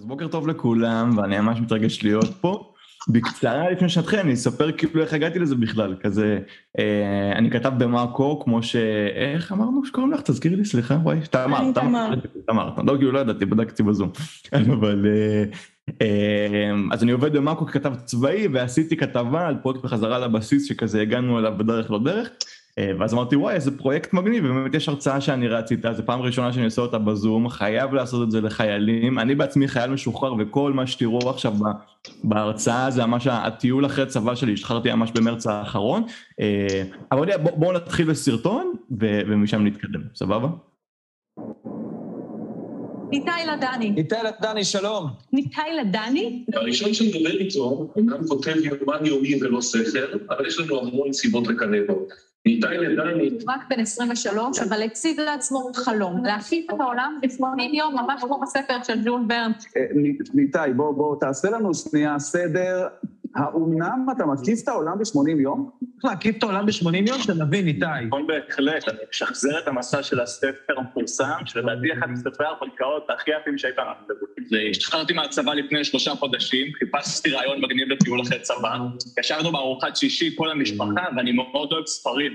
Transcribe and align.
אז 0.00 0.06
בוקר 0.06 0.28
טוב 0.28 0.48
לכולם, 0.48 1.18
ואני 1.18 1.40
ממש 1.40 1.60
מתרגש 1.60 2.02
להיות 2.02 2.34
פה. 2.40 2.72
בקצרה 3.08 3.70
לפני 3.70 3.88
שנתחיל, 3.88 4.18
אני 4.18 4.34
אספר 4.34 4.72
כאילו 4.72 5.02
איך 5.02 5.12
הגעתי 5.12 5.38
לזה 5.38 5.54
בכלל, 5.54 5.96
כזה, 6.00 6.38
אה, 6.78 7.32
אני 7.36 7.50
כתב 7.50 7.72
במאקו, 7.78 8.40
כמו 8.44 8.62
ש... 8.62 8.76
איך 9.14 9.52
אמרנו 9.52 9.84
שקוראים 9.84 10.12
לך? 10.12 10.20
תזכירי 10.20 10.56
לי, 10.56 10.64
סליחה, 10.64 10.94
וואי, 10.94 11.20
תמר, 11.30 11.72
תמר, 11.74 12.10
תמר, 12.46 12.70
לא, 12.84 12.96
כאילו 12.96 13.12
לא 13.12 13.18
ידעתי, 13.18 13.46
בדקתי 13.46 13.82
בזום, 13.82 14.10
אבל... 14.52 15.06
אה, 15.06 15.44
אה, 16.02 16.72
אז 16.92 17.02
אני 17.02 17.12
עובד 17.12 17.32
במאקו 17.32 17.66
ככתב 17.66 17.94
צבאי, 18.04 18.48
ועשיתי 18.52 18.96
כתבה 18.96 19.46
על 19.46 19.56
פרויקט 19.62 19.82
בחזרה 19.82 20.18
לבסיס, 20.18 20.64
שכזה 20.68 21.02
הגענו 21.02 21.38
אליו 21.38 21.54
בדרך 21.58 21.90
לא 21.90 21.98
דרך. 22.04 22.28
אה, 22.78 22.92
ואז 22.98 23.14
אמרתי 23.14 23.36
וואי 23.36 23.54
איזה 23.54 23.78
פרויקט 23.78 24.12
מגניב 24.12 24.44
ובאמת 24.44 24.74
יש 24.74 24.88
הרצאה 24.88 25.20
שאני 25.20 25.48
רץ 25.48 25.70
איתה 25.70 25.92
זו 25.92 26.02
פעם 26.06 26.20
ראשונה 26.22 26.52
שאני 26.52 26.64
עושה 26.64 26.82
אותה 26.82 26.98
בזום 26.98 27.48
חייב 27.48 27.94
לעשות 27.94 28.26
את 28.26 28.30
זה 28.30 28.40
לחיילים 28.40 29.18
אני 29.18 29.34
בעצמי 29.34 29.68
חייל 29.68 29.90
משוחרר 29.90 30.34
וכל 30.38 30.72
מה 30.72 30.86
שתראו 30.86 31.30
עכשיו 31.30 31.52
בהרצאה 32.24 32.90
זה 32.90 33.06
ממש 33.06 33.26
הטיול 33.26 33.86
אחרי 33.86 34.06
צבא 34.06 34.34
שלי 34.34 34.52
השתחררתי 34.52 34.92
ממש 34.92 35.10
במרץ 35.10 35.46
האחרון 35.46 36.02
אה, 36.40 36.82
אבל 37.12 37.36
בואו 37.36 37.72
נתחיל 37.72 38.10
בסרטון 38.10 38.72
ומשם 39.26 39.66
נתקדם 39.66 40.00
סבבה? 40.14 40.48
ניתאי 43.10 43.42
לדני. 43.46 43.90
ניתאי 43.90 44.18
לדני, 44.24 44.64
שלום. 44.64 45.06
ניתאי 45.32 45.76
לדני? 45.80 46.44
הראשון 46.52 46.94
שמדבר 46.94 47.30
איתו, 47.30 47.92
גם 48.06 48.26
כותב 48.28 48.54
יומן 48.62 49.06
יומי 49.06 49.42
ולא 49.42 49.60
ספר, 49.60 50.18
אבל 50.30 50.46
יש 50.46 50.58
לנו 50.58 50.78
המון 50.80 51.12
סיבות 51.12 51.46
לקנא 51.46 51.78
בו. 51.86 52.06
רק 53.48 53.60
בן 53.70 53.80
23, 53.80 54.58
אבל 54.58 54.82
הציב 54.82 55.20
לעצמו 55.20 55.70
חלום, 55.74 56.24
להפיץ 56.24 56.66
את 56.74 56.80
העולם 56.80 57.18
ב-80 57.22 57.62
יום, 57.72 57.94
ממש 57.94 58.22
כמו 58.22 58.40
בספר 58.40 58.82
של 58.82 59.04
ג'ול 59.04 59.20
ברן. 59.26 59.50
אה, 59.76 59.86
ניתאי, 60.34 60.72
בוא, 60.72 60.94
בוא, 60.94 61.16
תעשה 61.20 61.50
לנו 61.50 61.74
שנייה 61.74 62.18
סדר. 62.18 62.86
האומנם 63.36 64.06
אתה 64.16 64.26
מקיף 64.26 64.62
את 64.62 64.68
העולם 64.68 64.98
ב-80 64.98 65.40
יום? 65.40 65.70
צריך 65.80 66.04
להקיף 66.04 66.36
את 66.36 66.42
העולם 66.42 66.66
ב-80 66.66 67.08
יום, 67.08 67.18
שנבין, 67.18 67.66
איתי. 67.66 67.86
נכון 68.06 68.26
בהחלט, 68.26 68.88
אני 68.88 68.98
משחזר 69.10 69.58
את 69.58 69.68
המסע 69.68 70.02
של 70.02 70.20
הספר 70.20 70.74
המפורסם, 70.76 71.46
שלדעתי 71.46 71.92
אחד 71.92 72.10
מספרי 72.10 72.46
ההרפתקאות 72.46 73.06
הכי 73.10 73.30
יפים 73.40 73.58
שהייתה 73.58 73.82
לנו. 73.82 74.28
השתחררתי 74.70 75.12
מהצבא 75.12 75.54
לפני 75.54 75.84
שלושה 75.84 76.10
חודשים, 76.10 76.72
חיפשתי 76.78 77.30
רעיון 77.30 77.60
מגניב 77.60 77.88
לטיול 77.88 78.22
אחרי 78.22 78.40
צבא, 78.40 78.78
ישבנו 79.20 79.52
בארוחת 79.52 79.96
שישי 79.96 80.36
כל 80.36 80.50
המשפחה, 80.50 81.06
ואני 81.16 81.32
מאוד 81.32 81.72
אוהב 81.72 81.86
ספרים. 81.86 82.32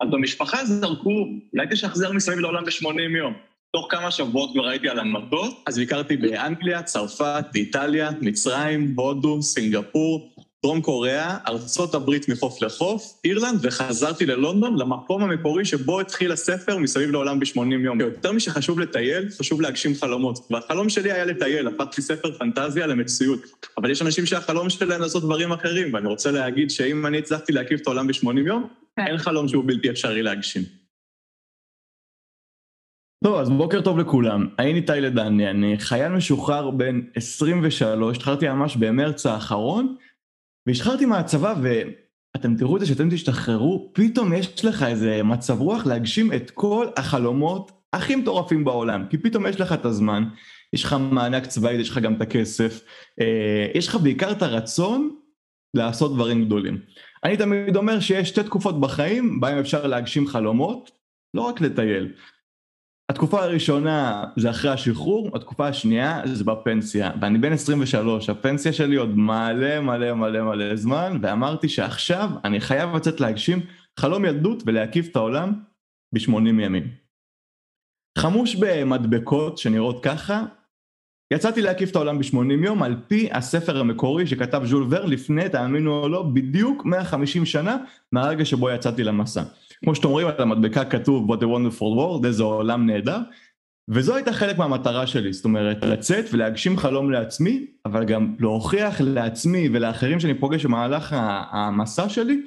אז 0.00 0.10
במשפחה 0.10 0.64
זרקו, 0.64 1.26
אולי 1.54 1.66
תשחזר 1.70 2.12
מסביב 2.12 2.38
לעולם 2.38 2.64
ב-80 2.64 3.16
יום. 3.18 3.34
תוך 3.72 3.86
כמה 3.90 4.10
שבועות 4.10 4.50
כבר 4.52 4.68
הייתי 4.68 4.88
על 4.88 4.98
המטוס, 4.98 5.54
אז 5.66 5.78
ביקרתי 5.78 6.16
באנגליה, 6.16 6.82
צרפת, 6.82 7.44
איטליה, 7.54 8.10
מצרים, 8.20 8.94
הודו, 8.96 9.42
סינגפור, 9.42 10.34
דרום 10.62 10.80
קוריאה, 10.80 11.38
ארצות 11.48 11.94
הברית 11.94 12.28
מחוף 12.28 12.62
לחוף, 12.62 13.20
אירלנד, 13.24 13.58
וחזרתי 13.62 14.26
ללונדון, 14.26 14.78
למקום 14.78 15.22
המקורי 15.22 15.64
שבו 15.64 16.00
התחיל 16.00 16.32
הספר 16.32 16.78
מסביב 16.78 17.10
לעולם 17.10 17.40
ב-80 17.40 17.72
יום. 17.84 18.00
יותר 18.00 18.32
משחשוב 18.32 18.80
לטייל, 18.80 19.28
חשוב 19.38 19.60
להגשים 19.60 19.94
חלומות. 19.94 20.38
והחלום 20.50 20.88
שלי 20.88 21.12
היה 21.12 21.24
לטייל, 21.24 21.68
הפכתי 21.68 22.02
ספר 22.02 22.38
פנטזיה 22.38 22.86
למציאות. 22.86 23.40
אבל 23.78 23.90
יש 23.90 24.02
אנשים 24.02 24.26
שהחלום 24.26 24.70
שלהם 24.70 25.00
לעשות 25.00 25.22
דברים 25.22 25.52
אחרים, 25.52 25.94
ואני 25.94 26.08
רוצה 26.08 26.30
להגיד 26.30 26.70
שאם 26.70 27.06
אני 27.06 27.18
הצלחתי 27.18 27.52
להקיף 27.52 27.80
את 27.80 27.86
העולם 27.86 28.06
ב-80 28.06 28.38
יום, 28.46 28.68
כן. 28.96 29.06
אין 29.06 29.18
חלום 29.18 29.48
שהוא 29.48 29.64
בלתי 29.66 29.90
אפשרי 29.90 30.22
להגשים. 30.22 30.62
טוב, 33.24 33.36
אז 33.36 33.50
בוקר 33.50 33.80
טוב 33.80 33.98
לכולם. 33.98 34.48
אני 34.58 34.72
ניתאי 34.72 35.00
לדני, 35.00 35.50
אני 35.50 35.78
חייל 35.78 36.08
משוחרר 36.08 36.70
בן 36.70 37.00
23, 37.14 38.16
התחלתי 38.16 38.48
ממש 38.48 38.76
במרץ 38.76 39.26
האחרון, 39.26 39.96
והשחררתי 40.66 41.06
מהצבא 41.06 41.54
ואתם 41.62 42.56
תראו 42.56 42.76
את 42.76 42.80
זה 42.80 42.86
שאתם 42.86 43.10
תשתחררו, 43.10 43.90
פתאום 43.94 44.32
יש 44.32 44.64
לך 44.64 44.82
איזה 44.82 45.22
מצב 45.22 45.60
רוח 45.60 45.86
להגשים 45.86 46.32
את 46.32 46.50
כל 46.50 46.86
החלומות 46.96 47.72
הכי 47.92 48.16
מטורפים 48.16 48.64
בעולם, 48.64 49.06
כי 49.10 49.18
פתאום 49.18 49.46
יש 49.46 49.60
לך 49.60 49.72
את 49.72 49.84
הזמן, 49.84 50.24
יש 50.72 50.84
לך 50.84 50.96
מענק 51.10 51.46
צבאי, 51.46 51.74
יש 51.74 51.90
לך 51.90 51.98
גם 51.98 52.14
את 52.14 52.20
הכסף, 52.20 52.84
אה, 53.20 53.66
יש 53.74 53.88
לך 53.88 53.96
בעיקר 53.96 54.32
את 54.32 54.42
הרצון 54.42 55.16
לעשות 55.74 56.14
דברים 56.14 56.44
גדולים. 56.44 56.80
אני 57.24 57.36
תמיד 57.36 57.76
אומר 57.76 58.00
שיש 58.00 58.28
שתי 58.28 58.42
תקופות 58.42 58.80
בחיים 58.80 59.40
בהם 59.40 59.58
אפשר 59.58 59.86
להגשים 59.86 60.26
חלומות, 60.26 60.90
לא 61.34 61.42
רק 61.42 61.60
לטייל. 61.60 62.12
התקופה 63.10 63.42
הראשונה 63.42 64.24
זה 64.36 64.50
אחרי 64.50 64.70
השחרור, 64.70 65.30
התקופה 65.36 65.68
השנייה 65.68 66.22
זה 66.24 66.44
בפנסיה, 66.44 67.10
ואני 67.20 67.38
בן 67.38 67.52
23, 67.52 68.30
הפנסיה 68.30 68.72
שלי 68.72 68.96
עוד 68.96 69.16
מלא 69.16 69.80
מלא 69.80 70.14
מלא 70.14 70.42
מלא 70.42 70.76
זמן, 70.76 71.18
ואמרתי 71.22 71.68
שעכשיו 71.68 72.30
אני 72.44 72.60
חייב 72.60 72.96
לצאת 72.96 73.20
להגשים 73.20 73.60
חלום 73.98 74.24
ילדות 74.24 74.62
ולהקיף 74.66 75.08
את 75.10 75.16
העולם 75.16 75.52
ב-80 76.14 76.36
ימים. 76.36 76.88
חמוש 78.18 78.54
במדבקות 78.54 79.58
שנראות 79.58 80.04
ככה, 80.04 80.44
יצאתי 81.32 81.62
להקיף 81.62 81.90
את 81.90 81.96
העולם 81.96 82.18
ב-80 82.18 82.64
יום 82.64 82.82
על 82.82 82.96
פי 83.08 83.28
הספר 83.32 83.80
המקורי 83.80 84.26
שכתב 84.26 84.62
ז'ול 84.64 84.86
ור 84.90 85.04
לפני, 85.04 85.48
תאמינו 85.48 86.02
או 86.02 86.08
לא, 86.08 86.22
בדיוק 86.22 86.84
150 86.84 87.46
שנה 87.46 87.76
מהרגע 88.12 88.44
שבו 88.44 88.70
יצאתי 88.70 89.04
למסע. 89.04 89.42
כמו 89.84 89.94
שאתם 89.94 90.08
רואים 90.08 90.26
על 90.26 90.34
המדבקה 90.38 90.84
כתוב 90.84 91.32
What 91.32 91.38
a 91.38 91.44
wonderful 91.44 91.80
world, 91.80 92.26
איזה 92.26 92.42
עולם 92.42 92.86
נהדר, 92.86 93.18
וזו 93.88 94.14
הייתה 94.14 94.32
חלק 94.32 94.58
מהמטרה 94.58 95.06
שלי, 95.06 95.32
זאת 95.32 95.44
אומרת 95.44 95.84
לצאת 95.84 96.24
ולהגשים 96.32 96.76
חלום 96.76 97.10
לעצמי, 97.10 97.66
אבל 97.86 98.04
גם 98.04 98.34
להוכיח 98.38 99.00
לעצמי 99.00 99.68
ולאחרים 99.72 100.20
שאני 100.20 100.34
פוגש 100.34 100.64
במהלך 100.64 101.14
המסע 101.50 102.08
שלי, 102.08 102.40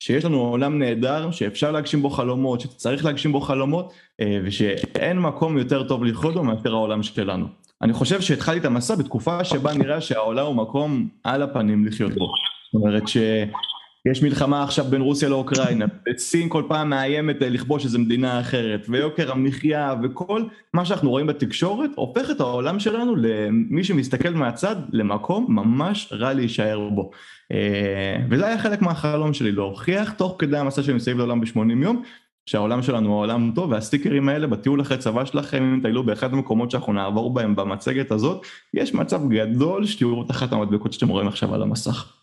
שיש 0.00 0.24
לנו 0.24 0.40
עולם 0.40 0.78
נהדר, 0.78 1.30
שאפשר 1.30 1.70
להגשים 1.70 2.02
בו 2.02 2.10
חלומות, 2.10 2.60
שצריך 2.60 3.04
להגשים 3.04 3.32
בו 3.32 3.40
חלומות, 3.40 3.92
אה, 4.20 4.40
ושאין 4.44 5.18
מקום 5.18 5.58
יותר 5.58 5.88
טוב 5.88 6.04
לחיות 6.04 6.34
בו 6.34 6.44
מאשר 6.44 6.72
העולם 6.72 7.02
שלנו. 7.02 7.63
אני 7.84 7.92
חושב 7.92 8.20
שהתחלתי 8.20 8.60
את 8.60 8.64
המסע 8.64 8.94
בתקופה 8.94 9.44
שבה 9.44 9.74
נראה 9.74 10.00
שהעולם 10.00 10.46
הוא 10.46 10.56
מקום 10.56 11.08
על 11.24 11.42
הפנים 11.42 11.86
לחיות 11.86 12.12
בו. 12.14 12.26
זאת 12.72 12.82
אומרת 12.82 13.08
שיש 13.08 14.22
מלחמה 14.22 14.62
עכשיו 14.62 14.84
בין 14.84 15.00
רוסיה 15.00 15.28
לאוקראינה, 15.28 15.84
וסין 16.08 16.48
כל 16.48 16.62
פעם 16.68 16.90
מאיימת 16.90 17.36
לכבוש 17.40 17.84
איזה 17.84 17.98
מדינה 17.98 18.40
אחרת, 18.40 18.86
ויוקר 18.88 19.32
המחיה 19.32 19.94
וכל 20.02 20.42
מה 20.74 20.84
שאנחנו 20.84 21.10
רואים 21.10 21.26
בתקשורת, 21.26 21.90
הופך 21.94 22.30
את 22.30 22.40
העולם 22.40 22.80
שלנו 22.80 23.16
למי 23.16 23.84
שמסתכל 23.84 24.30
מהצד 24.30 24.76
למקום 24.92 25.46
ממש 25.48 26.12
רע 26.12 26.32
להישאר 26.32 26.88
בו. 26.88 27.10
אה, 27.52 28.16
וזה 28.30 28.46
היה 28.46 28.58
חלק 28.58 28.82
מהחלום 28.82 29.34
שלי, 29.34 29.52
להוכיח 29.52 30.12
תוך 30.12 30.36
כדי 30.38 30.58
המסע 30.58 30.82
שלי 30.82 30.94
מסביב 30.94 31.18
לעולם 31.18 31.40
ב-80 31.40 31.82
יום, 31.82 32.02
שהעולם 32.46 32.82
שלנו 32.82 33.08
הוא 33.08 33.18
עולם 33.18 33.52
טוב, 33.54 33.70
והסטיקרים 33.70 34.28
האלה 34.28 34.46
בטיול 34.46 34.80
אחרי 34.80 34.98
צבא 34.98 35.24
שלכם, 35.24 35.62
אם 35.62 35.80
תטיילו 35.82 36.06
באחד 36.06 36.32
המקומות 36.32 36.70
שאנחנו 36.70 36.92
נעבור 36.92 37.34
בהם 37.34 37.56
במצגת 37.56 38.10
הזאת, 38.10 38.46
יש 38.74 38.94
מצב 38.94 39.20
גדול 39.28 39.86
שתראו 39.86 40.24
את 40.24 40.52
המדבקות 40.52 40.92
שאתם 40.92 41.08
רואים 41.08 41.28
עכשיו 41.28 41.54
על 41.54 41.62
המסך. 41.62 42.16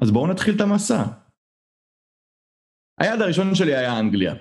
אז 0.00 0.10
בואו 0.10 0.26
נתחיל 0.26 0.56
את 0.56 0.60
המסע. 0.60 1.04
היעד 3.00 3.20
הראשון 3.20 3.54
שלי 3.54 3.76
היה 3.76 3.98
אנגליה. 3.98 4.34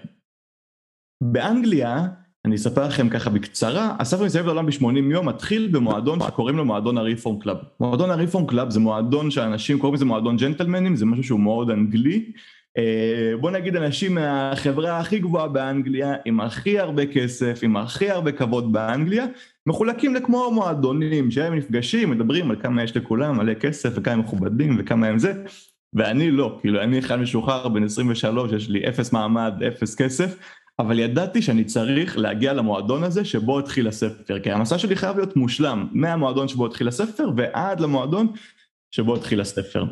באנגליה, 1.24 2.08
אני 2.46 2.56
אספר 2.56 2.88
לכם 2.88 3.10
ככה 3.10 3.30
בקצרה, 3.30 3.96
הספר 4.00 4.24
מסביב 4.24 4.46
לעולם 4.46 4.66
ב-80 4.66 5.12
יום 5.12 5.28
מתחיל 5.28 5.70
במועדון 5.72 6.20
שקוראים 6.28 6.58
לו 6.58 6.66
מועדון 6.66 6.98
ה 6.98 7.04
Reform 7.04 7.40
Club. 7.40 7.58
מועדון 7.80 8.12
ה 8.12 8.17
Reform 8.17 8.48
Club 8.48 8.70
זה 8.70 8.80
מועדון 8.80 9.32
שאנשים 9.32 9.80
קוראים 9.80 9.96
לזה 9.96 10.06
מועדון 10.06 10.38
ג'נטלמנים, 10.38 10.96
זה 10.96 11.06
משהו 11.06 11.24
שהוא 11.24 11.40
מאוד 11.40 11.70
אנגלי. 11.70 12.32
אה, 12.78 13.34
בוא 13.40 13.52
נגיד 13.52 13.76
אנשים 13.76 14.16
מהחברה 14.16 15.00
הכי 15.00 15.20
גבוהה 15.20 15.48
באנגליה, 15.48 16.16
עם 16.26 16.40
הכי 16.40 16.80
הרבה 16.80 17.06
כסף, 17.06 17.60
עם 17.64 17.78
הכי 17.78 18.10
הרבה 18.10 18.32
כבוד 18.32 18.74
באנגליה, 18.74 19.26
מחולקים 19.68 20.16
לכמו 20.16 20.52
מועדונים 20.52 21.32
שהם 21.32 21.56
נפגשים, 21.56 22.10
מדברים 22.10 22.52
על 22.52 22.62
כמה 22.62 22.84
יש 22.84 22.98
לכולם, 22.98 23.38
מלא 23.38 23.54
כסף 23.54 23.90
וכמה 23.96 24.14
הם 24.14 24.20
מכובדים 24.20 24.76
וכמה 24.80 25.08
הם 25.08 25.20
זה, 25.20 25.34
ואני 25.94 26.32
לא, 26.32 26.58
כאילו 26.62 26.82
אני 26.82 27.02
חייל 27.02 27.20
משוחרר 27.20 27.68
בן 27.68 27.84
23, 27.84 28.52
יש 28.52 28.70
לי 28.70 28.90
אפס 28.90 29.14
מעמד, 29.14 29.54
אפס 29.68 29.96
כסף, 29.96 30.36
אבל 30.80 31.00
ידעתי 31.00 31.42
שאני 31.42 31.64
צריך 31.64 32.18
להגיע 32.18 32.54
למועדון 32.54 33.04
הזה 33.04 33.26
שבו 33.26 33.60
התחיל 33.60 33.88
הספר, 33.88 34.40
כי 34.40 34.52
המסע 34.52 34.78
שלי 34.78 34.96
חייב 34.96 35.18
להיות 35.18 35.36
מושלם, 35.36 35.88
מהמועדון 35.92 36.48
שבו 36.48 36.66
התחיל 36.66 36.88
הספר 36.88 37.30
ועד 37.38 37.80
למועדון 37.80 38.28
שבו 38.92 39.16
התחיל 39.16 39.42
הספר. 39.42 39.86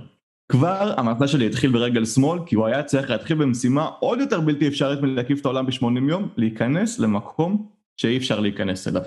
כבר 0.49 0.93
המסע 0.97 1.27
שלי 1.27 1.45
התחיל 1.45 1.71
ברגל 1.71 2.05
שמאל, 2.05 2.39
כי 2.45 2.55
הוא 2.55 2.65
היה 2.65 2.83
צריך 2.83 3.09
להתחיל 3.09 3.37
במשימה 3.37 3.85
עוד 3.99 4.19
יותר 4.19 4.41
בלתי 4.41 4.67
אפשרית 4.67 5.01
מלהקיף 5.01 5.41
את 5.41 5.45
העולם 5.45 5.65
ב-80 5.65 6.09
יום, 6.09 6.29
להיכנס 6.37 6.99
למקום 6.99 7.69
שאי 7.97 8.17
אפשר 8.17 8.39
להיכנס 8.39 8.87
אליו. 8.87 9.01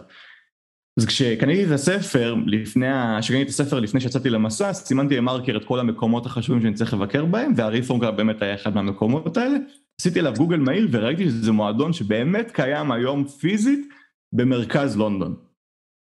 אז 0.99 1.07
כשקניתי 1.07 1.65
את 1.65 1.71
הספר, 1.71 2.35
לפני, 2.47 2.87
כשקניתי 3.21 3.43
את 3.45 3.49
הספר 3.49 3.81
לפני 3.81 4.01
שיצאתי 4.01 4.31
למסע, 4.31 4.73
סימנתי 4.73 5.17
במרקר 5.17 5.57
את 5.57 5.65
כל 5.65 5.81
המקומות 5.81 6.27
החשובים 6.27 6.63
שאני 6.63 6.75
צריך 6.75 6.95
לבקר 6.95 7.25
בהם, 7.25 7.53
והריפורם 7.57 8.17
באמת 8.17 8.43
היה 8.43 8.55
אחד 8.55 8.75
מהמקומות 8.75 9.37
האלה. 9.37 9.57
עשיתי 10.01 10.19
עליו 10.19 10.35
גוגל 10.37 10.57
מהיר 10.57 10.89
וראיתי 10.91 11.25
שזה 11.25 11.53
מועדון 11.53 11.93
שבאמת 11.93 12.51
קיים 12.51 12.93
היום 12.93 13.25
פיזית 13.25 13.89
במרכז 14.33 14.97
לונדון. 14.97 15.37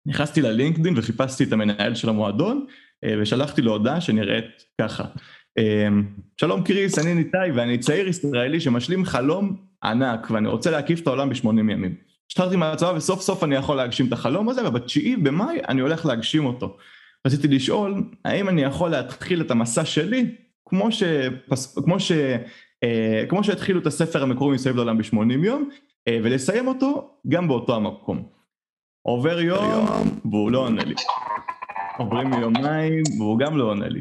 נכנסתי 0.07 0.43
ללינקדאין 0.43 0.99
וחיפשתי 0.99 1.45
את 1.45 1.53
המנהל 1.53 1.95
של 1.95 2.09
המועדון, 2.09 2.67
ושלחתי 3.21 3.63
לו 3.63 3.73
הודעה 3.73 4.01
שנראית 4.01 4.65
ככה. 4.81 5.05
אה, 5.59 5.89
שלום 6.41 6.63
קריס, 6.63 6.99
אני 6.99 7.15
ניתאי 7.15 7.51
ואני 7.51 7.79
צעיר 7.79 8.09
ישראלי 8.09 8.61
שמשלים 8.61 9.05
חלום 9.05 9.57
ענק 9.85 10.31
ואני 10.31 10.49
רוצה 10.49 10.71
להקיף 10.71 11.01
את 11.01 11.07
העולם 11.07 11.29
ב-80 11.29 11.49
ימים. 11.49 11.95
השתחררתי 12.29 12.57
מהצבא 12.57 12.93
וסוף 12.97 13.21
סוף 13.21 13.45
אני 13.45 13.55
יכול 13.55 13.77
להגשים 13.77 14.07
את 14.07 14.13
החלום 14.13 14.49
הזה 14.49 14.69
ובתשיעי 14.69 15.17
במאי 15.17 15.61
אני 15.69 15.81
הולך 15.81 16.07
להגשים 16.07 16.47
אותו. 16.47 16.77
רציתי 17.27 17.49
לשאול 17.49 18.05
האם 18.25 18.49
אני 18.49 18.63
יכול 18.63 18.91
להתחיל 18.91 19.41
את 19.41 19.51
המסע 19.51 19.85
שלי 19.85 20.37
כמו, 20.65 20.93
שפס, 20.93 21.79
כמו, 21.85 22.01
ש, 22.01 22.13
אה, 22.85 23.25
כמו 23.29 23.45
שהתחילו 23.45 23.81
את 23.81 23.87
הספר 23.87 24.23
המקורי 24.23 24.55
מסביב 24.55 24.77
לעולם 24.77 24.99
ב-80 24.99 25.45
יום 25.45 25.69
אה, 26.09 26.19
ולסיים 26.23 26.67
אותו 26.67 27.11
גם 27.29 27.49
באותו 27.49 27.77
המקום. 27.77 28.29
עובר 29.03 29.41
יום 29.41 29.87
והוא 30.25 30.51
לא 30.51 30.59
עונה 30.59 30.85
לי. 30.85 30.95
עוברים 31.99 32.33
יומיים 32.33 33.03
והוא 33.19 33.39
גם 33.39 33.59
לא 33.59 33.65
עונה 33.65 33.89
לי. 33.89 34.01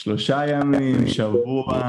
שלושה 0.00 0.46
ימים, 0.48 1.06
שבוע, 1.06 1.86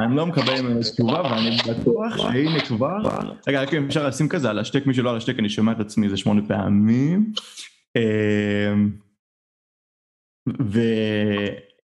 אני 0.00 0.16
לא 0.16 0.26
מקבל 0.26 0.60
ממנו 0.60 0.80
תשובה 0.80 1.22
ואני 1.22 1.56
בטוח 1.68 2.16
שהנה 2.16 2.60
כבר, 2.60 2.98
רגע 3.48 3.62
רק 3.62 3.74
אם 3.74 3.86
אפשר 3.86 4.08
לשים 4.08 4.28
כזה 4.28 4.50
על 4.50 4.58
השטק, 4.58 4.86
מי 4.86 4.94
שלא 4.94 5.10
על 5.10 5.16
השטק 5.16 5.38
אני 5.38 5.48
שומע 5.48 5.72
את 5.72 5.80
עצמי 5.80 6.06
איזה 6.06 6.16
שמונה 6.16 6.42
פעמים. 6.48 7.32
אמ, 7.96 8.90
ו... 10.60 10.80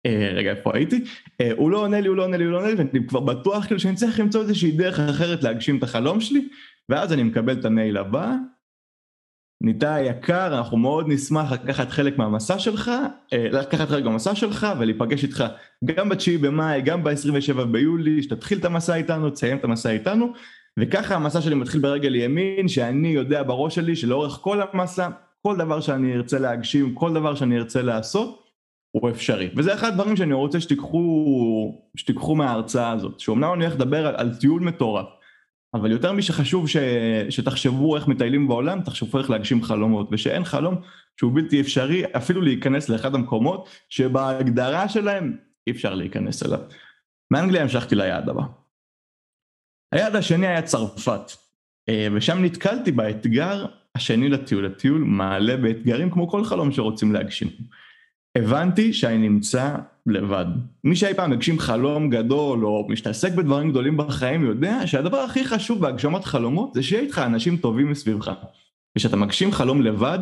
אה, 0.07 0.31
רגע 0.35 0.51
איפה 0.51 0.71
הייתי? 0.75 1.05
אה, 1.41 1.51
הוא 1.57 1.71
לא 1.71 1.79
עונה 1.79 2.01
לי, 2.01 2.09
הוא 2.09 2.17
לא 2.17 2.25
עונה 2.25 2.37
לי, 2.37 2.45
הוא 2.45 2.53
לא 2.53 2.59
עונה 2.59 2.69
לי, 2.69 2.75
ואני 2.75 3.07
כבר 3.09 3.21
בטוח 3.21 3.67
כאילו 3.67 3.81
שאני 3.81 3.97
צריך 3.97 4.21
למצוא 4.21 4.43
איזושהי 4.43 4.71
דרך 4.71 5.01
אחרת 5.01 5.43
להגשים 5.43 5.79
את 5.79 5.83
החלום 5.83 6.21
שלי, 6.21 6.49
ואז 6.89 7.13
אני 7.13 7.23
מקבל 7.23 7.61
את 7.61 7.65
המייל 7.65 7.97
הבא, 7.97 8.35
ניתאי 9.61 10.01
יקר, 10.01 10.59
אנחנו 10.59 10.77
מאוד 10.77 11.09
נשמח 11.09 11.53
לקחת 11.53 11.91
חלק 11.91 12.19
מהמסע 12.19 12.59
שלך, 12.59 12.91
אה, 13.33 13.49
לקחת 13.53 13.89
חלק 13.89 14.05
מהמסע 14.05 14.35
שלך 14.35 14.67
ולהיפגש 14.79 15.25
איתך 15.25 15.45
גם 15.85 16.09
ב-9 16.09 16.39
במאי, 16.41 16.83
גם 16.83 17.05
ב-27 17.05 17.65
ביולי, 17.65 18.23
שתתחיל 18.23 18.59
את 18.59 18.65
המסע 18.65 18.95
איתנו, 18.95 19.31
תסיים 19.31 19.57
את 19.57 19.65
המסע 19.65 19.91
איתנו, 19.91 20.33
וככה 20.79 21.15
המסע 21.15 21.41
שלי 21.41 21.55
מתחיל 21.55 21.81
ברגל 21.81 22.15
ימין, 22.15 22.69
שאני 22.69 23.09
יודע 23.09 23.43
בראש 23.43 23.75
שלי 23.75 23.97
שלאורך 23.97 24.39
כל 24.43 24.61
המסע, 24.73 25.09
כל 25.43 25.57
דבר 25.57 25.81
שאני 25.81 26.17
ארצה 26.17 26.39
להגשים, 26.39 26.95
כל 26.95 27.15
דבר 27.15 27.35
שאני 27.35 27.59
ארצה 27.59 27.83
לעשות, 27.83 28.49
הוא 28.91 29.11
אפשרי. 29.11 29.49
וזה 29.57 29.75
אחד 29.75 29.89
הדברים 29.89 30.17
שאני 30.17 30.35
רוצה 30.35 30.61
שתיקחו, 30.61 31.83
שתיקחו 31.97 32.35
מההרצאה 32.35 32.91
הזאת, 32.91 33.21
שאומנם 33.21 33.53
אני 33.53 33.65
הולך 33.65 33.75
לדבר 33.75 34.07
על, 34.07 34.15
על 34.17 34.35
טיול 34.35 34.63
מטורף, 34.63 35.07
אבל 35.75 35.91
יותר 35.91 36.13
משחשוב 36.13 36.69
ש... 36.69 36.77
שתחשבו 37.31 37.97
איך 37.97 38.09
מטיילים 38.09 38.49
בעולם, 38.49 38.83
תחשבו 38.83 39.19
איך 39.19 39.31
להגשים 39.31 39.63
חלומות, 39.63 40.09
ושאין 40.13 40.45
חלום 40.45 40.81
שהוא 41.17 41.33
בלתי 41.35 41.61
אפשרי 41.61 42.03
אפילו 42.17 42.43
להיכנס 42.43 42.89
לאחד 42.89 43.15
המקומות 43.15 43.69
שבהגדרה 43.89 44.89
שלהם 44.89 45.37
אי 45.67 45.73
אפשר 45.73 45.95
להיכנס 45.95 46.47
אליו. 46.47 46.61
מאנגליה 47.31 47.63
המשכתי 47.63 47.95
ליעד 47.95 48.29
הבא. 48.29 48.43
היעד 49.93 50.17
השני 50.17 50.47
היה 50.47 50.63
צרפת, 50.63 51.33
אה, 51.89 52.09
ושם 52.13 52.45
נתקלתי 52.45 52.93
באתגר 52.93 53.67
השני 53.95 54.29
לטיול. 54.29 54.67
הטיול 54.67 55.01
מעלה 55.01 55.57
באתגרים 55.57 56.11
כמו 56.11 56.29
כל 56.29 56.45
חלום 56.45 56.73
שרוצים 56.73 57.13
להגשים. 57.13 57.49
הבנתי 58.39 58.93
שאני 58.93 59.29
נמצא 59.29 59.77
לבד. 60.11 60.47
מי 60.85 60.97
שאי 60.97 61.15
פעם 61.15 61.33
הגשים 61.33 61.59
חלום 61.59 62.11
גדול 62.11 62.67
או 62.67 62.87
מתעסק 62.89 63.33
בדברים 63.33 63.71
גדולים 63.71 63.97
בחיים 63.97 64.45
יודע 64.45 64.87
שהדבר 64.87 65.19
הכי 65.19 65.45
חשוב 65.45 65.81
בהגשמת 65.81 66.25
חלומות 66.25 66.75
זה 66.75 66.83
שיהיה 66.83 67.03
איתך 67.03 67.23
אנשים 67.27 67.57
טובים 67.57 67.91
מסביבך. 67.91 68.33
וכשאתה 68.97 69.17
מגשים 69.17 69.53
חלום 69.53 69.83
לבד 69.83 70.19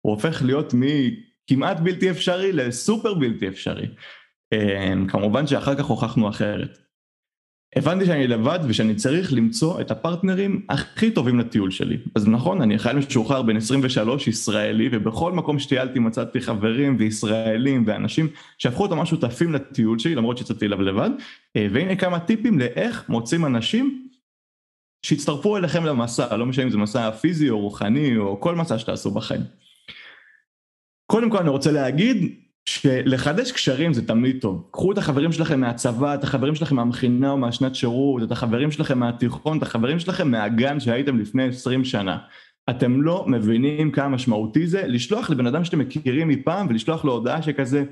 הוא 0.00 0.14
הופך 0.14 0.42
להיות 0.42 0.74
מכמעט 0.74 1.80
בלתי 1.80 2.10
אפשרי 2.10 2.52
לסופר 2.52 3.14
בלתי 3.14 3.48
אפשרי. 3.48 3.86
אמ, 4.52 5.06
כמובן 5.08 5.46
שאחר 5.46 5.74
כך 5.74 5.84
הוכחנו 5.84 6.28
אחרת. 6.28 6.78
הבנתי 7.76 8.06
שאני 8.06 8.26
לבד 8.26 8.58
ושאני 8.68 8.94
צריך 8.94 9.32
למצוא 9.32 9.80
את 9.80 9.90
הפרטנרים 9.90 10.66
הכי 10.68 11.10
טובים 11.10 11.38
לטיול 11.38 11.70
שלי. 11.70 11.96
אז 12.14 12.28
נכון, 12.28 12.62
אני 12.62 12.78
חייל 12.78 12.96
משוחרר 12.96 13.42
בן 13.42 13.56
23 13.56 14.28
ישראלי, 14.28 14.88
ובכל 14.92 15.32
מקום 15.32 15.58
שטיילתי 15.58 15.98
מצאתי 15.98 16.40
חברים 16.40 16.96
וישראלים 16.98 17.84
ואנשים 17.86 18.28
שהפכו 18.58 18.82
אותם 18.82 19.04
שותפים 19.06 19.52
לטיול 19.52 19.98
שלי, 19.98 20.14
למרות 20.14 20.38
שיצאתי 20.38 20.66
אליו 20.66 20.82
לבד. 20.82 21.10
אה, 21.56 21.66
והנה 21.72 21.96
כמה 21.96 22.20
טיפים 22.20 22.58
לאיך 22.58 23.08
מוצאים 23.08 23.46
אנשים 23.46 24.06
שיצטרפו 25.06 25.56
אליכם 25.56 25.84
למסע, 25.84 26.36
לא 26.36 26.46
משנה 26.46 26.64
אם 26.64 26.70
זה 26.70 26.78
מסע 26.78 27.10
פיזי 27.10 27.50
או 27.50 27.60
רוחני 27.60 28.16
או 28.16 28.40
כל 28.40 28.54
מסע 28.54 28.78
שתעשו 28.78 29.10
בחיים. 29.10 29.42
קודם 31.06 31.30
כל 31.30 31.38
אני 31.38 31.48
רוצה 31.48 31.72
להגיד, 31.72 32.34
שלחדש 32.64 33.52
קשרים 33.52 33.92
זה 33.92 34.06
תמיד 34.06 34.36
טוב. 34.40 34.68
קחו 34.70 34.92
את 34.92 34.98
החברים 34.98 35.32
שלכם 35.32 35.60
מהצבא, 35.60 36.14
את 36.14 36.24
החברים 36.24 36.54
שלכם 36.54 36.76
מהמכינה 36.76 37.30
או 37.30 37.36
מהשנת 37.36 37.74
שירות, 37.74 38.22
את 38.22 38.32
החברים 38.32 38.70
שלכם 38.70 38.98
מהתיכון, 38.98 39.58
את 39.58 39.62
החברים 39.62 39.98
שלכם 39.98 40.30
מהגן 40.30 40.80
שהייתם 40.80 41.18
לפני 41.18 41.44
20 41.48 41.84
שנה. 41.84 42.18
אתם 42.70 43.02
לא 43.02 43.24
מבינים 43.28 43.90
כמה 43.90 44.08
משמעותי 44.08 44.66
זה 44.66 44.82
לשלוח 44.86 45.30
לבן 45.30 45.46
אדם 45.46 45.64
שאתם 45.64 45.78
מכירים 45.78 46.28
מפעם 46.28 46.66
ולשלוח 46.70 47.04
לו 47.04 47.12
הודעה 47.12 47.42
שכזה 47.42 47.84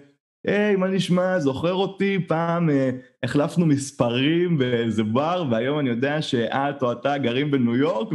היי, 0.46 0.76
מה 0.76 0.88
נשמע, 0.88 1.38
זוכר 1.38 1.73
אותי? 1.73 2.19
פעם 2.29 2.70
אה, 2.70 2.90
החלפנו 3.23 3.67
מספרים 3.67 4.58
באיזה 4.58 5.05
בר, 5.05 5.44
והיום 5.50 5.79
אני 5.79 5.88
יודע 5.88 6.23
שאת 6.23 6.82
או 6.82 6.93
אתה 6.93 7.19
גרים 7.19 7.50
בניו 7.50 7.76
יורק, 7.76 8.08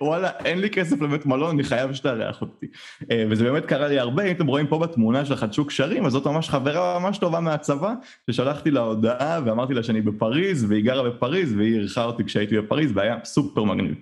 ווואלה, 0.00 0.30
אין 0.44 0.60
לי 0.60 0.70
כסף 0.70 1.00
לבית 1.00 1.26
מלון, 1.26 1.50
אני 1.50 1.64
חייב 1.64 1.92
שתארח 1.92 2.40
אותי. 2.40 2.66
אה, 3.10 3.24
וזה 3.30 3.44
באמת 3.44 3.66
קרה 3.66 3.88
לי 3.88 3.98
הרבה, 3.98 4.24
אם 4.24 4.30
אתם 4.30 4.46
רואים 4.46 4.66
פה 4.66 4.78
בתמונה 4.78 5.24
של 5.24 5.36
חדשו 5.36 5.64
קשרים, 5.64 6.06
אז 6.06 6.12
זאת 6.12 6.26
ממש 6.26 6.48
חברה 6.48 6.98
ממש 6.98 7.18
טובה 7.18 7.40
מהצבא, 7.40 7.94
ששלחתי 8.30 8.70
לה 8.70 8.80
הודעה 8.80 9.40
ואמרתי 9.44 9.74
לה 9.74 9.82
שאני 9.82 10.00
בפריז, 10.00 10.64
והיא 10.64 10.84
גרה 10.84 11.10
בפריז, 11.10 11.54
והיא 11.54 11.74
אירחה 11.74 12.04
אותי 12.04 12.24
כשהייתי 12.24 12.58
בפריז, 12.58 12.92
והיה 12.94 13.16
סופר 13.24 13.64
מגניב. 13.64 13.94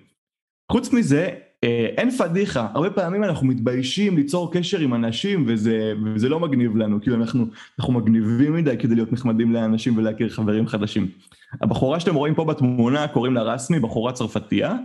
חוץ 0.71 0.93
מזה, 0.93 1.29
אין 1.97 2.11
פדיחה, 2.11 2.67
הרבה 2.73 2.89
פעמים 2.89 3.23
אנחנו 3.23 3.47
מתביישים 3.47 4.17
ליצור 4.17 4.53
קשר 4.53 4.79
עם 4.79 4.93
אנשים 4.93 5.43
וזה, 5.47 5.93
וזה 6.05 6.29
לא 6.29 6.39
מגניב 6.39 6.75
לנו, 6.75 7.01
כאילו 7.01 7.15
אנחנו, 7.15 7.45
אנחנו 7.79 7.93
מגניבים 7.93 8.53
מדי 8.53 8.77
כדי 8.77 8.95
להיות 8.95 9.13
נחמדים 9.13 9.53
לאנשים 9.53 9.97
ולהכיר 9.97 10.29
חברים 10.29 10.67
חדשים. 10.67 11.07
הבחורה 11.61 11.99
שאתם 11.99 12.15
רואים 12.15 12.35
פה 12.35 12.45
בתמונה 12.45 13.07
קוראים 13.07 13.33
לה 13.33 13.41
רסמי, 13.41 13.79
בחורה 13.79 14.11
צרפתייה, 14.11 14.75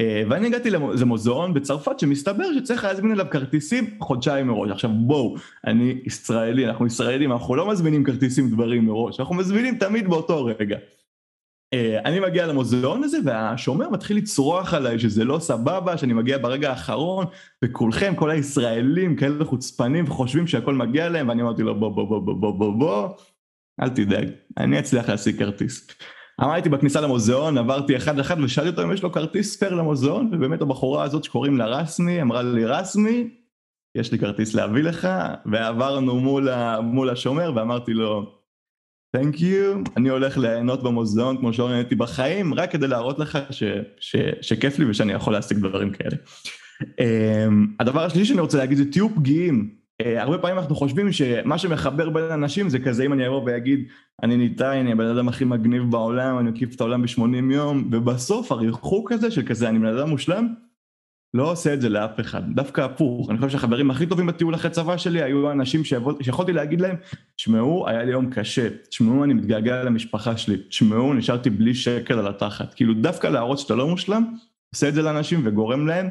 אה, 0.00 0.22
ואני 0.28 0.46
הגעתי 0.46 0.70
למוזיאון 0.70 1.54
בצרפת 1.54 1.98
שמסתבר 1.98 2.44
שצריך 2.54 2.84
להזמין 2.84 3.12
אליו 3.12 3.26
כרטיסים 3.30 3.84
חודשיים 4.00 4.46
מראש. 4.46 4.70
עכשיו 4.70 4.90
בואו, 4.90 5.36
אני 5.66 5.98
ישראלי, 6.04 6.66
אנחנו 6.66 6.86
ישראלים, 6.86 7.32
אנחנו 7.32 7.54
לא 7.54 7.68
מזמינים 7.68 8.04
כרטיסים 8.04 8.50
דברים 8.50 8.86
מראש, 8.86 9.20
אנחנו 9.20 9.34
מזמינים 9.34 9.74
תמיד 9.74 10.08
באותו 10.08 10.44
רגע. 10.44 10.76
אה, 11.74 11.98
אני 12.04 12.20
מגיע 12.20 12.46
למוזיאון 12.46 13.04
הזה 13.04 13.18
והשומר 13.24 13.90
מתחיל 13.90 14.16
לצרוח 14.16 14.74
עליי 14.74 14.98
שזה 14.98 15.24
לא 15.24 15.38
סבבה, 15.38 15.96
שאני 15.96 16.12
מגיע 16.12 16.38
ברגע 16.38 16.70
האחרון 16.70 17.26
וכולכם, 17.64 18.14
כל 18.16 18.30
הישראלים 18.30 19.16
כאלה 19.16 19.44
חוצפנים 19.44 20.04
וחושבים 20.08 20.46
שהכל 20.46 20.74
מגיע 20.74 21.08
להם 21.08 21.28
ואני 21.28 21.42
אמרתי 21.42 21.62
לו 21.62 21.80
בוא 21.80 21.88
בוא 21.88 22.08
בוא 22.08 22.20
בוא 22.20 22.34
בוא 22.34 22.52
בוא 22.58 22.72
בוא 22.78 23.08
אל 23.82 23.88
תדאג, 23.88 24.28
אני 24.58 24.78
אצליח 24.78 25.08
להשיג 25.08 25.38
כרטיס. 25.38 25.88
אמרתי 26.40 26.68
בכניסה 26.68 27.00
למוזיאון, 27.00 27.58
עברתי 27.58 27.96
אחד 27.96 28.18
אחד 28.18 28.40
ושאלתי 28.40 28.70
אותו 28.70 28.82
אם 28.82 28.92
יש 28.92 29.02
לו 29.02 29.12
כרטיס 29.12 29.54
ספייר 29.54 29.74
למוזיאון 29.74 30.30
ובאמת 30.32 30.62
הבחורה 30.62 31.04
הזאת 31.04 31.24
שקוראים 31.24 31.56
לה 31.56 31.66
רסמי 31.66 32.22
אמרה 32.22 32.42
לי 32.42 32.64
רסמי 32.64 33.28
יש 33.94 34.12
לי 34.12 34.18
כרטיס 34.18 34.54
להביא 34.54 34.82
לך 34.82 35.08
ועברנו 35.46 36.20
מול, 36.20 36.48
מול 36.82 37.10
השומר 37.10 37.52
ואמרתי 37.56 37.92
לו 37.92 38.41
תנק 39.16 39.40
יו, 39.40 39.74
אני 39.96 40.08
הולך 40.08 40.38
ליהנות 40.38 40.82
במוזיאון 40.82 41.36
כמו 41.36 41.52
שלא 41.52 41.68
נהניתי 41.68 41.94
בחיים, 41.94 42.54
רק 42.54 42.72
כדי 42.72 42.88
להראות 42.88 43.18
לך 43.18 43.38
ש, 43.50 43.62
ש, 44.00 44.16
שכיף 44.40 44.78
לי 44.78 44.90
ושאני 44.90 45.12
יכול 45.12 45.32
להשיג 45.32 45.58
דברים 45.58 45.90
כאלה. 45.90 46.16
Um, 46.82 46.94
הדבר 47.80 48.04
השלישי 48.04 48.28
שאני 48.28 48.40
רוצה 48.40 48.58
להגיד 48.58 48.78
זה 48.78 48.90
תהיו 48.90 49.14
פגיעים. 49.14 49.70
Uh, 50.02 50.06
הרבה 50.18 50.38
פעמים 50.38 50.58
אנחנו 50.58 50.74
חושבים 50.74 51.12
שמה 51.12 51.58
שמחבר 51.58 52.10
בין 52.10 52.24
אנשים 52.24 52.68
זה 52.68 52.78
כזה 52.78 53.04
אם 53.04 53.12
אני 53.12 53.26
אבוא 53.26 53.42
ואגיד 53.46 53.84
אני 54.22 54.36
ניתאי, 54.36 54.80
אני 54.80 54.92
הבן 54.92 55.06
אדם 55.06 55.28
הכי 55.28 55.44
מגניב 55.44 55.82
בעולם, 55.90 56.38
אני 56.38 56.50
מקיף 56.50 56.74
את 56.74 56.80
העולם 56.80 57.02
ב-80 57.02 57.52
יום, 57.52 57.88
ובסוף 57.92 58.52
הריחוק 58.52 59.12
הזה 59.12 59.30
של 59.30 59.46
כזה 59.46 59.68
אני 59.68 59.78
בן 59.78 59.96
אדם 59.98 60.08
מושלם, 60.08 60.54
לא 61.34 61.50
עושה 61.50 61.74
את 61.74 61.80
זה 61.80 61.88
לאף 61.88 62.20
אחד, 62.20 62.42
דווקא 62.54 62.80
הפוך, 62.80 63.30
אני 63.30 63.38
חושב 63.38 63.50
שהחברים 63.50 63.90
הכי 63.90 64.06
טובים 64.06 64.26
בטיול 64.26 64.54
אחרי 64.54 64.70
צבא 64.70 64.96
שלי 64.96 65.22
היו 65.22 65.50
אנשים 65.50 65.84
שיכולתי 66.20 66.52
להגיד 66.52 66.80
להם, 66.80 66.96
תשמעו, 67.36 67.88
היה 67.88 68.04
לי 68.04 68.12
יום 68.12 68.30
קשה, 68.30 68.68
תשמעו, 68.88 69.24
אני 69.24 69.34
מתגעגע 69.34 69.84
למשפחה 69.84 70.36
שלי, 70.36 70.56
תשמעו, 70.56 71.14
נשארתי 71.14 71.50
בלי 71.50 71.74
שקל 71.74 72.18
על 72.18 72.28
התחת, 72.28 72.74
כאילו 72.74 72.94
דווקא 72.94 73.26
להראות 73.26 73.58
שאתה 73.58 73.74
לא 73.74 73.88
מושלם, 73.88 74.34
עושה 74.74 74.88
את 74.88 74.94
זה 74.94 75.02
לאנשים 75.02 75.40
וגורם 75.44 75.86
להם 75.86 76.08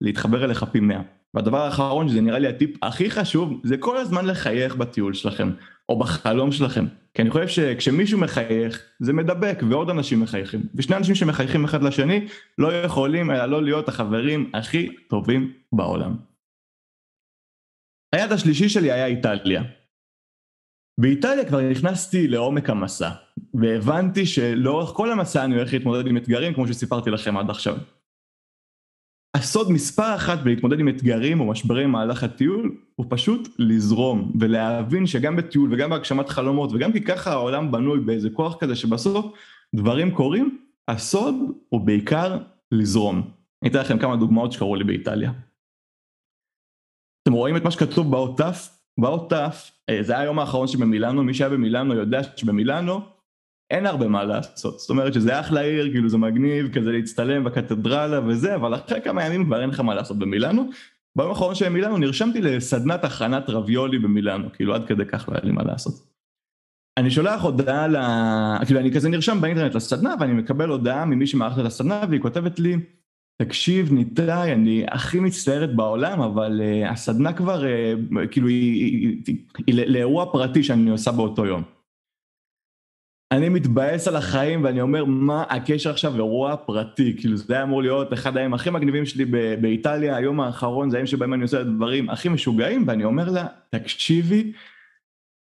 להתחבר 0.00 0.44
אליך 0.44 0.64
פי 0.64 0.80
מאה. 0.80 1.19
והדבר 1.34 1.58
האחרון, 1.58 2.08
שזה 2.08 2.20
נראה 2.20 2.38
לי 2.38 2.48
הטיפ 2.48 2.84
הכי 2.84 3.10
חשוב, 3.10 3.60
זה 3.64 3.76
כל 3.76 3.96
הזמן 3.96 4.26
לחייך 4.26 4.76
בטיול 4.76 5.14
שלכם, 5.14 5.50
או 5.88 5.98
בחלום 5.98 6.52
שלכם. 6.52 6.86
כי 7.14 7.22
אני 7.22 7.30
חושב 7.30 7.48
שכשמישהו 7.48 8.18
מחייך, 8.20 8.82
זה 9.00 9.12
מדבק, 9.12 9.62
ועוד 9.70 9.90
אנשים 9.90 10.20
מחייכים. 10.20 10.62
ושני 10.74 10.96
אנשים 10.96 11.14
שמחייכים 11.14 11.64
אחד 11.64 11.82
לשני, 11.82 12.26
לא 12.58 12.72
יכולים 12.72 13.30
אלא 13.30 13.46
לא 13.46 13.62
להיות 13.62 13.88
החברים 13.88 14.50
הכי 14.54 14.96
טובים 15.08 15.52
בעולם. 15.72 16.16
היעד 18.12 18.32
השלישי 18.32 18.68
שלי 18.68 18.92
היה 18.92 19.06
איטליה. 19.06 19.62
באיטליה 21.00 21.44
כבר 21.48 21.60
נכנסתי 21.70 22.28
לעומק 22.28 22.70
המסע, 22.70 23.10
והבנתי 23.54 24.26
שלאורך 24.26 24.90
כל 24.90 25.12
המסע 25.12 25.44
אני 25.44 25.54
הולך 25.54 25.72
להתמודד 25.72 26.06
עם 26.06 26.16
אתגרים 26.16 26.54
כמו 26.54 26.66
שסיפרתי 26.66 27.10
לכם 27.10 27.36
עד 27.36 27.50
עכשיו. 27.50 27.76
הסוד 29.34 29.72
מספר 29.72 30.14
אחת 30.14 30.38
בלהתמודד 30.38 30.80
עם 30.80 30.88
אתגרים 30.88 31.40
או 31.40 31.46
משברים 31.46 31.88
במהלך 31.88 32.22
הטיול 32.22 32.76
הוא 32.96 33.06
פשוט 33.08 33.48
לזרום 33.58 34.32
ולהבין 34.40 35.06
שגם 35.06 35.36
בטיול 35.36 35.74
וגם 35.74 35.90
בהגשמת 35.90 36.28
חלומות 36.28 36.70
וגם 36.72 36.92
כי 36.92 37.00
ככה 37.00 37.32
העולם 37.32 37.72
בנוי 37.72 38.00
באיזה 38.00 38.30
כוח 38.30 38.56
כזה 38.60 38.76
שבסוף 38.76 39.26
דברים 39.74 40.10
קורים, 40.10 40.58
הסוד 40.88 41.34
הוא 41.68 41.80
בעיקר 41.80 42.38
לזרום. 42.72 43.30
אני 43.62 43.70
אתן 43.70 43.78
לכם 43.78 43.98
כמה 43.98 44.16
דוגמאות 44.16 44.52
שקרו 44.52 44.76
לי 44.76 44.84
באיטליה. 44.84 45.32
אתם 47.22 47.32
רואים 47.32 47.56
את 47.56 47.62
מה 47.62 47.70
שכתוב 47.70 48.10
באות 48.10 48.40
ת'? 48.40 48.44
באות 48.98 49.32
ת', 49.32 49.52
זה 50.00 50.12
היה 50.12 50.20
היום 50.20 50.38
האחרון 50.38 50.66
שבמילאנו, 50.66 51.22
מי 51.22 51.34
שהיה 51.34 51.50
במילאנו 51.50 51.94
יודע 51.94 52.20
שבמילאנו 52.36 53.00
אין 53.70 53.86
הרבה 53.86 54.08
מה 54.08 54.24
לעשות. 54.24 54.78
זאת 54.78 54.90
אומרת 54.90 55.14
שזה 55.14 55.40
אחלה 55.40 55.60
עיר, 55.60 55.90
כאילו 55.90 56.08
זה 56.08 56.18
מגניב 56.18 56.72
כזה 56.72 56.92
להצטלם 56.92 57.44
בקתדרלה 57.44 58.20
וזה, 58.26 58.54
אבל 58.54 58.74
אחרי 58.74 59.00
כמה 59.00 59.24
ימים 59.24 59.44
כבר 59.44 59.60
אין 59.60 59.70
לך 59.70 59.80
מה 59.80 59.94
לעשות 59.94 60.18
במילאנו. 60.18 60.70
ביום 61.16 61.30
האחרון 61.30 61.54
של 61.54 61.68
מילאנו 61.68 61.98
נרשמתי 61.98 62.40
לסדנת 62.40 63.04
הכנת 63.04 63.50
רביולי 63.50 63.98
במילאנו, 63.98 64.48
כאילו 64.52 64.74
עד 64.74 64.86
כדי 64.86 65.04
כך 65.04 65.28
לא 65.28 65.34
היה 65.34 65.44
לי 65.44 65.52
מה 65.52 65.62
לעשות. 65.62 66.10
אני 66.96 67.10
שולח 67.10 67.42
הודעה 67.42 67.88
ל... 67.88 67.96
כאילו 68.64 68.80
אני 68.80 68.92
כזה 68.92 69.08
נרשם 69.08 69.40
באינטרנט 69.40 69.74
לסדנה 69.74 70.14
ואני 70.20 70.32
מקבל 70.32 70.68
הודעה 70.68 71.04
ממי 71.04 71.26
שמערכת 71.26 71.60
את 71.60 71.64
הסדנה 71.64 72.02
והיא 72.08 72.20
כותבת 72.20 72.58
לי 72.58 72.76
תקשיב 73.42 73.92
ניתאי, 73.92 74.52
אני 74.52 74.84
הכי 74.88 75.20
מצטערת 75.20 75.76
בעולם, 75.76 76.20
אבל 76.20 76.60
uh, 76.60 76.90
הסדנה 76.90 77.32
כבר, 77.32 77.62
uh, 77.62 78.16
כאילו, 78.30 78.48
היא, 78.48 78.84
היא, 78.84 79.22
היא, 79.26 79.36
היא 79.66 79.74
לאירוע 79.74 80.32
פרטי 80.32 80.62
שאני 80.62 80.90
עושה 80.90 81.12
באותו 81.12 81.46
יום. 81.46 81.62
אני 83.32 83.48
מתבאס 83.48 84.08
על 84.08 84.16
החיים 84.16 84.64
ואני 84.64 84.80
אומר, 84.80 85.04
מה 85.04 85.42
הקשר 85.42 85.90
עכשיו 85.90 86.12
לאירוע 86.12 86.56
פרטי? 86.56 87.16
כאילו, 87.16 87.36
זה 87.36 87.54
היה 87.54 87.62
אמור 87.62 87.82
להיות 87.82 88.12
אחד 88.12 88.36
הימים 88.36 88.54
הכי 88.54 88.70
מגניבים 88.70 89.06
שלי 89.06 89.24
באיטליה, 89.60 90.16
היום 90.16 90.40
האחרון 90.40 90.90
זה 90.90 90.96
היום 90.96 91.06
שבהם 91.06 91.34
אני 91.34 91.42
עושה 91.42 91.60
את 91.60 91.66
הדברים 91.66 92.10
הכי 92.10 92.28
משוגעים, 92.28 92.84
ואני 92.86 93.04
אומר 93.04 93.30
לה, 93.30 93.46
תקשיבי, 93.70 94.52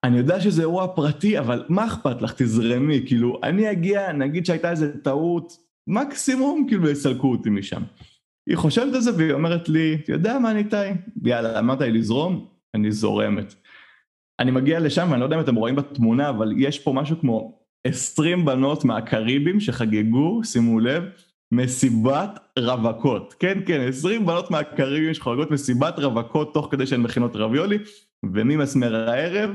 אני 0.04 0.18
יודע 0.18 0.42
שזה 0.42 0.62
אירוע 0.62 0.88
פרטי, 0.96 1.40
אבל 1.40 1.66
מה 1.70 1.86
אכפת 1.86 2.22
לך? 2.22 2.34
תזרמי, 2.38 3.04
כאילו, 3.06 3.40
אני 3.44 3.72
אגיע, 3.72 4.12
נגיד 4.12 4.46
שהייתה 4.46 4.72
איזה 4.72 5.02
טעות, 5.04 5.58
מקסימום 5.88 6.66
כאילו 6.68 6.90
יסלקו 6.90 7.32
אותי 7.32 7.50
משם. 7.50 7.82
היא 8.50 8.58
חושבת 8.58 8.94
על 8.94 9.02
זה 9.02 9.12
והיא 9.18 9.34
אומרת 9.34 9.70
לי, 9.70 9.98
אתה 10.04 10.12
יודע 10.12 10.40
מה 10.40 10.52
אני 10.52 10.60
איתי? 10.60 10.76
יאללה, 11.24 11.60
אמרת 11.60 11.82
לי 11.82 11.92
לזרום? 11.92 12.48
אני 12.76 12.92
זורמת. 12.92 13.56
אני 14.40 14.52
מגיע 14.52 14.80
לשם 14.80 15.08
ואני 15.10 15.20
לא 15.20 15.26
יודע 15.26 15.36
אם 15.36 15.42
אתם 15.42 15.56
רואים 15.56 15.76
בתמונה, 15.76 16.30
אבל 16.30 16.54
יש 16.58 16.80
פה 16.80 16.94
משהו 16.94 17.20
כמו 17.20 17.61
20 17.88 18.46
בנות 18.46 18.86
מהקריבים 18.86 19.60
שחגגו, 19.60 20.44
שימו 20.44 20.80
לב, 20.80 21.04
מסיבת 21.52 22.40
רווקות. 22.60 23.36
כן, 23.40 23.60
כן, 23.66 23.82
20 23.88 24.26
בנות 24.26 24.52
מהקריבים 24.52 25.14
שחוגגות 25.14 25.52
מסיבת 25.52 26.00
רווקות 26.00 26.54
תוך 26.54 26.68
כדי 26.72 26.88
שהן 26.88 27.02
מכינות 27.02 27.36
רביולי, 27.36 27.78
ומי 28.24 28.56
מסמר 28.56 28.96
הערב? 28.96 29.50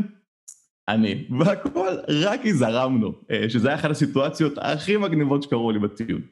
אני. 0.89 1.29
והכל 1.41 1.89
רק 2.09 2.43
כי 2.43 2.55
זרמנו, 2.55 3.13
אה, 3.31 3.51
שזה 3.51 3.69
היה 3.69 3.77
אחת 3.77 3.91
הסיטואציות 3.91 4.53
הכי 4.57 4.97
מגניבות 4.97 5.43
שקרו 5.43 5.71
לי 5.71 5.79
בטיול. 5.79 6.23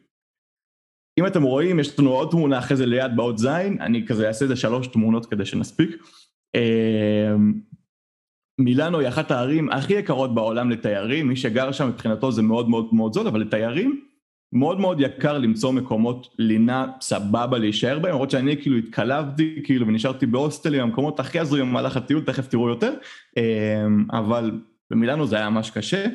אם 1.18 1.26
אתם 1.26 1.42
רואים, 1.42 1.80
יש 1.80 1.98
לנו 1.98 2.10
עוד 2.10 2.30
תמונה 2.30 2.58
אחרי 2.58 2.76
זה 2.76 2.86
ליד 2.86 3.16
באות 3.16 3.38
זין, 3.38 3.80
אני 3.80 4.06
כזה 4.06 4.28
אעשה 4.28 4.44
איזה 4.44 4.56
שלוש 4.56 4.86
תמונות 4.86 5.26
כדי 5.26 5.44
שנספיק. 5.44 5.90
מילאנו 8.58 8.98
היא 8.98 9.08
אחת 9.08 9.30
הערים 9.30 9.70
הכי 9.70 9.92
יקרות 9.92 10.34
בעולם 10.34 10.70
לתיירים, 10.70 11.28
מי 11.28 11.36
שגר 11.36 11.72
שם 11.72 11.88
מבחינתו 11.88 12.32
זה 12.32 12.42
מאוד 12.42 12.68
מאוד 12.68 12.88
מאוד 12.92 13.12
זול, 13.12 13.26
אבל 13.26 13.40
לתיירים 13.40 14.00
מאוד 14.52 14.80
מאוד 14.80 15.00
יקר 15.00 15.38
למצוא 15.38 15.72
מקומות 15.72 16.28
לינה 16.38 16.86
סבבה 17.00 17.58
להישאר 17.58 17.98
בהם, 17.98 18.12
למרות 18.12 18.30
שאני 18.30 18.62
כאילו 18.62 18.76
התקלבתי 18.76 19.60
כאילו 19.64 19.86
ונשארתי 19.86 20.26
בהוסטלים, 20.26 20.80
המקומות 20.80 21.20
הכי 21.20 21.38
הזויים 21.38 21.68
במהלך 21.68 21.96
הטיול, 21.96 22.24
תכף 22.24 22.46
תראו 22.46 22.68
יותר, 22.68 22.94
אמ, 23.36 24.06
אבל 24.12 24.60
במילאנו 24.90 25.26
זה 25.26 25.36
היה 25.36 25.50
ממש 25.50 25.70
קשה. 25.70 26.06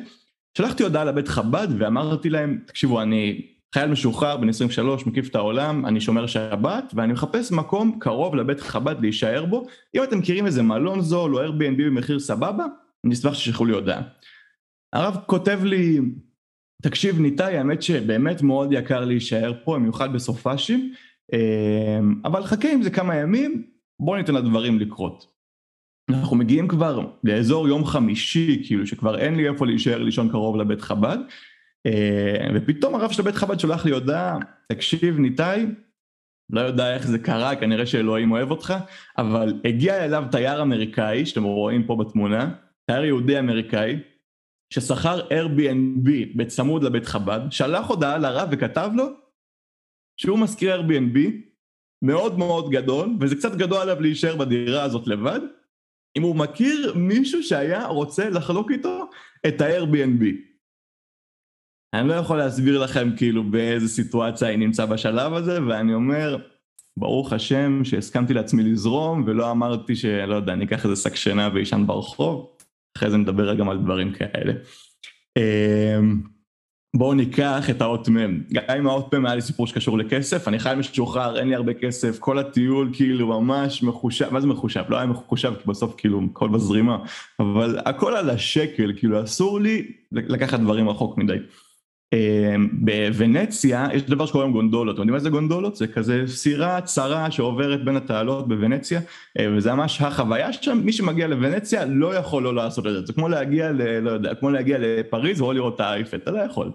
שלחתי 0.58 0.82
הודעה 0.82 1.04
לבית 1.04 1.28
חב"ד 1.28 1.68
ואמרתי 1.78 2.30
להם, 2.30 2.58
תקשיבו, 2.66 3.02
אני 3.02 3.46
חייל 3.74 3.90
משוחרר 3.90 4.36
בן 4.36 4.48
23, 4.48 5.06
מקיף 5.06 5.28
את 5.28 5.34
העולם, 5.34 5.86
אני 5.86 6.00
שומר 6.00 6.26
שבת 6.26 6.92
ואני 6.94 7.12
מחפש 7.12 7.52
מקום 7.52 7.98
קרוב 7.98 8.34
לבית 8.34 8.60
חב"ד 8.60 9.00
להישאר 9.00 9.44
בו. 9.44 9.66
אם 9.94 10.02
אתם 10.02 10.18
מכירים 10.18 10.46
איזה 10.46 10.62
מלון 10.62 11.00
זול 11.00 11.36
או 11.36 11.46
Airbnb 11.46 11.76
במחיר 11.76 12.20
סבבה, 12.20 12.66
אני 13.04 13.14
אשמח 13.14 13.34
שתשלחו 13.34 13.64
לי 13.64 13.72
הודעה. 13.72 14.02
הרב 14.92 15.16
כותב 15.26 15.60
לי, 15.64 16.00
תקשיב 16.82 17.20
ניתאי, 17.20 17.56
האמת 17.56 17.82
שבאמת 17.82 18.42
מאוד 18.42 18.72
יקר 18.72 19.04
להישאר 19.04 19.52
פה, 19.64 19.74
במיוחד 19.74 20.12
בסופאשים, 20.12 20.92
אמ, 21.32 22.20
אבל 22.24 22.44
חכה 22.44 22.72
עם 22.72 22.82
זה 22.82 22.90
כמה 22.90 23.16
ימים, 23.16 23.62
בוא 24.00 24.16
ניתן 24.16 24.34
לדברים 24.34 24.78
לקרות. 24.78 25.26
אנחנו 26.10 26.36
מגיעים 26.36 26.68
כבר 26.68 27.06
לאזור 27.24 27.68
יום 27.68 27.84
חמישי, 27.84 28.62
כאילו 28.66 28.86
שכבר 28.86 29.18
אין 29.18 29.34
לי 29.34 29.48
איפה 29.48 29.66
להישאר 29.66 29.98
לישון 29.98 30.28
קרוב 30.28 30.56
לבית 30.56 30.80
חב"ד, 30.80 31.18
ופתאום 32.54 32.94
הרב 32.94 33.10
של 33.10 33.22
בית 33.22 33.34
חב"ד 33.34 33.60
שולח 33.60 33.84
לי 33.84 33.90
הודעה, 33.90 34.38
תקשיב 34.68 35.18
ניתאי, 35.18 35.66
לא 36.50 36.60
יודע 36.60 36.94
איך 36.94 37.06
זה 37.06 37.18
קרה, 37.18 37.56
כנראה 37.56 37.86
שאלוהים 37.86 38.32
אוהב 38.32 38.50
אותך, 38.50 38.74
אבל 39.18 39.60
הגיע 39.64 40.04
אליו 40.04 40.24
תייר 40.30 40.62
אמריקאי, 40.62 41.26
שאתם 41.26 41.42
רואים 41.42 41.86
פה 41.86 41.96
בתמונה, 41.96 42.54
תייר 42.86 43.04
יהודי 43.04 43.38
אמריקאי, 43.38 43.98
ששכר 44.74 45.28
Airbnb 45.28 46.10
בצמוד 46.36 46.82
לבית 46.82 47.06
חב"ד, 47.06 47.40
שלח 47.50 47.86
הודעה 47.86 48.18
לרב 48.18 48.48
וכתב 48.52 48.90
לו 48.94 49.06
שהוא 50.16 50.38
משכיר 50.38 50.80
Airbnb 50.80 51.18
מאוד 52.02 52.38
מאוד 52.38 52.70
גדול, 52.70 53.16
וזה 53.20 53.36
קצת 53.36 53.54
גדול 53.54 53.78
עליו 53.78 54.00
להישאר 54.00 54.36
בדירה 54.36 54.82
הזאת 54.82 55.06
לבד, 55.06 55.40
אם 56.16 56.22
הוא 56.22 56.36
מכיר 56.36 56.94
מישהו 56.96 57.42
שהיה 57.42 57.86
רוצה 57.86 58.30
לחלוק 58.30 58.70
איתו 58.70 59.10
את 59.46 59.60
ה-Airbnb. 59.60 60.49
אני 61.94 62.08
לא 62.08 62.14
יכול 62.14 62.38
להסביר 62.38 62.78
לכם 62.78 63.10
כאילו 63.16 63.44
באיזה 63.44 63.88
סיטואציה 63.88 64.48
היא 64.48 64.58
נמצא 64.58 64.86
בשלב 64.86 65.34
הזה, 65.34 65.58
ואני 65.66 65.94
אומר, 65.94 66.36
ברוך 66.96 67.32
השם 67.32 67.84
שהסכמתי 67.84 68.34
לעצמי 68.34 68.62
לזרום, 68.62 69.24
ולא 69.26 69.50
אמרתי 69.50 69.96
שלא 69.96 70.34
יודע, 70.34 70.52
אני 70.52 70.64
אקח 70.64 70.84
איזה 70.84 70.96
שק 70.96 71.14
שינה 71.14 71.48
ואישן 71.54 71.84
ברחוב, 71.86 72.46
אחרי 72.96 73.10
זה 73.10 73.16
נדבר 73.16 73.54
גם 73.54 73.68
על 73.68 73.78
דברים 73.78 74.12
כאלה. 74.12 74.52
אמ, 75.36 76.20
בואו 76.96 77.14
ניקח 77.14 77.70
את 77.70 77.82
האות 77.82 78.08
מ', 78.08 78.42
גם 78.52 78.76
אם 78.78 78.86
האות 78.86 79.14
מ' 79.14 79.26
היה 79.26 79.34
לי 79.34 79.40
סיפור 79.40 79.66
שקשור 79.66 79.98
לכסף, 79.98 80.48
אני 80.48 80.58
חייל 80.58 80.78
משוחרר, 80.78 81.38
אין 81.38 81.48
לי 81.48 81.54
הרבה 81.54 81.74
כסף, 81.74 82.18
כל 82.18 82.38
הטיול 82.38 82.90
כאילו 82.92 83.40
ממש 83.40 83.82
מחושב, 83.82 84.32
מה 84.32 84.40
זה 84.40 84.46
מחושב? 84.46 84.82
לא 84.88 84.96
היה 84.96 85.06
מחושב 85.06 85.54
כי 85.54 85.62
בסוף 85.66 85.94
כאילו 85.96 86.20
הכל 86.30 86.48
בזרימה, 86.48 86.98
אבל 87.40 87.78
הכל 87.84 88.16
על 88.16 88.30
השקל, 88.30 88.92
כאילו 88.96 89.24
אסור 89.24 89.60
לי 89.60 89.92
לקחת 90.12 90.60
דברים 90.60 90.88
רחוק 90.88 91.18
מדי. 91.18 91.36
אמ, 92.12 92.68
בוונציה 92.72 93.88
יש 93.92 94.02
דבר 94.02 94.26
שקוראים 94.26 94.52
גונדולות, 94.52 94.94
אתם 94.94 95.00
יודעים 95.00 95.14
מה 95.14 95.18
זה 95.18 95.30
גונדולות? 95.30 95.76
זה 95.76 95.86
כזה 95.86 96.22
סירה 96.26 96.80
צרה 96.80 97.30
שעוברת 97.30 97.84
בין 97.84 97.96
התעלות 97.96 98.48
בוונציה 98.48 99.00
אה, 99.38 99.46
וזה 99.56 99.74
ממש 99.74 100.00
החוויה 100.00 100.52
שם, 100.52 100.80
מי 100.84 100.92
שמגיע 100.92 101.26
לוונציה 101.26 101.84
לא 101.84 102.14
יכול 102.14 102.42
לא 102.42 102.54
לעשות 102.54 102.86
את 102.86 102.92
זה, 102.92 103.06
זה 103.06 103.12
כמו 103.12 103.28
להגיע, 103.28 103.72
ל, 103.72 103.98
לא 103.98 104.10
יודע, 104.10 104.34
כמו 104.34 104.50
להגיע 104.50 104.78
לפריז 104.80 105.40
או 105.40 105.52
לראות 105.52 105.74
את 105.74 105.80
האייפל, 105.80 106.16
אתה 106.16 106.30
לא 106.30 106.38
יכול. 106.38 106.70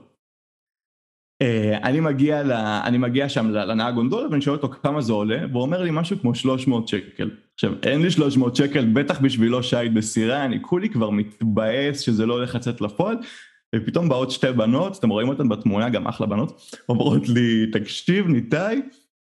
אה, 1.41 1.77
אני 1.83 1.99
מגיע, 1.99 2.43
ל, 2.43 2.51
אני 2.85 2.97
מגיע 2.97 3.29
שם 3.29 3.49
לנהג 3.49 3.93
גונדולה 3.93 4.29
ואני 4.29 4.41
שואל 4.41 4.55
אותו 4.55 4.69
כמה 4.69 5.01
זה 5.01 5.13
עולה 5.13 5.39
והוא 5.51 5.61
אומר 5.61 5.81
לי 5.81 5.89
משהו 5.93 6.19
כמו 6.19 6.35
300 6.35 6.87
שקל. 6.87 7.29
עכשיו 7.53 7.73
אין 7.83 8.01
לי 8.01 8.11
300 8.11 8.55
שקל 8.55 8.85
בטח 8.93 9.19
בשבילו 9.19 9.63
שייט 9.63 9.91
בסירה, 9.91 10.45
אני 10.45 10.61
כולי 10.61 10.89
כבר 10.89 11.09
מתבאס 11.09 11.99
שזה 11.99 12.25
לא 12.25 12.33
הולך 12.33 12.55
לצאת 12.55 12.81
לפועל 12.81 13.17
ופתאום 13.75 14.09
באות 14.09 14.31
שתי 14.31 14.51
בנות, 14.51 14.99
אתם 14.99 15.09
רואים 15.09 15.29
אותן 15.29 15.49
בתמונה, 15.49 15.89
גם 15.89 16.07
אחלה 16.07 16.27
בנות, 16.27 16.61
אומרות 16.89 17.29
לי, 17.29 17.71
תקשיב, 17.71 18.27
ניתאי, 18.27 18.81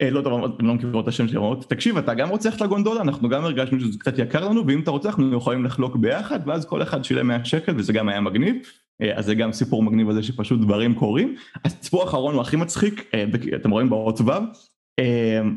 אה, 0.02 0.10
לא, 0.10 0.22
טוב, 0.22 0.44
אתם 0.44 0.66
לא 0.66 0.74
מכירות 0.74 1.04
את 1.04 1.08
השם 1.08 1.28
שלי, 1.28 1.38
אומרות, 1.38 1.70
תקשיב, 1.70 1.98
אתה 1.98 2.14
גם 2.14 2.30
רוצה 2.30 2.50
ללכת 2.50 2.62
לגונדולה, 2.62 3.02
אנחנו 3.02 3.30
גם 3.30 3.44
הרגשנו 3.44 3.80
שזה 3.80 4.00
קצת 4.00 4.20
יקר 4.20 4.50
לנו, 4.50 4.68
ואם 4.68 4.80
אתה 4.80 4.92
רוצה 4.92 5.10
אנחנו 5.10 5.38
יכולים 5.38 5.66
לחלוק 5.66 5.96
ביחד, 5.96 6.40
ואז 6.46 6.66
כל 6.66 6.82
אחד 6.82 7.04
שילם 7.04 7.28
100 7.28 7.46
שקל, 7.46 7.74
וזה 7.78 7.94
גם 7.94 8.10
היה 8.10 8.22
מגניב, 8.22 8.56
אה, 9.02 9.18
אז 9.18 9.26
זה 9.26 9.36
גם 9.36 9.52
סיפור 9.52 9.84
מגניב 9.84 10.10
הזה 10.10 10.24
שפשוט 10.24 10.62
דברים 10.62 10.96
קורים. 10.96 11.36
הסיפור 11.66 12.02
האחרון 12.02 12.34
הוא 12.34 12.42
הכי 12.42 12.56
מצחיק, 12.56 13.06
אה, 13.14 13.26
אתם 13.56 13.72
רואים 13.72 13.90
באות 13.90 14.22
ו', 14.22 14.32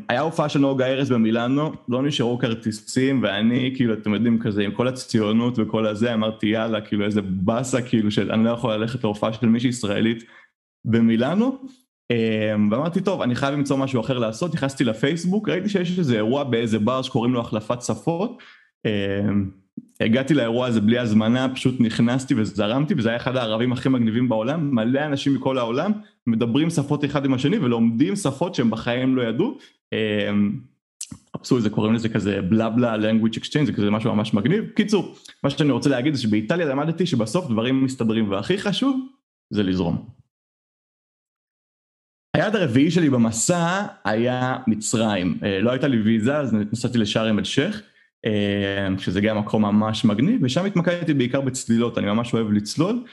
היה 0.09 0.21
הופעה 0.21 0.49
של 0.49 0.59
נוגה 0.59 0.87
ארז 0.87 1.11
במילאנו, 1.11 1.71
לא 1.89 2.03
נשארו 2.03 2.39
כרטיסים 2.39 3.23
ואני 3.23 3.73
כאילו 3.75 3.93
אתם 3.93 4.13
יודעים 4.13 4.39
כזה 4.39 4.63
עם 4.63 4.71
כל 4.71 4.87
הציונות 4.87 5.59
וכל 5.59 5.85
הזה 5.85 6.13
אמרתי 6.13 6.47
יאללה 6.47 6.81
כאילו 6.81 7.05
איזה 7.05 7.21
באסה 7.21 7.81
כאילו 7.81 8.11
שאני 8.11 8.43
לא 8.43 8.49
יכול 8.49 8.73
ללכת 8.73 9.03
להופעה 9.03 9.33
של 9.33 9.47
מישהי 9.47 9.69
ישראלית 9.69 10.23
במילאנו. 10.85 11.57
אמ, 12.11 12.69
ואמרתי 12.71 13.01
טוב 13.01 13.21
אני 13.21 13.35
חייב 13.35 13.53
למצוא 13.53 13.77
משהו 13.77 14.01
אחר 14.01 14.17
לעשות, 14.17 14.53
נכנסתי 14.53 14.83
לפייסבוק 14.83 15.49
ראיתי 15.49 15.69
שיש 15.69 15.99
איזה 15.99 16.15
אירוע 16.15 16.43
באיזה 16.43 16.79
בר 16.79 17.01
שקוראים 17.01 17.33
לו 17.33 17.39
החלפת 17.41 17.81
שפות 17.81 18.41
אמ, 18.85 19.49
הגעתי 20.01 20.33
לאירוע 20.33 20.67
הזה 20.67 20.81
בלי 20.81 20.99
הזמנה, 20.99 21.49
פשוט 21.55 21.75
נכנסתי 21.79 22.33
וזרמתי, 22.37 22.93
וזה 22.97 23.09
היה 23.09 23.17
אחד 23.17 23.35
הערבים 23.35 23.73
הכי 23.73 23.89
מגניבים 23.89 24.29
בעולם, 24.29 24.75
מלא 24.75 25.05
אנשים 25.05 25.35
מכל 25.35 25.57
העולם, 25.57 25.91
מדברים 26.31 26.69
שפות 26.69 27.05
אחד 27.05 27.25
עם 27.25 27.33
השני 27.33 27.57
ולומדים 27.57 28.15
שפות 28.15 28.55
שהם 28.55 28.69
בחיים 28.69 29.15
לא 29.15 29.21
ידעו. 29.21 29.57
אמ, 29.93 30.59
אבסורד 31.35 31.61
זה 31.61 31.69
קוראים 31.69 31.93
לזה 31.93 32.09
כזה 32.09 32.41
בלה 32.41 32.69
בלה 32.69 32.95
language 32.95 33.37
exchange 33.37 33.65
זה 33.65 33.73
כזה 33.73 33.91
משהו 33.91 34.15
ממש 34.15 34.33
מגניב. 34.33 34.69
קיצור, 34.75 35.15
מה 35.43 35.49
שאני 35.49 35.71
רוצה 35.71 35.89
להגיד 35.89 36.13
זה 36.13 36.21
שבאיטליה 36.21 36.65
למדתי 36.65 37.05
שבסוף 37.05 37.49
דברים 37.49 37.83
מסתדרים 37.83 38.31
והכי 38.31 38.57
חשוב 38.57 39.07
זה 39.49 39.63
לזרום. 39.63 40.05
היעד 42.33 42.55
הרביעי 42.55 42.91
שלי 42.91 43.09
במסע 43.09 43.85
היה 44.05 44.57
מצרים, 44.67 45.37
אה, 45.43 45.59
לא 45.59 45.71
הייתה 45.71 45.87
לי 45.87 46.01
ויזה 46.01 46.37
אז 46.37 46.53
נסעתי 46.53 46.97
לשארם 46.97 47.39
אל 47.39 47.43
שייח, 47.43 47.81
אה, 48.25 48.87
שזה 48.97 49.21
גם 49.21 49.37
מקום 49.37 49.61
ממש 49.65 50.05
מגניב 50.05 50.43
ושם 50.43 50.65
התמקדתי 50.65 51.13
בעיקר 51.13 51.41
בצלילות, 51.41 51.97
אני 51.97 52.07
ממש 52.07 52.33
אוהב 52.33 52.51
לצלול, 52.51 53.03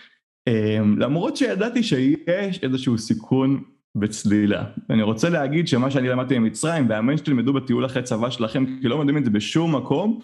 למרות 0.99 1.37
שידעתי 1.37 1.83
שיש 1.83 2.63
איזשהו 2.63 2.99
סיכון 2.99 3.65
בצלילה. 3.97 4.65
אני 4.91 5.03
רוצה 5.03 5.29
להגיד 5.31 5.69
שמה 5.69 5.91
שאני 5.91 6.09
למדתי 6.09 6.35
במצרים 6.35 6.89
והאמן 6.89 7.17
שתלמדו 7.17 7.53
בטיול 7.53 7.87
אחרי 7.87 8.03
צבא 8.03 8.31
שלכם 8.31 8.65
כי 8.81 8.89
לא 8.89 8.99
מדהים 8.99 9.19
את 9.19 9.25
זה 9.25 9.31
בשום 9.31 9.77
מקום, 9.77 10.21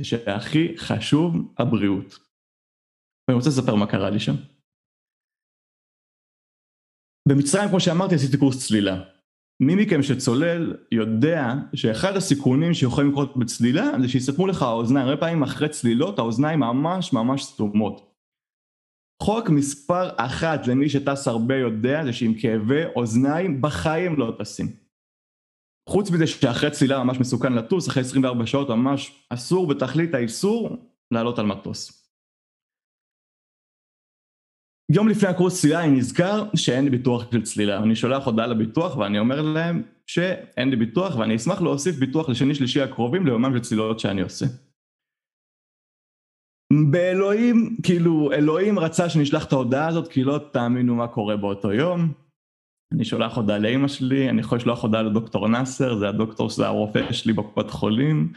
זה 0.00 0.04
שהכי 0.04 0.78
חשוב 0.78 1.54
הבריאות. 1.58 2.18
ואני 3.28 3.36
רוצה 3.36 3.50
לספר 3.50 3.74
מה 3.74 3.86
קרה 3.86 4.10
לי 4.10 4.20
שם. 4.20 4.34
במצרים, 7.28 7.68
כמו 7.68 7.80
שאמרתי, 7.80 8.14
עשיתי 8.14 8.36
קורס 8.36 8.66
צלילה. 8.66 9.02
מי 9.62 9.74
מכם 9.74 10.02
שצולל 10.02 10.76
יודע 10.92 11.54
שאחד 11.74 12.16
הסיכונים 12.16 12.74
שיכולים 12.74 13.10
לקרות 13.10 13.36
בצלילה 13.36 13.84
זה 14.00 14.08
שיסתמו 14.08 14.46
לך 14.46 14.62
האוזניים, 14.62 15.08
הרבה 15.08 15.20
פעמים 15.20 15.42
אחרי 15.42 15.68
צלילות 15.68 16.18
האוזניים 16.18 16.60
ממש 16.60 17.12
ממש 17.12 17.44
סתומות. 17.44 18.15
חוק 19.22 19.50
מספר 19.50 20.08
אחת 20.16 20.66
למי 20.66 20.88
שטס 20.88 21.28
הרבה 21.28 21.56
יודע 21.56 22.04
זה 22.04 22.12
שעם 22.12 22.34
כאבי 22.34 22.84
אוזניים 22.96 23.62
בחיים 23.62 24.18
לא 24.18 24.36
טסים. 24.38 24.66
חוץ 25.88 26.10
מזה 26.10 26.26
שאחרי 26.26 26.70
צלילה 26.70 27.04
ממש 27.04 27.20
מסוכן 27.20 27.52
לטוס, 27.52 27.88
אחרי 27.88 28.02
24 28.02 28.46
שעות 28.46 28.68
ממש 28.70 29.26
אסור 29.30 29.66
בתכלית 29.66 30.14
האיסור 30.14 30.76
לעלות 31.10 31.38
על 31.38 31.46
מטוס. 31.46 32.06
יום 34.92 35.08
לפני 35.08 35.28
הקורס 35.28 35.60
צלילה 35.60 35.84
אני 35.84 35.98
נזכר 35.98 36.44
שאין 36.56 36.84
לי 36.84 36.90
ביטוח 36.90 37.32
של 37.32 37.42
צלילה, 37.42 37.82
אני 37.82 37.96
שולח 37.96 38.26
הודעה 38.26 38.46
לביטוח 38.46 38.96
ואני 38.96 39.18
אומר 39.18 39.42
להם 39.42 39.82
שאין 40.06 40.70
לי 40.70 40.76
ביטוח 40.76 41.16
ואני 41.16 41.36
אשמח 41.36 41.60
להוסיף 41.62 41.96
ביטוח 41.96 42.28
לשני 42.28 42.54
שלישי 42.54 42.80
הקרובים 42.80 43.26
ליומם 43.26 43.52
של 43.54 43.60
צלילות 43.60 44.00
שאני 44.00 44.22
עושה. 44.22 44.46
באלוהים, 46.72 47.76
כאילו 47.82 48.32
אלוהים 48.32 48.78
רצה 48.78 49.08
שנשלח 49.08 49.44
את 49.44 49.52
ההודעה 49.52 49.88
הזאת 49.88 50.08
כי 50.08 50.24
לא 50.24 50.40
תאמינו 50.52 50.94
מה 50.94 51.08
קורה 51.08 51.36
באותו 51.36 51.72
יום. 51.72 52.12
אני 52.92 53.04
שולח 53.04 53.36
הודעה 53.36 53.58
לאמא 53.58 53.88
שלי, 53.88 54.30
אני 54.30 54.40
יכול 54.40 54.58
לשלוח 54.58 54.82
הודעה 54.82 55.02
לדוקטור 55.02 55.48
נאסר, 55.48 55.96
זה 55.96 56.08
הדוקטור 56.08 56.50
שזה 56.50 56.66
הרופא 56.66 57.12
שלי 57.12 57.32
בקופת 57.32 57.70
חולים. 57.70 58.32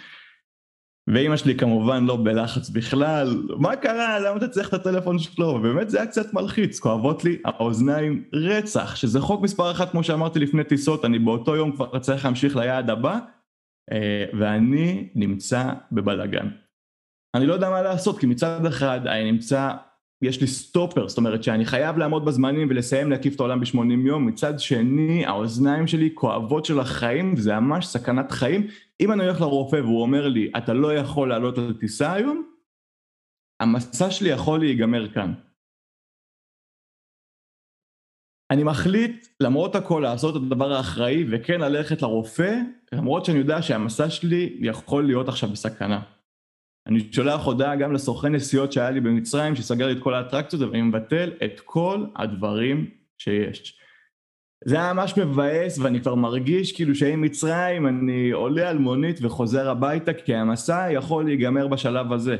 ואימא 1.14 1.38
שלי 1.38 1.58
כמובן 1.58 2.06
לא 2.06 2.18
בלחץ 2.24 2.70
בכלל, 2.70 3.44
מה 3.58 3.76
קרה? 3.76 4.20
למה 4.20 4.38
אתה 4.38 4.48
צריך 4.48 4.70
את 4.70 4.74
הטלפון 4.74 5.20
שלו? 5.20 5.62
באמת 5.62 5.90
זה 5.90 5.98
היה 5.98 6.08
קצת 6.08 6.34
מלחיץ, 6.34 6.80
כואבות 6.80 7.24
לי 7.24 7.38
האוזניים 7.46 8.24
רצח, 8.34 8.96
שזה 8.96 9.22
חוק 9.22 9.42
מספר 9.42 9.72
אחת 9.72 9.92
כמו 9.92 10.04
שאמרתי 10.04 10.40
לפני 10.40 10.64
טיסות, 10.64 11.06
אני 11.06 11.20
באותו 11.20 11.56
יום 11.56 11.72
כבר 11.72 12.00
צריך 12.00 12.26
להמשיך 12.26 12.56
ליעד 12.56 12.90
הבא, 12.90 13.20
אה, 13.92 14.26
ואני 14.40 15.10
נמצא 15.16 15.74
בבלאגן. 15.92 16.50
אני 17.36 17.46
לא 17.46 17.54
יודע 17.54 17.70
מה 17.70 17.82
לעשות, 17.82 18.20
כי 18.20 18.26
מצד 18.26 18.66
אחד 18.66 19.08
אני 19.08 19.32
נמצא, 19.32 19.72
יש 20.22 20.42
לי 20.42 20.48
סטופר, 20.48 21.08
זאת 21.08 21.18
אומרת 21.18 21.44
שאני 21.44 21.66
חייב 21.66 21.98
לעמוד 21.98 22.26
בזמנים 22.26 22.68
ולסיים 22.70 23.10
להקיף 23.10 23.36
את 23.36 23.40
העולם 23.40 23.60
ב-80 23.60 24.08
יום, 24.08 24.26
מצד 24.26 24.60
שני 24.60 25.26
האוזניים 25.26 25.88
שלי 25.88 26.10
כואבות 26.14 26.66
של 26.66 26.80
החיים, 26.80 27.34
וזה 27.38 27.60
ממש 27.60 27.88
סכנת 27.88 28.32
חיים. 28.32 28.68
אם 29.02 29.12
אני 29.12 29.24
הולך 29.24 29.42
לרופא 29.42 29.76
והוא 29.76 30.02
אומר 30.02 30.28
לי, 30.28 30.52
אתה 30.58 30.74
לא 30.74 30.94
יכול 30.94 31.30
לעלות 31.30 31.58
על 31.58 31.74
טיסה 31.80 32.14
היום, 32.14 32.44
המסע 33.60 34.12
שלי 34.12 34.30
יכול 34.30 34.60
להיגמר 34.60 35.14
כאן. 35.14 35.34
אני 38.52 38.64
מחליט 38.64 39.28
למרות 39.40 39.76
הכל 39.76 40.00
לעשות 40.04 40.36
את 40.36 40.42
הדבר 40.42 40.74
האחראי 40.74 41.26
וכן 41.32 41.62
ללכת 41.62 42.02
לרופא, 42.02 42.56
למרות 42.92 43.26
שאני 43.26 43.38
יודע 43.38 43.62
שהמסע 43.62 44.10
שלי 44.10 44.58
יכול 44.62 45.06
להיות 45.06 45.28
עכשיו 45.28 45.50
בסכנה. 45.50 46.19
אני 46.90 47.00
שולח 47.12 47.46
הודעה 47.46 47.76
גם 47.76 47.94
לסוכן 47.94 48.36
נסיעות 48.36 48.72
שהיה 48.72 48.92
לי 48.92 49.00
במצרים, 49.00 49.56
שסגר 49.56 49.88
לי 49.88 49.94
את 49.94 50.04
כל 50.04 50.14
האטרקציות, 50.14 50.62
ואני 50.62 50.82
מבטל 50.82 51.32
את 51.46 51.60
כל 51.60 52.06
הדברים 52.16 52.90
שיש. 53.18 53.80
זה 54.66 54.76
היה 54.76 54.94
ממש 54.94 55.18
מבאס, 55.18 55.80
ואני 55.80 56.02
כבר 56.02 56.16
מרגיש 56.16 56.72
כאילו 56.72 56.96
שעם 56.96 57.22
מצרים 57.22 57.88
אני 57.88 58.32
עולה 58.32 58.70
על 58.70 58.78
מונית 58.78 59.20
וחוזר 59.22 59.70
הביתה, 59.70 60.14
כי 60.14 60.36
המסע 60.36 60.88
יכול 60.92 61.26
להיגמר 61.26 61.68
בשלב 61.68 62.14
הזה. 62.14 62.38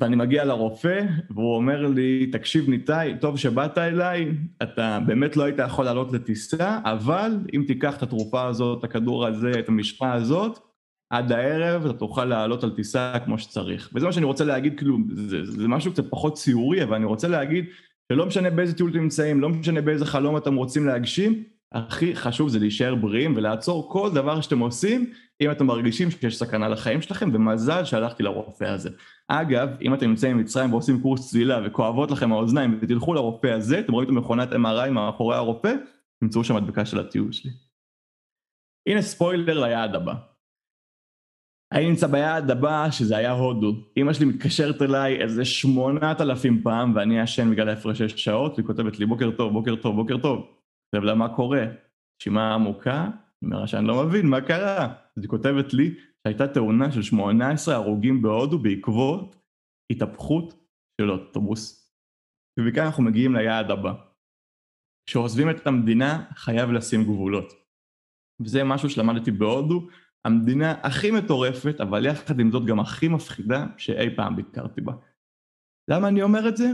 ואני 0.00 0.16
מגיע 0.16 0.44
לרופא, 0.44 1.06
והוא 1.30 1.56
אומר 1.56 1.86
לי, 1.86 2.26
תקשיב 2.26 2.70
ניתאי, 2.70 3.14
טוב 3.20 3.38
שבאת 3.38 3.78
אליי, 3.78 4.28
אתה 4.62 4.98
באמת 5.06 5.36
לא 5.36 5.42
היית 5.42 5.58
יכול 5.58 5.84
לעלות 5.84 6.12
לטיסה, 6.12 6.78
אבל 6.84 7.38
אם 7.54 7.64
תיקח 7.66 7.96
את 7.96 8.02
התרופה 8.02 8.46
הזאת, 8.46 8.78
את 8.78 8.84
הכדור 8.84 9.26
הזה, 9.26 9.52
את 9.58 9.68
המשחה 9.68 10.12
הזאת, 10.12 10.71
עד 11.12 11.32
הערב 11.32 11.84
אתה 11.84 11.98
תוכל 11.98 12.24
לעלות 12.24 12.64
על 12.64 12.70
טיסה 12.70 13.12
כמו 13.24 13.38
שצריך. 13.38 13.90
וזה 13.94 14.06
מה 14.06 14.12
שאני 14.12 14.26
רוצה 14.26 14.44
להגיד, 14.44 14.78
כאילו, 14.78 14.98
זה, 15.14 15.44
זה 15.44 15.68
משהו 15.68 15.92
קצת 15.92 16.10
פחות 16.10 16.34
ציורי, 16.34 16.82
אבל 16.82 16.94
אני 16.94 17.04
רוצה 17.04 17.28
להגיד 17.28 17.64
שלא 18.12 18.26
משנה 18.26 18.50
באיזה 18.50 18.76
טיול 18.76 18.90
אתם 18.90 18.98
נמצאים, 18.98 19.40
לא 19.40 19.48
משנה 19.48 19.80
באיזה 19.80 20.06
חלום 20.06 20.36
אתם 20.36 20.54
רוצים 20.54 20.86
להגשים, 20.86 21.42
הכי 21.72 22.16
חשוב 22.16 22.48
זה 22.48 22.58
להישאר 22.58 22.94
בריאים 22.94 23.36
ולעצור 23.36 23.90
כל 23.92 24.10
דבר 24.14 24.40
שאתם 24.40 24.58
עושים 24.58 25.12
אם 25.40 25.50
אתם 25.50 25.66
מרגישים 25.66 26.10
שיש 26.10 26.38
סכנה 26.38 26.68
לחיים 26.68 27.02
שלכם, 27.02 27.30
ומזל 27.32 27.84
שהלכתי 27.84 28.22
לרופא 28.22 28.64
הזה. 28.64 28.90
אגב, 29.28 29.68
אם 29.82 29.94
אתם 29.94 30.08
נמצאים 30.08 30.36
במצרים 30.36 30.72
ועושים 30.72 31.00
קורס 31.02 31.30
צלילה 31.30 31.60
וכואבות 31.64 32.10
לכם 32.10 32.32
האוזניים 32.32 32.78
ותלכו 32.82 33.14
לרופא 33.14 33.46
הזה, 33.46 33.80
אתם 33.80 33.92
רואים 33.92 34.08
את 34.08 34.14
המכונת 34.16 34.52
MRI 34.52 34.90
מאחורי 34.90 35.36
הרופא, 35.36 35.74
תמצאו 36.20 36.44
שם 36.44 36.56
הדבקה 36.56 36.84
של 36.84 36.98
הטיול 36.98 37.32
שלי. 37.32 37.50
הנה 38.86 39.02
ספוילר 39.02 39.60
ליעד 39.60 39.94
הבא. 39.94 40.31
אני 41.72 41.88
נמצא 41.88 42.06
ביעד 42.06 42.50
הבא 42.50 42.90
שזה 42.90 43.16
היה 43.16 43.32
הודו. 43.32 43.74
אמא 43.96 44.12
שלי 44.12 44.26
מתקשרת 44.26 44.82
אליי 44.82 45.22
איזה 45.22 45.44
שמונת 45.44 46.20
אלפים 46.20 46.62
פעם 46.62 46.92
ואני 46.94 47.20
ישן 47.20 47.50
בגלל 47.50 47.68
ההפרשי 47.68 48.08
שעות 48.08 48.52
והיא 48.54 48.66
כותבת 48.66 48.98
לי 48.98 49.06
בוקר 49.06 49.30
טוב, 49.30 49.52
בוקר 49.52 49.76
טוב, 49.76 49.96
בוקר 49.96 50.18
טוב. 50.18 50.46
עכשיו 50.88 51.04
לה 51.04 51.14
מה 51.14 51.36
קורה? 51.36 51.64
נשימה 52.20 52.54
עמוקה, 52.54 53.08
אני 53.42 53.54
אומר 53.54 53.66
שאני 53.66 53.86
לא 53.86 54.06
מבין 54.06 54.26
מה 54.26 54.40
קרה. 54.40 54.84
אז 55.16 55.22
היא 55.22 55.28
כותבת 55.28 55.74
לי 55.74 55.94
שהייתה 56.22 56.48
תאונה 56.48 56.92
של 56.92 57.02
18 57.02 57.74
הרוגים 57.74 58.22
בהודו 58.22 58.58
בעקבות 58.58 59.36
התהפכות 59.92 60.54
של 61.00 61.10
אוטובוס. 61.10 61.92
ומכאן 62.58 62.84
אנחנו 62.84 63.02
מגיעים 63.02 63.34
ליעד 63.34 63.70
הבא. 63.70 63.92
כשעוזבים 65.06 65.50
את 65.50 65.66
המדינה 65.66 66.24
חייב 66.34 66.70
לשים 66.70 67.04
גבולות. 67.04 67.52
וזה 68.40 68.64
משהו 68.64 68.90
שלמדתי 68.90 69.30
בהודו 69.30 69.88
המדינה 70.24 70.74
הכי 70.82 71.10
מטורפת, 71.10 71.80
אבל 71.80 72.06
יחד 72.06 72.40
עם 72.40 72.50
זאת 72.50 72.66
גם 72.66 72.80
הכי 72.80 73.08
מפחידה 73.08 73.66
שאי 73.76 74.16
פעם 74.16 74.36
ביקרתי 74.36 74.80
בה. 74.80 74.92
למה 75.88 76.08
אני 76.08 76.22
אומר 76.22 76.48
את 76.48 76.56
זה? 76.56 76.70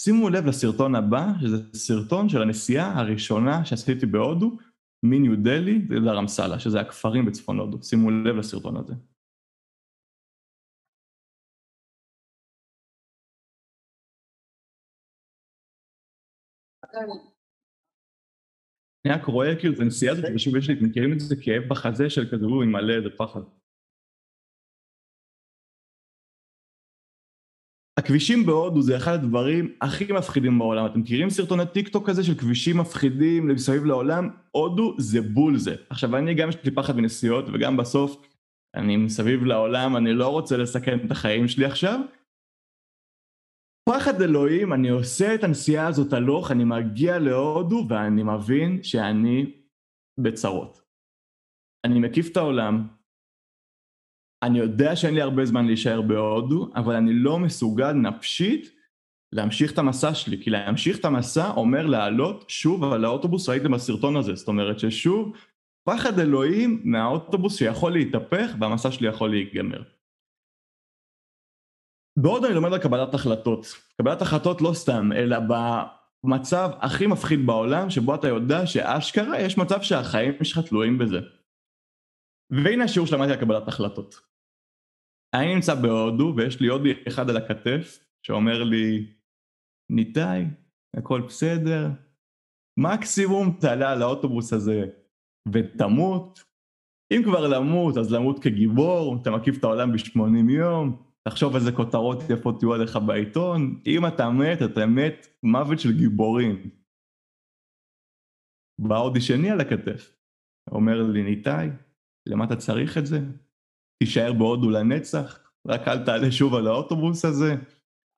שימו 0.00 0.28
לב 0.28 0.46
לסרטון 0.46 0.94
הבא, 0.94 1.26
שזה 1.40 1.56
סרטון 1.76 2.28
של 2.28 2.42
הנסיעה 2.42 3.00
הראשונה 3.00 3.64
שעשיתי 3.64 4.06
בהודו, 4.06 4.56
מניו 5.02 5.36
דלי 5.36 5.86
לדרמסלה, 5.90 6.58
שזה 6.58 6.80
הכפרים 6.80 7.26
בצפון 7.26 7.58
הודו. 7.58 7.82
שימו 7.82 8.10
לב 8.10 8.36
לסרטון 8.36 8.76
הזה. 8.76 8.94
אני 19.04 19.14
רק 19.14 19.24
רואה 19.24 19.56
כאילו 19.56 19.74
את 19.74 19.80
הנסיעה 19.80 20.12
הזאת, 20.12 20.24
ושוב 20.34 20.56
יש 20.56 20.68
לי, 20.70 20.74
מכירים 20.80 21.12
את 21.12 21.20
זה 21.20 21.36
כאב 21.36 21.62
בחזה 21.68 22.10
של 22.10 22.28
כזה, 22.30 22.46
הוא 22.46 22.64
מלא 22.64 22.92
איזה 22.92 23.08
פחד. 23.16 23.40
הכבישים 27.98 28.46
בהודו 28.46 28.82
זה 28.82 28.96
אחד 28.96 29.12
הדברים 29.12 29.74
הכי 29.80 30.12
מפחידים 30.12 30.58
בעולם, 30.58 30.86
אתם 30.86 31.00
מכירים 31.00 31.30
סרטוני 31.30 31.62
טיק 31.72 31.88
טוק 31.88 32.08
כזה 32.08 32.24
של 32.24 32.34
כבישים 32.34 32.78
מפחידים 32.78 33.48
מסביב 33.48 33.84
לעולם? 33.84 34.28
הודו 34.50 34.94
זה 34.98 35.20
בול 35.20 35.56
זה. 35.56 35.74
עכשיו 35.90 36.16
אני 36.16 36.34
גם 36.34 36.48
יש 36.48 36.64
לי 36.64 36.70
פחד 36.70 36.96
מנסיעות 36.96 37.44
וגם 37.52 37.76
בסוף 37.76 38.26
אני 38.74 38.96
מסביב 38.96 39.44
לעולם, 39.44 39.96
אני 39.96 40.12
לא 40.12 40.28
רוצה 40.28 40.56
לסכן 40.56 40.98
את 41.06 41.10
החיים 41.10 41.48
שלי 41.48 41.64
עכשיו, 41.64 42.00
פחד 43.88 44.22
אלוהים, 44.22 44.72
אני 44.72 44.88
עושה 44.88 45.34
את 45.34 45.44
הנסיעה 45.44 45.86
הזאת 45.86 46.12
הלוך, 46.12 46.50
אני 46.50 46.64
מגיע 46.64 47.18
להודו 47.18 47.86
ואני 47.88 48.22
מבין 48.22 48.82
שאני 48.82 49.52
בצרות. 50.20 50.82
אני 51.84 52.00
מקיף 52.00 52.32
את 52.32 52.36
העולם, 52.36 52.88
אני 54.42 54.58
יודע 54.58 54.96
שאין 54.96 55.14
לי 55.14 55.22
הרבה 55.22 55.44
זמן 55.44 55.66
להישאר 55.66 56.02
בהודו, 56.02 56.70
אבל 56.74 56.94
אני 56.94 57.12
לא 57.12 57.38
מסוגל 57.38 57.92
נפשית 57.92 58.70
להמשיך 59.32 59.72
את 59.72 59.78
המסע 59.78 60.14
שלי, 60.14 60.42
כי 60.42 60.50
להמשיך 60.50 60.98
את 60.98 61.04
המסע 61.04 61.50
אומר 61.50 61.86
לעלות 61.86 62.44
שוב 62.50 62.84
על 62.84 63.04
האוטובוס, 63.04 63.48
ראיתם 63.48 63.72
בסרטון 63.72 64.16
הזה, 64.16 64.34
זאת 64.34 64.48
אומרת 64.48 64.78
ששוב, 64.78 65.36
פחד 65.84 66.18
אלוהים 66.18 66.80
מהאוטובוס 66.84 67.58
שיכול 67.58 67.92
להתהפך 67.92 68.54
והמסע 68.60 68.90
שלי 68.90 69.08
יכול 69.08 69.30
להיגמר. 69.30 69.82
בעוד 72.18 72.44
אני 72.44 72.54
לומד 72.54 72.72
על 72.72 72.78
קבלת 72.78 73.14
החלטות, 73.14 73.66
קבלת 74.00 74.22
החלטות 74.22 74.60
לא 74.60 74.72
סתם, 74.74 75.12
אלא 75.16 75.38
במצב 75.48 76.70
הכי 76.80 77.06
מפחיד 77.06 77.46
בעולם, 77.46 77.90
שבו 77.90 78.14
אתה 78.14 78.28
יודע 78.28 78.66
שאשכרה 78.66 79.40
יש 79.40 79.58
מצב 79.58 79.82
שהחיים 79.82 80.44
שלך 80.44 80.68
תלויים 80.68 80.98
בזה. 80.98 81.18
והנה 82.50 82.84
השיעור 82.84 83.06
שלמדתי 83.06 83.32
על 83.32 83.40
קבלת 83.40 83.68
החלטות. 83.68 84.14
אני 85.34 85.54
נמצא 85.54 85.74
בהודו 85.74 86.34
ויש 86.36 86.60
לי 86.60 86.68
הודי 86.68 86.92
אחד 87.08 87.30
על 87.30 87.36
הכתף 87.36 87.98
שאומר 88.26 88.62
לי, 88.62 89.12
ניתאי, 89.90 90.44
הכל 90.96 91.20
בסדר, 91.20 91.88
מקסימום 92.78 93.56
תעלה 93.60 93.92
על 93.92 94.02
האוטובוס 94.02 94.52
הזה 94.52 94.84
ותמות. 95.52 96.44
אם 97.12 97.22
כבר 97.24 97.48
למות, 97.48 97.96
אז 97.96 98.12
למות 98.12 98.38
כגיבור, 98.42 99.16
אתה 99.22 99.30
מקיף 99.30 99.58
את 99.58 99.64
העולם 99.64 99.92
ב-80 99.92 100.50
יום, 100.50 101.02
תחשוב 101.28 101.54
איזה 101.54 101.72
כותרות 101.72 102.18
יפות 102.30 102.62
יהיו 102.62 102.74
עליך 102.74 102.96
בעיתון, 102.96 103.80
אם 103.86 104.06
אתה 104.06 104.30
מת, 104.30 104.62
אתה 104.62 104.86
מת 104.86 105.26
מוות 105.42 105.80
של 105.80 105.92
גיבורים. 105.98 106.70
בא 108.80 108.96
הודי 108.96 109.20
שני 109.20 109.50
על 109.50 109.60
הכתף, 109.60 110.16
אומר 110.70 111.02
לי, 111.02 111.22
ניתאי, 111.22 111.68
למה 112.28 112.44
אתה 112.44 112.56
צריך 112.56 112.98
את 112.98 113.06
זה? 113.06 113.20
תישאר 114.02 114.32
בהודו 114.32 114.70
לנצח, 114.70 115.52
רק 115.68 115.88
אל 115.88 116.04
תעלה 116.04 116.32
שוב 116.32 116.54
על 116.54 116.66
האוטובוס 116.66 117.24
הזה. 117.24 117.54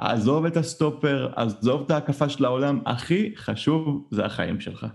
עזוב 0.00 0.44
את 0.44 0.56
הסטופר, 0.56 1.32
עזוב 1.36 1.82
את 1.82 1.90
ההקפה 1.90 2.28
של 2.28 2.44
העולם, 2.44 2.80
הכי 2.86 3.36
חשוב 3.36 4.08
זה 4.10 4.24
החיים 4.24 4.60
שלך. 4.60 4.86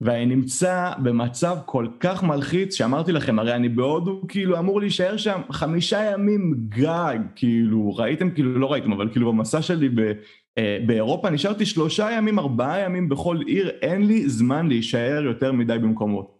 ואני 0.00 0.26
נמצא 0.26 0.92
במצב 1.02 1.56
כל 1.66 1.88
כך 2.00 2.22
מלחיץ, 2.22 2.74
שאמרתי 2.74 3.12
לכם, 3.12 3.38
הרי 3.38 3.54
אני 3.54 3.68
בהודו 3.68 4.22
כאילו 4.28 4.58
אמור 4.58 4.80
להישאר 4.80 5.16
שם 5.16 5.40
חמישה 5.50 6.12
ימים 6.12 6.54
גג, 6.68 7.18
כאילו, 7.36 7.96
ראיתם? 7.96 8.30
כאילו, 8.30 8.58
לא 8.58 8.72
ראיתם, 8.72 8.92
אבל 8.92 9.08
כאילו 9.12 9.32
במסע 9.32 9.62
שלי 9.62 9.88
ב, 9.88 10.12
אה, 10.58 10.78
באירופה 10.86 11.30
נשארתי 11.30 11.66
שלושה 11.66 12.10
ימים, 12.10 12.38
ארבעה 12.38 12.80
ימים 12.80 13.08
בכל 13.08 13.40
עיר, 13.46 13.68
אין 13.68 14.06
לי 14.06 14.28
זמן 14.28 14.68
להישאר 14.68 15.22
יותר 15.24 15.52
מדי 15.52 15.78
במקומות. 15.78 16.34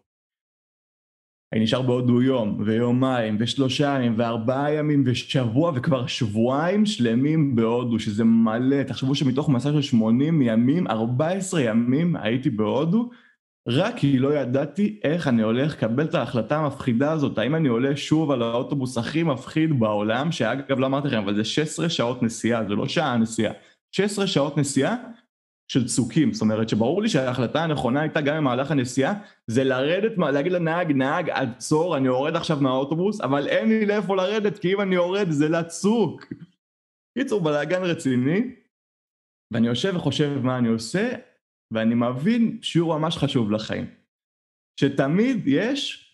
אני 1.53 1.63
נשאר 1.63 1.83
בהודו 1.83 2.23
יום, 2.23 2.63
ויומיים, 2.67 3.37
ושלושה 3.41 3.97
ימים, 3.97 4.15
וארבעה 4.17 4.73
ימים, 4.73 5.03
ושבוע, 5.07 5.73
וכבר 5.75 6.07
שבועיים 6.07 6.87
שלמים 6.87 7.57
בהודו, 7.57 7.99
שזה 7.99 8.25
מלא. 8.25 8.83
תחשבו 8.83 9.15
שמתוך 9.15 9.49
מסע 9.49 9.73
של 9.73 9.83
80 9.83 10.43
ימים, 10.43 10.87
14 10.87 11.61
ימים 11.61 12.17
הייתי 12.17 12.51
בהודו, 12.51 13.11
רק 13.69 13.97
כי 13.97 14.19
לא 14.19 14.35
ידעתי 14.35 15.01
איך 15.05 15.29
אני 15.29 15.43
הולך 15.43 15.73
לקבל 15.73 16.05
את 16.05 16.15
ההחלטה 16.15 16.57
המפחידה 16.57 17.13
הזאת, 17.13 17.39
האם 17.39 17.55
אני 17.55 17.69
עולה 17.69 17.97
שוב 17.97 18.31
על 18.31 18.43
האוטובוס 18.43 18.99
הכי 18.99 19.23
מפחיד 19.23 19.81
בעולם, 19.81 20.33
שאגב 20.33 20.79
לא 20.79 20.87
אמרתי 20.87 21.09
לכם, 21.09 21.19
אבל 21.19 21.35
זה 21.35 21.45
16 21.45 21.89
שעות 21.89 22.23
נסיעה, 22.23 22.65
זה 22.69 22.75
לא 22.75 22.89
שעה 22.89 23.17
נסיעה, 23.17 23.53
16 23.93 24.27
שעות 24.27 24.59
נסיעה 24.59 24.97
של 25.69 25.87
צוקים, 25.87 26.33
זאת 26.33 26.43
אומרת 26.43 26.69
שברור 26.69 27.03
לי 27.03 27.09
שההחלטה 27.09 27.63
הנכונה 27.63 28.01
הייתה 28.01 28.21
גם 28.21 28.37
במהלך 28.37 28.71
הנסיעה, 28.71 29.15
זה 29.47 29.65
לרדת, 29.65 30.13
להגיד 30.19 30.53
לנהג, 30.53 30.93
נהג 30.93 31.31
עצור, 31.31 31.97
אני 31.97 32.07
יורד 32.07 32.37
עכשיו 32.37 32.59
מהאוטובוס, 32.61 33.21
אבל 33.21 33.49
אין 33.49 33.69
לי 33.69 33.87
לאיפה 33.87 34.17
לרדת, 34.17 34.59
כי 34.59 34.75
אם 34.75 34.81
אני 34.81 34.95
יורד 34.95 35.31
זה 35.31 35.49
לצוק. 35.49 36.25
קיצור, 37.19 37.41
בלאגן 37.41 37.83
רציני, 37.83 38.55
ואני 39.53 39.67
יושב 39.67 39.93
וחושב 39.97 40.39
מה 40.43 40.59
אני 40.59 40.69
עושה, 40.69 41.11
ואני 41.71 41.95
מבין 41.95 42.59
שיעור 42.63 42.99
ממש 42.99 43.17
חשוב 43.17 43.51
לחיים. 43.51 43.87
שתמיד 44.81 45.43
יש 45.47 46.11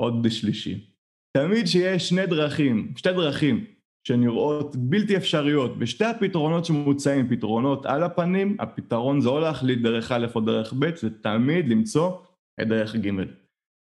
עוד 0.00 0.22
בשלישי. 0.22 0.90
תמיד 1.36 1.66
שיש 1.66 2.08
שני 2.08 2.26
דרכים, 2.26 2.92
שתי 2.96 3.12
דרכים 3.12 3.64
שנראות 4.08 4.76
בלתי 4.76 5.16
אפשריות, 5.16 5.74
ושתי 5.78 6.04
הפתרונות 6.04 6.64
שמוצעים, 6.64 7.28
פתרונות 7.28 7.86
על 7.86 8.02
הפנים, 8.02 8.56
הפתרון 8.60 9.20
זה 9.20 9.28
או 9.28 9.40
להחליט 9.40 9.78
דרך 9.82 10.12
א' 10.12 10.26
או 10.34 10.40
דרך 10.40 10.72
ב', 10.78 10.96
זה 10.96 11.10
תמיד 11.22 11.68
למצוא 11.68 12.12
את 12.60 12.68
דרך 12.68 12.96
ג'. 12.96 13.10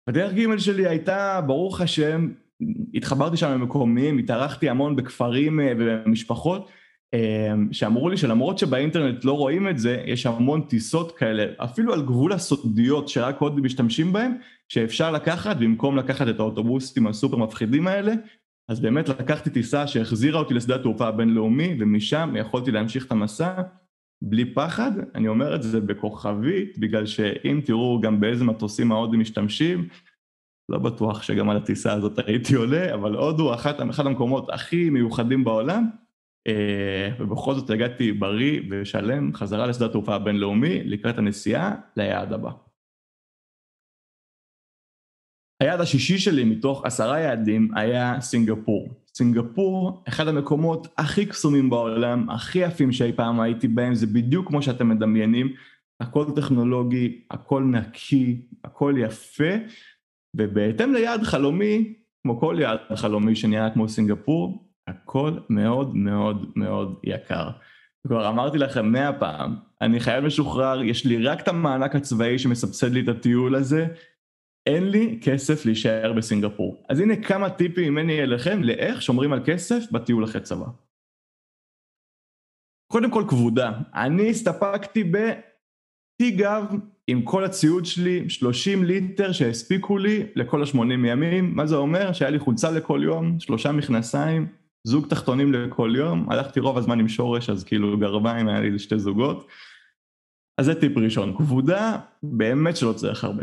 הדרך 0.09 0.33
ג' 0.33 0.59
שלי 0.59 0.89
הייתה, 0.89 1.41
ברוך 1.47 1.81
השם, 1.81 2.29
התחברתי 2.95 3.37
שם 3.37 3.51
למקומיים, 3.51 4.19
התארחתי 4.19 4.69
המון 4.69 4.97
בכפרים 4.97 5.61
אה, 5.61 5.73
ובמשפחות, 5.79 6.69
שאמרו 7.73 8.09
לי 8.09 8.17
שלמרות 8.17 8.59
שבאינטרנט 8.59 9.25
לא 9.25 9.33
רואים 9.33 9.69
את 9.69 9.79
זה, 9.79 10.03
יש 10.07 10.27
המון 10.27 10.61
טיסות 10.61 11.13
כאלה, 11.13 11.47
אפילו 11.57 11.93
על 11.93 12.03
גבול 12.03 12.33
הסודיות 12.33 13.09
שרק 13.09 13.41
עוד 13.41 13.61
משתמשים 13.61 14.13
בהם, 14.13 14.35
שאפשר 14.69 15.11
לקחת 15.11 15.57
במקום 15.57 15.97
לקחת 15.97 16.29
את 16.29 16.41
האוטובוסים 16.41 17.07
הסופר 17.07 17.37
מפחידים 17.37 17.87
האלה, 17.87 18.13
אז 18.69 18.81
באמת 18.81 19.09
לקחתי 19.09 19.51
טיסה 19.51 19.87
שהחזירה 19.87 20.39
אותי 20.39 20.55
לשדה 20.55 20.75
התעופה 20.75 21.09
הבינלאומי, 21.09 21.77
ומשם 21.81 22.35
יכולתי 22.39 22.71
להמשיך 22.71 23.07
את 23.07 23.13
המסע 23.13 23.63
בלי 24.23 24.55
פחד, 24.55 24.93
אני 25.15 25.29
אומר 25.29 25.55
את 25.55 25.63
זה 25.63 25.81
בכוכבית, 25.81 26.79
בגלל 26.79 27.07
שאם 27.07 27.61
תראו 27.65 28.01
גם 28.01 28.21
באיזה 28.21 28.45
מטוסים 28.45 28.93
ההודים 28.93 29.21
משתמשים, 29.21 29.89
לא 30.69 30.79
בטוח 30.79 31.23
שגם 31.23 31.51
על 31.51 31.57
הטיסה 31.57 31.93
הזאת 31.93 32.19
הייתי 32.27 32.55
עולה, 32.55 32.95
אבל 32.95 33.15
הודו 33.15 33.55
אחת, 33.55 33.77
אחד 33.91 34.07
המקומות 34.07 34.51
הכי 34.51 34.91
מיוחדים 34.91 35.45
בעולם, 35.45 35.91
ובכל 37.19 37.55
זאת 37.55 37.71
הגעתי 37.71 38.13
בריא 38.13 38.61
ושלם 38.71 39.35
חזרה 39.35 39.67
לשדה 39.67 39.87
התעופה 39.87 40.15
הבינלאומי 40.15 40.85
לקראת 40.85 41.19
הנסיעה 41.19 41.75
ליעד 41.97 42.33
הבא. 42.33 42.51
היעד 45.63 45.81
השישי 45.81 46.19
שלי 46.19 46.45
מתוך 46.45 46.85
עשרה 46.85 47.21
יעדים 47.21 47.71
היה 47.75 48.21
סינגפור. 48.21 48.89
סינגפור, 49.15 50.03
אחד 50.09 50.29
המקומות 50.29 50.87
הכי 50.99 51.27
קסומים 51.27 51.71
בעולם, 51.71 52.31
הכי 52.31 52.59
יפים 52.59 52.93
שאי 52.93 53.13
פעם 53.13 53.41
הייתי 53.41 53.69
בהם, 53.69 53.95
זה 53.95 54.07
בדיוק 54.07 54.49
כמו 54.49 54.63
שאתם 54.63 54.89
מדמיינים, 54.89 55.53
הכל 56.01 56.25
טכנולוגי, 56.37 57.21
הכל 57.31 57.63
נקי, 57.63 58.47
הכל 58.65 58.95
יפה, 58.99 59.55
ובהתאם 60.37 60.93
ליעד 60.95 61.23
חלומי, 61.23 61.95
כמו 62.23 62.41
כל 62.41 62.57
יעד 62.61 62.79
חלומי 62.95 63.37
שנהיה 63.37 63.71
כמו 63.71 63.89
סינגפור, 63.89 64.69
הכל 64.87 65.33
מאוד 65.49 65.97
מאוד 65.97 66.53
מאוד 66.57 67.01
יקר. 67.05 67.51
כבר 68.07 68.29
אמרתי 68.29 68.59
לכם 68.59 68.93
מאה 68.93 69.13
פעם, 69.13 69.57
אני 69.81 70.01
חייל 70.01 70.25
משוחרר, 70.25 70.83
יש 70.83 71.07
לי 71.07 71.27
רק 71.27 71.41
את 71.41 71.49
המענק 71.49 71.95
הצבאי 71.95 72.39
שמסבסד 72.39 72.93
לי 72.93 73.01
את 73.01 73.09
הטיול 73.09 73.55
הזה, 73.55 73.87
אין 74.67 74.91
לי 74.91 75.19
כסף 75.23 75.67
להישאר 75.67 76.13
בסינגפור. 76.13 76.85
אז 76.89 77.01
הנה 77.01 77.17
כמה 77.17 77.51
טיפים 77.51 77.93
ממני 77.93 78.23
אליכם 78.23 78.63
לאיך 78.63 79.03
שומרים 79.03 79.33
על 79.33 79.41
כסף 79.47 79.85
בטיול 79.93 80.25
אחרי 80.25 80.41
צבא. 80.41 80.67
קודם 82.93 83.11
כל 83.11 83.25
כבודה, 83.29 83.73
אני 83.95 84.31
הסתפקתי 84.31 85.05
בטי 85.05 86.31
גב 86.31 86.65
עם 87.07 87.23
כל 87.23 87.45
הציוד 87.45 87.85
שלי, 87.85 88.31
30 88.31 88.85
ליטר 88.85 89.33
שהספיקו 89.33 89.99
לי 89.99 90.27
לכל 90.37 90.63
ה-80 90.63 91.07
ימים, 91.07 91.57
מה 91.57 91.67
זה 91.67 91.77
אומר? 91.77 92.13
שהיה 92.13 92.31
לי 92.31 92.39
חולצה 92.39 92.71
לכל 92.71 93.01
יום, 93.05 93.41
שלושה 93.41 93.73
מכנסיים, 93.73 94.64
זוג 94.87 95.07
תחתונים 95.07 95.53
לכל 95.53 95.93
יום, 95.97 96.31
הלכתי 96.31 96.61
רוב 96.61 96.79
הזמן 96.79 97.01
עם 97.01 97.09
שורש, 97.09 97.51
אז 97.51 97.65
כאילו 97.65 97.99
גרביים 97.99 98.49
היה 98.49 98.61
לי 98.61 98.79
שתי 98.79 98.99
זוגות. 98.99 99.47
אז 100.59 100.67
זה 100.67 100.81
טיפ 100.81 100.97
ראשון, 100.97 101.37
כבודה, 101.37 101.97
באמת 102.23 102.77
שלא 102.77 102.93
צריך 102.93 103.25
הרבה. 103.25 103.43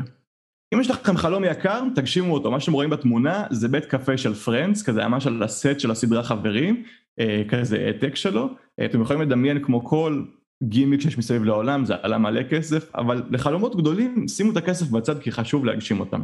אם 0.74 0.80
יש 0.80 0.90
לכם 0.90 1.18
חלום 1.18 1.44
יקר, 1.44 1.84
תגשימו 1.96 2.34
אותו, 2.34 2.52
מה 2.52 2.60
שאתם 2.60 2.74
רואים 2.74 2.90
בתמונה 2.90 3.44
זה 3.52 3.68
בית 3.68 3.86
קפה 3.86 4.18
של 4.18 4.34
Friends, 4.34 4.84
כזה 4.84 5.08
ממש 5.08 5.28
על 5.28 5.44
הסט 5.44 5.80
של 5.80 5.92
הסדרה 5.92 6.24
חברים, 6.24 6.84
אה, 7.20 7.44
כזה 7.50 7.78
העתק 7.86 8.16
שלו, 8.16 8.50
אה, 8.80 8.86
אתם 8.86 9.02
יכולים 9.02 9.22
לדמיין 9.22 9.64
כמו 9.64 9.86
כל 9.86 10.24
גימיק 10.64 11.02
שיש 11.02 11.18
מסביב 11.18 11.44
לעולם, 11.44 11.86
זה 11.86 11.96
עולה 12.02 12.18
מלא 12.18 12.44
כסף, 12.44 12.96
אבל 12.96 13.24
לחלומות 13.32 13.76
גדולים 13.76 14.28
שימו 14.28 14.52
את 14.52 14.58
הכסף 14.58 14.90
בצד 14.90 15.20
כי 15.20 15.32
חשוב 15.32 15.66
להגשים 15.66 16.00
אותם. 16.00 16.22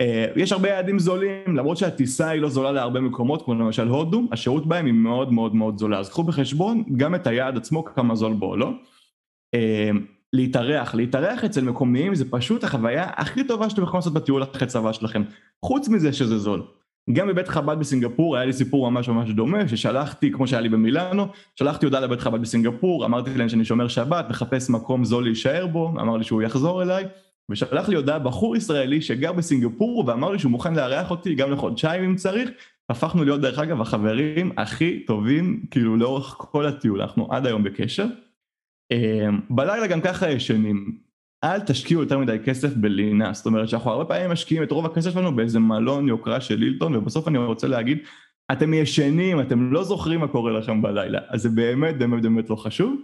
אה, 0.00 0.26
יש 0.36 0.52
הרבה 0.52 0.68
יעדים 0.68 0.98
זולים, 0.98 1.56
למרות 1.56 1.76
שהטיסה 1.76 2.28
היא 2.28 2.42
לא 2.42 2.48
זולה 2.48 2.72
להרבה 2.72 3.00
מקומות, 3.00 3.44
כמו 3.44 3.54
למשל 3.54 3.88
הודו, 3.88 4.22
השהות 4.32 4.66
בהם 4.66 4.86
היא 4.86 4.94
מאוד 4.94 5.32
מאוד 5.32 5.54
מאוד 5.54 5.78
זולה, 5.78 5.98
אז 5.98 6.08
קחו 6.08 6.22
בחשבון 6.22 6.84
גם 6.96 7.14
את 7.14 7.26
היעד 7.26 7.56
עצמו, 7.56 7.84
כמה 7.84 8.14
זול 8.14 8.32
בו 8.32 8.44
או 8.44 8.56
לא. 8.56 8.72
אה, 9.54 9.90
להתארח, 10.32 10.94
להתארח 10.94 11.44
אצל 11.44 11.64
מקומיים 11.64 12.14
זה 12.14 12.30
פשוט 12.30 12.64
החוויה 12.64 13.06
הכי 13.16 13.44
טובה 13.44 13.70
שאתם 13.70 13.82
יכולים 13.82 13.98
לעשות 13.98 14.12
בטיול 14.12 14.42
אחרי 14.42 14.66
צבא 14.68 14.92
שלכם, 14.92 15.22
חוץ 15.64 15.88
מזה 15.88 16.12
שזה 16.12 16.38
זול. 16.38 16.62
גם 17.12 17.28
בבית 17.28 17.48
חב"ד 17.48 17.78
בסינגפור 17.78 18.36
היה 18.36 18.46
לי 18.46 18.52
סיפור 18.52 18.90
ממש 18.90 19.08
ממש 19.08 19.30
דומה, 19.30 19.68
ששלחתי, 19.68 20.32
כמו 20.32 20.46
שהיה 20.46 20.60
לי 20.60 20.68
במילאנו, 20.68 21.26
שלחתי 21.56 21.86
הודעה 21.86 22.00
לבית 22.00 22.20
חב"ד 22.20 22.40
בסינגפור, 22.40 23.04
אמרתי 23.04 23.34
להם 23.34 23.48
שאני 23.48 23.64
שומר 23.64 23.88
שבת, 23.88 24.26
מחפש 24.30 24.70
מקום 24.70 25.04
זול 25.04 25.24
להישאר 25.24 25.66
בו, 25.66 25.88
אמר 25.88 26.16
לי 26.16 26.24
שהוא 26.24 26.42
יחזור 26.42 26.82
אליי, 26.82 27.04
ושלח 27.50 27.88
לי 27.88 27.96
הודעה 27.96 28.18
בחור 28.18 28.56
ישראלי 28.56 29.02
שגר 29.02 29.32
בסינגפור 29.32 30.04
ואמר 30.06 30.30
לי 30.30 30.38
שהוא 30.38 30.52
מוכן 30.52 30.74
לארח 30.74 31.10
אותי 31.10 31.34
גם 31.34 31.52
לחודשיים 31.52 32.04
אם 32.04 32.16
צריך, 32.16 32.50
הפכנו 32.90 33.24
להיות 33.24 33.40
דרך 33.40 33.58
אגב 33.58 33.80
החברים 33.80 34.52
הכי 34.56 35.00
טובים 35.06 35.64
כאילו 35.70 35.96
לאורך 35.96 36.36
כל 36.38 36.66
הטיול, 36.66 37.02
אנחנו 37.02 37.28
עד 37.30 37.46
היום 37.46 37.62
בקשר. 37.64 38.06
אמ, 38.90 39.40
בלילה 39.50 39.86
גם 39.86 40.00
ככה 40.00 40.30
ישנים, 40.30 40.98
אל 41.44 41.60
תשקיעו 41.60 42.00
יותר 42.00 42.18
מדי 42.18 42.36
כסף 42.44 42.74
בלינה, 42.74 43.32
זאת 43.32 43.46
אומרת 43.46 43.68
שאנחנו 43.68 43.90
הרבה 43.90 44.04
פעמים 44.04 44.30
משקיעים 44.30 44.62
את 44.62 44.72
רוב 44.72 44.86
הכסף 44.86 45.10
שלנו 45.10 45.36
באיזה 45.36 45.58
מלון 45.58 46.08
יוקרה 46.08 46.40
של 46.40 46.60
הילטון 46.60 46.96
ובסוף 46.96 47.28
אני 47.28 47.38
רוצה 47.38 47.68
להגיד 47.68 47.98
אתם 48.52 48.74
ישנים, 48.74 49.40
אתם 49.40 49.72
לא 49.72 49.84
זוכרים 49.84 50.20
מה 50.20 50.28
קורה 50.28 50.52
לכם 50.52 50.82
בלילה, 50.82 51.20
אז 51.28 51.42
זה 51.42 51.48
באמת 51.48 51.98
באמת 51.98 52.22
באמת 52.22 52.50
לא 52.50 52.56
חשוב. 52.56 52.96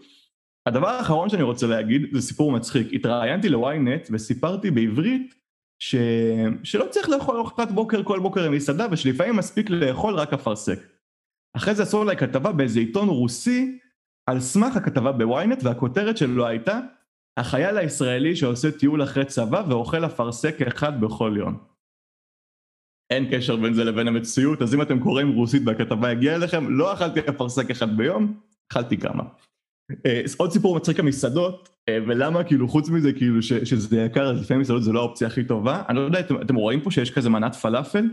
הדבר 0.66 0.88
האחרון 0.88 1.29
שאני 1.29 1.42
רוצה 1.42 1.66
להגיד 1.66 2.02
זה 2.12 2.22
סיפור 2.22 2.52
מצחיק, 2.52 2.88
התראיינתי 2.92 3.48
ל-ynet 3.48 4.09
וסיפרתי 4.11 4.70
בעברית 4.70 5.35
ש... 5.79 5.94
שלא 6.64 6.87
צריך 6.90 7.09
לאכול 7.09 7.37
ארוחת 7.37 7.70
בוקר 7.70 8.02
כל 8.02 8.20
בוקר 8.20 8.48
במסעדה 8.48 8.87
ושלפעמים 8.90 9.37
מספיק 9.37 9.70
לאכול 9.70 10.14
רק 10.14 10.33
אפרסק. 10.33 10.79
אחרי 11.57 11.74
זה 11.74 11.83
עשו 11.83 12.02
עליי 12.02 12.16
כתבה 12.16 12.52
באיזה 12.52 12.81
עיתון 12.81 13.09
רוסי 13.09 13.79
על 14.26 14.40
סמך 14.40 14.76
הכתבה 14.76 15.12
בוויינט 15.12 15.62
והכותרת 15.62 16.16
שלו 16.16 16.46
הייתה 16.46 16.81
החייל 17.37 17.79
הישראלי 17.79 18.37
שעושה 18.37 18.70
טיול 18.79 19.02
אחרי 19.02 19.24
צבא 19.24 19.62
ואוכל 19.68 20.07
אפרסק 20.07 20.62
אחד 20.62 21.00
בכל 21.00 21.35
יום. 21.37 21.59
אין 23.11 23.29
קשר 23.31 23.57
בין 23.57 23.74
זה 23.74 23.85
לבין 23.85 24.09
המציאות, 24.09 24.62
אז 24.62 24.74
אם 24.74 24.83
אתם 24.83 25.00
קוראים 25.00 25.33
רוסית 25.33 25.62
והכתבה 25.66 26.11
הגיעה 26.11 26.37
אליכם, 26.37 26.70
לא 26.70 26.92
אכלתי 26.92 27.20
אפרסק 27.20 27.70
אחד 27.70 27.96
ביום, 27.96 28.40
אכלתי 28.72 28.96
כמה. 28.96 29.24
אה, 30.07 30.22
עוד 30.37 30.51
סיפור 30.51 30.77
מצחיק 30.77 31.01
המסעדות, 31.01 31.68
אה, 31.88 31.99
ולמה 32.09 32.44
כאילו 32.44 32.68
חוץ 32.68 32.88
מזה 32.88 33.12
כאילו 33.12 33.42
ש, 33.42 33.53
שזה 33.53 34.01
יקר, 34.01 34.31
אז 34.31 34.40
לפעמים 34.40 34.61
מסעדות 34.61 34.83
זה 34.83 34.92
לא 34.92 35.01
האופציה 35.01 35.29
הכי 35.29 35.44
טובה. 35.44 35.83
אני 35.88 35.96
לא 35.96 36.03
יודע, 36.03 36.20
אתם, 36.20 36.40
אתם 36.42 36.55
רואים 36.55 36.81
פה 36.81 36.90
שיש 36.90 37.11
כזה 37.11 37.31
מנת 37.31 37.55
פלאפל? 37.55 38.05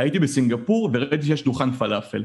הייתי 0.00 0.18
בסינגפור 0.18 0.90
וראיתי 0.92 1.26
שיש 1.26 1.44
דוכן 1.44 1.72
פלאפל. 1.72 2.24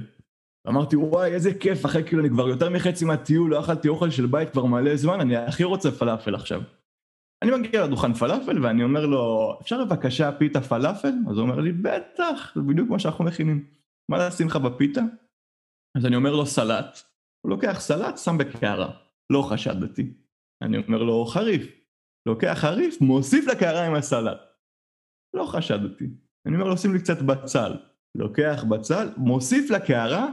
אמרתי 0.68 0.96
וואי 0.96 1.34
איזה 1.34 1.54
כיף, 1.54 1.86
אחרי 1.86 2.04
כאילו 2.04 2.22
אני 2.22 2.30
כבר 2.30 2.50
יותר 2.50 2.70
מחצי 2.70 3.06
מהטיול, 3.06 3.52
לא 3.52 3.60
אכלתי 3.60 3.88
אוכל 3.88 4.10
של 4.10 4.26
בית 4.26 4.50
כבר 4.50 4.66
מלא 4.66 4.96
זמן, 4.96 5.22
אני 5.22 5.38
הכי 5.38 5.64
רוצה 5.64 5.92
פלאפל 5.92 6.36
עכשיו. 6.36 6.62
אני 7.44 7.52
מגיע 7.52 7.86
לדוכן 7.86 8.14
פלאפל 8.14 8.64
ואני 8.64 8.84
אומר 8.84 9.06
לו, 9.06 9.54
אפשר 9.62 9.86
בבקשה 9.86 10.32
פיתה 10.32 10.62
פלאפל? 10.62 11.14
אז 11.30 11.38
הוא 11.38 11.42
אומר 11.42 11.60
לי, 11.60 11.72
בטח, 11.72 12.52
זה 12.56 12.62
בדיוק 12.62 12.90
מה 12.90 13.00
שאנחנו 13.00 13.26
מכינים. 13.26 13.66
מה 14.12 14.28
לשים 14.28 14.48
לך 14.48 14.56
בפיתה? 14.56 15.02
אז 15.98 16.06
אני 16.06 16.16
אומר 16.16 16.36
לו 16.36 16.46
סלט, 16.46 17.04
הוא 17.46 17.50
לוקח 17.50 17.80
סלט, 17.80 18.18
שם 18.18 18.38
בקערה, 18.38 19.00
לא 19.30 19.42
חשדתי. 19.42 20.14
אני 20.62 20.78
אומר 20.78 21.04
לו 21.04 21.26
חריף, 21.26 21.66
לוקח 22.26 22.54
חריף, 22.58 23.02
מוסיף 23.02 23.48
לקערה 23.48 23.88
עם 23.88 23.96
הסלט. 23.96 24.38
לא 25.36 25.46
חשדתי. 25.46 26.06
אני 26.48 26.56
אומר 26.56 26.68
לו 26.68 26.78
שים 26.78 26.94
לי 26.94 27.00
קצת 27.00 27.22
בצל, 27.22 27.74
לוקח 28.16 28.64
בצל, 28.70 29.08
מוסיף 29.18 29.72
לקערה, 29.72 30.30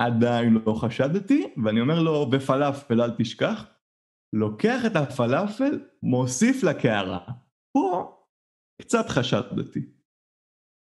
עדיין 0.00 0.54
לא 0.66 0.74
חשדתי, 0.74 1.54
ואני 1.64 1.80
אומר 1.80 2.02
לו 2.02 2.30
בפלאפל 2.30 3.02
אל 3.02 3.10
תשכח, 3.18 3.64
לוקח 4.32 4.86
את 4.86 4.96
הפלאפל, 4.96 5.80
מוסיף 6.02 6.62
לקערה. 6.62 7.26
פה 7.72 8.16
קצת 8.82 9.08
חשדתי. 9.08 9.99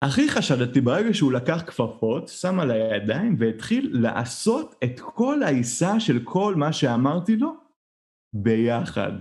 הכי 0.01 0.29
חשדתי 0.29 0.81
ברגע 0.81 1.13
שהוא 1.13 1.31
לקח 1.31 1.63
כפפות, 1.67 2.27
שם 2.27 2.59
על 2.59 2.71
הידיים 2.71 3.35
והתחיל 3.39 3.89
לעשות 3.93 4.75
את 4.83 4.99
כל 4.99 5.43
העיסה 5.43 5.99
של 5.99 6.19
כל 6.23 6.55
מה 6.55 6.73
שאמרתי 6.73 7.37
לו 7.37 7.53
ביחד. 8.35 9.11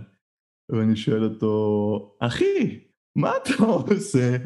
ואני 0.73 0.97
שואל 0.97 1.25
אותו, 1.25 2.17
אחי, 2.21 2.81
מה 3.17 3.31
אתה 3.37 3.65
עושה? 3.65 4.37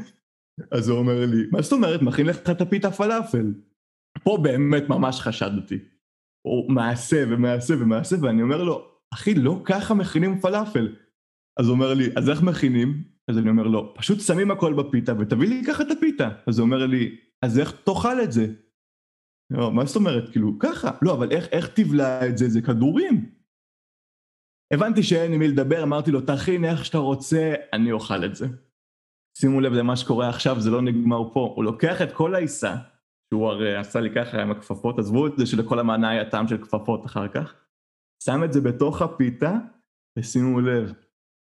אז 0.72 0.88
הוא 0.88 0.98
אומר 0.98 1.26
לי, 1.26 1.46
מה 1.52 1.62
זאת 1.62 1.72
אומרת, 1.72 2.02
מכין 2.02 2.26
לך 2.26 2.38
את 2.50 2.60
הפיתה 2.60 2.90
פלאפל. 2.90 3.54
פה 4.24 4.38
באמת 4.42 4.88
ממש 4.88 5.20
חשדתי. 5.20 5.78
הוא 6.46 6.72
מעשה 6.72 7.24
ומעשה 7.28 7.74
ומעשה, 7.80 8.16
ואני 8.22 8.42
אומר 8.42 8.62
לו, 8.62 8.88
אחי, 9.14 9.34
לא 9.34 9.62
ככה 9.64 9.94
מכינים 9.94 10.40
פלאפל. 10.40 10.96
אז 11.60 11.66
הוא 11.66 11.74
אומר 11.74 11.94
לי, 11.94 12.04
אז 12.16 12.30
איך 12.30 12.42
מכינים? 12.42 13.04
אז 13.30 13.38
אני 13.38 13.50
אומר 13.50 13.66
לו, 13.66 13.94
פשוט 13.94 14.20
שמים 14.20 14.50
הכל 14.50 14.74
בפיתה 14.74 15.12
ותביא 15.18 15.48
לי 15.48 15.62
ככה 15.68 15.82
את 15.82 15.90
הפיתה. 15.90 16.28
אז 16.46 16.58
הוא 16.58 16.66
אומר 16.66 16.86
לי, 16.86 17.16
אז 17.42 17.58
איך 17.58 17.72
תאכל 17.84 18.20
את 18.22 18.32
זה? 18.32 18.46
לא, 19.50 19.72
מה 19.72 19.84
זאת 19.84 19.96
אומרת? 19.96 20.28
כאילו, 20.28 20.58
ככה. 20.58 20.90
לא, 21.02 21.12
אבל 21.12 21.32
איך, 21.32 21.48
איך 21.52 21.68
תבלע 21.74 22.28
את 22.28 22.38
זה? 22.38 22.48
זה 22.48 22.62
כדורים. 22.62 23.30
הבנתי 24.72 25.02
שאין 25.02 25.32
עם 25.32 25.38
מי 25.38 25.48
לדבר, 25.48 25.82
אמרתי 25.82 26.10
לו, 26.10 26.20
תכין 26.20 26.64
איך 26.64 26.84
שאתה 26.84 26.98
רוצה, 26.98 27.54
אני 27.72 27.92
אוכל 27.92 28.24
את 28.24 28.34
זה. 28.34 28.46
שימו 29.38 29.60
לב 29.60 29.72
למה 29.72 29.96
שקורה 29.96 30.28
עכשיו, 30.28 30.60
זה 30.60 30.70
לא 30.70 30.82
נגמר 30.82 31.34
פה. 31.34 31.52
הוא 31.56 31.64
לוקח 31.64 32.02
את 32.02 32.12
כל 32.12 32.34
העיסה, 32.34 32.76
שהוא 33.34 33.48
הרי 33.48 33.76
עשה 33.76 34.00
לי 34.00 34.14
ככה 34.14 34.42
עם 34.42 34.50
הכפפות, 34.50 34.98
עזבו 34.98 35.26
את 35.26 35.32
זה 35.36 35.46
שלכל 35.46 35.78
המענה 35.78 36.10
היה 36.10 36.30
טעם 36.30 36.48
של 36.48 36.64
כפפות 36.64 37.06
אחר 37.06 37.28
כך, 37.28 37.54
שם 38.24 38.44
את 38.44 38.52
זה 38.52 38.60
בתוך 38.60 39.02
הפיתה, 39.02 39.52
ושימו 40.18 40.60
לב, 40.60 40.92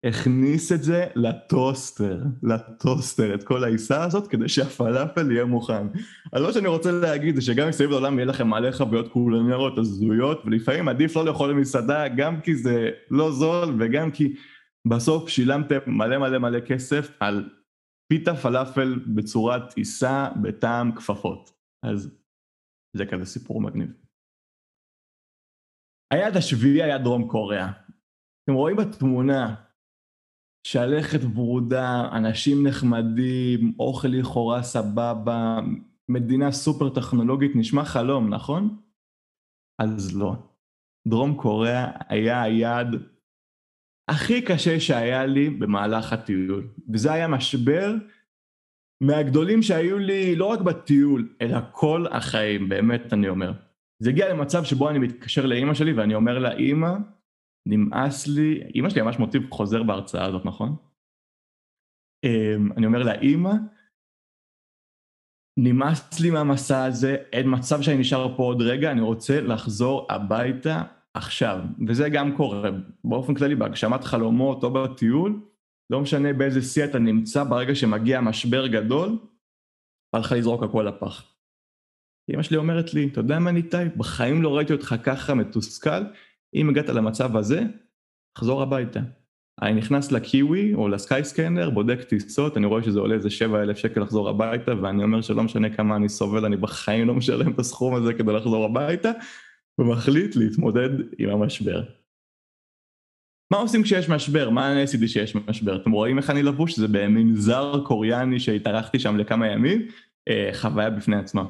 הכניס 0.05 0.71
את 0.71 0.83
זה 0.83 1.05
לטוסטר, 1.15 2.23
לטוסטר, 2.43 3.35
את 3.35 3.43
כל 3.43 3.63
העיסה 3.63 4.03
הזאת, 4.03 4.27
כדי 4.27 4.49
שהפלאפל 4.49 5.31
יהיה 5.31 5.45
מוכן. 5.45 5.87
אז 6.33 6.43
מה 6.43 6.53
שאני 6.53 6.67
רוצה 6.67 6.91
להגיד 6.91 7.35
זה 7.35 7.41
שגם 7.41 7.69
מסביב 7.69 7.89
לעולם 7.89 8.19
יהיה 8.19 8.25
לכם 8.25 8.47
מלא 8.47 8.71
חוויות 8.71 9.11
קולניות 9.11 9.77
הזויות, 9.77 10.41
ולפעמים 10.45 10.87
עדיף 10.87 11.15
לא 11.15 11.25
לאכול 11.25 11.53
במסעדה, 11.53 12.07
גם 12.07 12.41
כי 12.41 12.55
זה 12.55 12.89
לא 13.11 13.31
זול, 13.31 13.75
וגם 13.79 14.11
כי 14.11 14.35
בסוף 14.87 15.29
שילמתם 15.29 15.79
מלא 15.87 16.17
מלא 16.17 16.37
מלא 16.37 16.59
כסף 16.59 17.11
על 17.19 17.49
פיתה 18.07 18.35
פלאפל 18.35 18.99
בצורת 19.15 19.73
עיסה 19.75 20.29
בטעם 20.41 20.91
כפפות. 20.95 21.51
אז 21.83 22.17
זה 22.97 23.05
כזה 23.05 23.25
סיפור 23.25 23.61
מגניב. 23.61 23.89
היעד 26.13 26.37
השביעי 26.37 26.83
היה 26.83 26.97
דרום 26.97 27.27
קוריאה. 27.27 27.71
אתם 28.43 28.53
רואים 28.53 28.77
בתמונה 28.77 29.64
שלכת 30.65 31.19
ורודה, 31.35 32.09
אנשים 32.11 32.67
נחמדים, 32.67 33.73
אוכל 33.79 34.07
לכאורה 34.07 34.63
סבבה, 34.63 35.59
מדינה 36.09 36.51
סופר 36.51 36.89
טכנולוגית, 36.89 37.51
נשמע 37.55 37.85
חלום, 37.85 38.33
נכון? 38.33 38.77
אז 39.79 40.17
לא. 40.17 40.35
דרום 41.07 41.35
קוריאה 41.35 41.91
היה 42.09 42.41
היעד 42.41 42.95
הכי 44.07 44.41
קשה 44.41 44.79
שהיה 44.79 45.25
לי 45.25 45.49
במהלך 45.49 46.13
הטיול, 46.13 46.67
וזה 46.93 47.13
היה 47.13 47.27
משבר 47.27 47.93
מהגדולים 49.01 49.61
שהיו 49.61 49.97
לי 49.97 50.35
לא 50.35 50.45
רק 50.45 50.61
בטיול, 50.61 51.35
אלא 51.41 51.57
כל 51.71 52.05
החיים, 52.11 52.69
באמת 52.69 53.13
אני 53.13 53.29
אומר. 53.29 53.53
זה 53.99 54.09
הגיע 54.09 54.33
למצב 54.33 54.63
שבו 54.63 54.89
אני 54.89 54.99
מתקשר 54.99 55.45
לאימא 55.45 55.73
שלי 55.73 55.93
ואני 55.93 56.15
אומר 56.15 56.39
לה, 56.39 56.51
אימא, 56.51 56.93
נמאס 57.65 58.27
לי, 58.27 58.61
אימא 58.75 58.89
שלי 58.89 59.01
ממש 59.01 59.19
מוטיב 59.19 59.51
חוזר 59.51 59.83
בהרצאה 59.83 60.25
הזאת, 60.25 60.45
נכון? 60.45 60.75
אמ, 62.23 62.71
אני 62.77 62.85
אומר 62.85 63.03
לה, 63.03 63.21
אימא, 63.21 63.51
נמאס 65.57 66.19
לי 66.19 66.29
מהמסע 66.29 66.83
הזה, 66.83 67.15
אין 67.33 67.53
מצב 67.53 67.81
שאני 67.81 67.97
נשאר 67.97 68.37
פה 68.37 68.43
עוד 68.43 68.61
רגע, 68.61 68.91
אני 68.91 69.01
רוצה 69.01 69.41
לחזור 69.41 70.07
הביתה 70.09 70.83
עכשיו. 71.13 71.59
וזה 71.87 72.09
גם 72.09 72.37
קורה 72.37 72.69
באופן 73.03 73.33
כללי 73.35 73.55
בהגשמת 73.55 74.03
חלומות 74.03 74.63
או 74.63 74.73
בטיול, 74.73 75.41
לא 75.89 76.01
משנה 76.01 76.33
באיזה 76.33 76.61
שיא 76.61 76.85
אתה 76.85 76.99
נמצא, 76.99 77.43
ברגע 77.43 77.75
שמגיע 77.75 78.21
משבר 78.21 78.67
גדול, 78.67 79.09
בא 80.13 80.19
לך 80.19 80.31
לזרוק 80.31 80.63
הכל 80.63 80.83
לפח. 80.89 81.31
אמא 82.29 82.43
שלי 82.43 82.57
אומרת 82.57 82.93
לי, 82.93 83.07
אתה 83.07 83.19
יודע 83.19 83.39
מה 83.39 83.51
ניתאי? 83.51 83.85
בחיים 83.97 84.41
לא 84.41 84.57
ראיתי 84.57 84.73
אותך 84.73 84.95
ככה 85.03 85.33
מתוסכל, 85.33 86.03
אם 86.55 86.69
הגעת 86.69 86.89
למצב 86.89 87.37
הזה, 87.37 87.63
תחזור 88.37 88.61
הביתה. 88.61 88.99
אני 89.61 89.73
נכנס 89.73 90.11
לקיווי 90.11 90.73
או 90.73 90.87
לסקייסקנר, 90.87 91.69
בודק 91.69 92.03
טיסות, 92.03 92.57
אני 92.57 92.65
רואה 92.65 92.83
שזה 92.83 92.99
עולה 92.99 93.15
איזה 93.15 93.29
7 93.29 93.61
אלף 93.61 93.77
שקל 93.77 94.01
לחזור 94.01 94.29
הביתה, 94.29 94.71
ואני 94.81 95.03
אומר 95.03 95.21
שלא 95.21 95.43
משנה 95.43 95.75
כמה 95.75 95.95
אני 95.95 96.09
סובל, 96.09 96.45
אני 96.45 96.57
בחיים 96.57 97.07
לא 97.07 97.13
משלם 97.13 97.51
את 97.51 97.59
הסכום 97.59 97.95
הזה 97.95 98.13
כדי 98.13 98.33
לחזור 98.33 98.65
הביתה, 98.65 99.11
ומחליט 99.79 100.35
להתמודד 100.35 100.89
עם 101.17 101.29
המשבר. 101.29 101.83
מה 103.51 103.57
עושים 103.57 103.83
כשיש 103.83 104.09
משבר? 104.09 104.49
מה 104.49 104.71
אני 104.71 104.81
עשיתי 104.81 105.07
שיש 105.07 105.35
משבר? 105.35 105.75
אתם 105.75 105.91
רואים 105.91 106.17
איך 106.17 106.29
אני 106.29 106.43
לבוש? 106.43 106.79
זה 106.79 106.87
במין 106.87 107.35
זר 107.35 107.83
קוריאני 107.85 108.39
שהתארחתי 108.39 108.99
שם 108.99 109.17
לכמה 109.17 109.47
ימים, 109.47 109.87
אה, 110.29 110.49
חוויה 110.53 110.89
בפני 110.89 111.15
עצמה. 111.15 111.45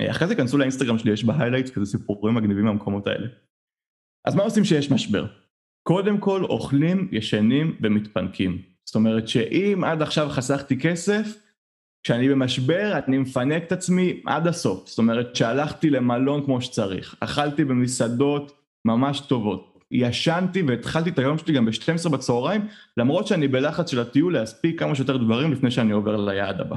אה, 0.00 0.10
אחרי 0.10 0.28
זה 0.28 0.34
כנסו 0.34 0.58
לאינסטגרם 0.58 0.98
שלי, 0.98 1.12
יש 1.12 1.24
ב 1.24 1.28
highlights 1.28 1.70
כזה 1.70 1.86
סיפורים 1.86 2.34
מגניבים 2.34 2.64
מהמקומות 2.64 3.06
האלה. 3.06 3.26
אז 4.24 4.34
מה 4.34 4.42
עושים 4.42 4.62
כשיש 4.62 4.90
משבר? 4.90 5.26
קודם 5.82 6.18
כל 6.18 6.44
אוכלים, 6.44 7.08
ישנים 7.12 7.76
ומתפנקים. 7.82 8.58
זאת 8.84 8.94
אומרת 8.94 9.28
שאם 9.28 9.84
עד 9.84 10.02
עכשיו 10.02 10.28
חסכתי 10.30 10.78
כסף, 10.78 11.36
כשאני 12.04 12.28
במשבר 12.28 12.98
אני 13.08 13.18
מפנק 13.18 13.62
את 13.62 13.72
עצמי 13.72 14.20
עד 14.26 14.46
הסוף. 14.46 14.88
זאת 14.88 14.98
אומרת 14.98 15.36
שהלכתי 15.36 15.90
למלון 15.90 16.44
כמו 16.44 16.60
שצריך, 16.60 17.16
אכלתי 17.20 17.64
במסעדות 17.64 18.52
ממש 18.84 19.20
טובות, 19.20 19.78
ישנתי 19.90 20.62
והתחלתי 20.62 21.10
את 21.10 21.18
היום 21.18 21.38
שלי 21.38 21.54
גם 21.54 21.64
ב-12 21.64 22.08
בצהריים, 22.08 22.66
למרות 22.96 23.26
שאני 23.26 23.48
בלחץ 23.48 23.90
של 23.90 24.00
הטיול 24.00 24.34
להספיק 24.34 24.80
כמה 24.80 24.94
שיותר 24.94 25.16
דברים 25.16 25.52
לפני 25.52 25.70
שאני 25.70 25.92
עובר 25.92 26.16
ליעד 26.16 26.60
הבא. 26.60 26.76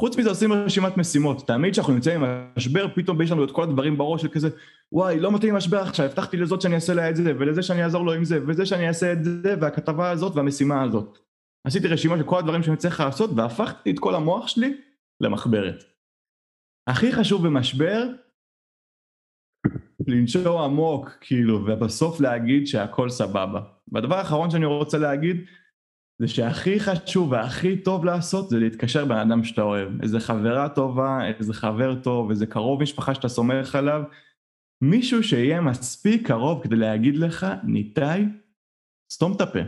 חוץ 0.00 0.16
מזה 0.16 0.28
עושים 0.28 0.52
רשימת 0.52 0.96
משימות, 0.96 1.46
תמיד 1.46 1.72
כשאנחנו 1.72 1.92
נמצאים 1.92 2.24
עם 2.24 2.42
המשבר, 2.56 2.86
פתאום 2.94 3.22
יש 3.22 3.30
לנו 3.30 3.44
את 3.44 3.50
כל 3.50 3.62
הדברים 3.62 3.98
בראש 3.98 4.22
של 4.22 4.28
כזה, 4.28 4.48
וואי, 4.92 5.20
לא 5.20 5.32
מתאים 5.32 5.54
משבר 5.54 5.78
עכשיו, 5.78 6.06
הבטחתי 6.06 6.36
לזאת 6.36 6.60
שאני 6.60 6.74
אעשה 6.74 6.94
לה 6.94 7.10
את 7.10 7.16
זה, 7.16 7.32
ולזה 7.38 7.62
שאני 7.62 7.84
אעזור 7.84 8.04
לו 8.04 8.12
עם 8.12 8.24
זה, 8.24 8.38
וזה 8.46 8.66
שאני 8.66 8.88
אעשה 8.88 9.12
את 9.12 9.24
זה, 9.24 9.54
והכתבה 9.60 10.10
הזאת 10.10 10.36
והמשימה 10.36 10.82
הזאת. 10.82 11.18
עשיתי 11.66 11.88
רשימה 11.88 12.16
של 12.18 12.24
כל 12.24 12.38
הדברים 12.38 12.62
שאני 12.62 12.76
צריך 12.76 13.00
לעשות, 13.00 13.30
והפכתי 13.36 13.90
את 13.90 13.98
כל 13.98 14.14
המוח 14.14 14.48
שלי 14.48 14.80
למחברת. 15.20 15.84
הכי 16.88 17.12
חשוב 17.12 17.46
במשבר, 17.46 18.08
לנשור 20.06 20.62
עמוק, 20.62 21.10
כאילו, 21.20 21.64
ובסוף 21.66 22.20
להגיד 22.20 22.66
שהכל 22.66 23.10
סבבה. 23.10 23.60
והדבר 23.92 24.14
האחרון 24.14 24.50
שאני 24.50 24.66
רוצה 24.66 24.98
להגיד, 24.98 25.36
זה 26.18 26.28
שהכי 26.28 26.80
חשוב 26.80 27.32
והכי 27.32 27.82
טוב 27.82 28.04
לעשות 28.04 28.48
זה 28.48 28.58
להתקשר 28.58 29.04
בן 29.04 29.16
אדם 29.16 29.44
שאתה 29.44 29.62
אוהב. 29.62 30.02
איזה 30.02 30.20
חברה 30.20 30.68
טובה, 30.68 31.18
איזה 31.38 31.54
חבר 31.54 31.94
טוב, 31.94 32.30
איזה 32.30 32.46
קרוב 32.46 32.82
משפחה 32.82 33.14
שאתה 33.14 33.28
סומך 33.28 33.74
עליו. 33.74 34.02
מישהו 34.82 35.22
שיהיה 35.22 35.60
מספיק 35.60 36.26
קרוב 36.26 36.62
כדי 36.62 36.76
להגיד 36.76 37.16
לך, 37.16 37.46
ניתאי, 37.64 38.24
סתום 39.12 39.32
את 39.32 39.40
הפה. 39.40 39.58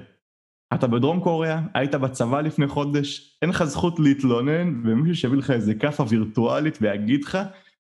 אתה 0.75 0.87
בדרום 0.87 1.21
קוריאה, 1.21 1.61
היית 1.75 1.95
בצבא 1.95 2.41
לפני 2.41 2.69
חודש, 2.69 3.39
אין 3.43 3.51
לך 3.51 3.65
זכות 3.65 3.99
להתלונן, 3.99 4.83
ומישהו 4.85 5.17
שיביא 5.17 5.39
לך 5.39 5.51
איזה 5.51 5.75
כאפה 5.75 6.05
וירטואלית 6.09 6.79
ויגיד 6.81 7.25
לך 7.25 7.39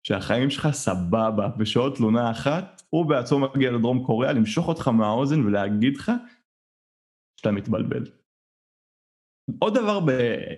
שהחיים 0.03 0.49
שלך 0.49 0.67
סבבה, 0.71 1.49
ושעוד 1.59 1.95
תלונה 1.95 2.31
אחת, 2.31 2.81
הוא 2.89 3.05
בעצמו 3.05 3.39
מגיע 3.39 3.71
לדרום 3.71 4.03
קוריאה 4.05 4.33
למשוך 4.33 4.67
אותך 4.67 4.87
מהאוזן 4.87 5.45
ולהגיד 5.45 5.97
לך 5.97 6.11
שאתה 7.39 7.51
מתבלבל. 7.51 8.05
עוד 9.59 9.77
דבר 9.77 9.99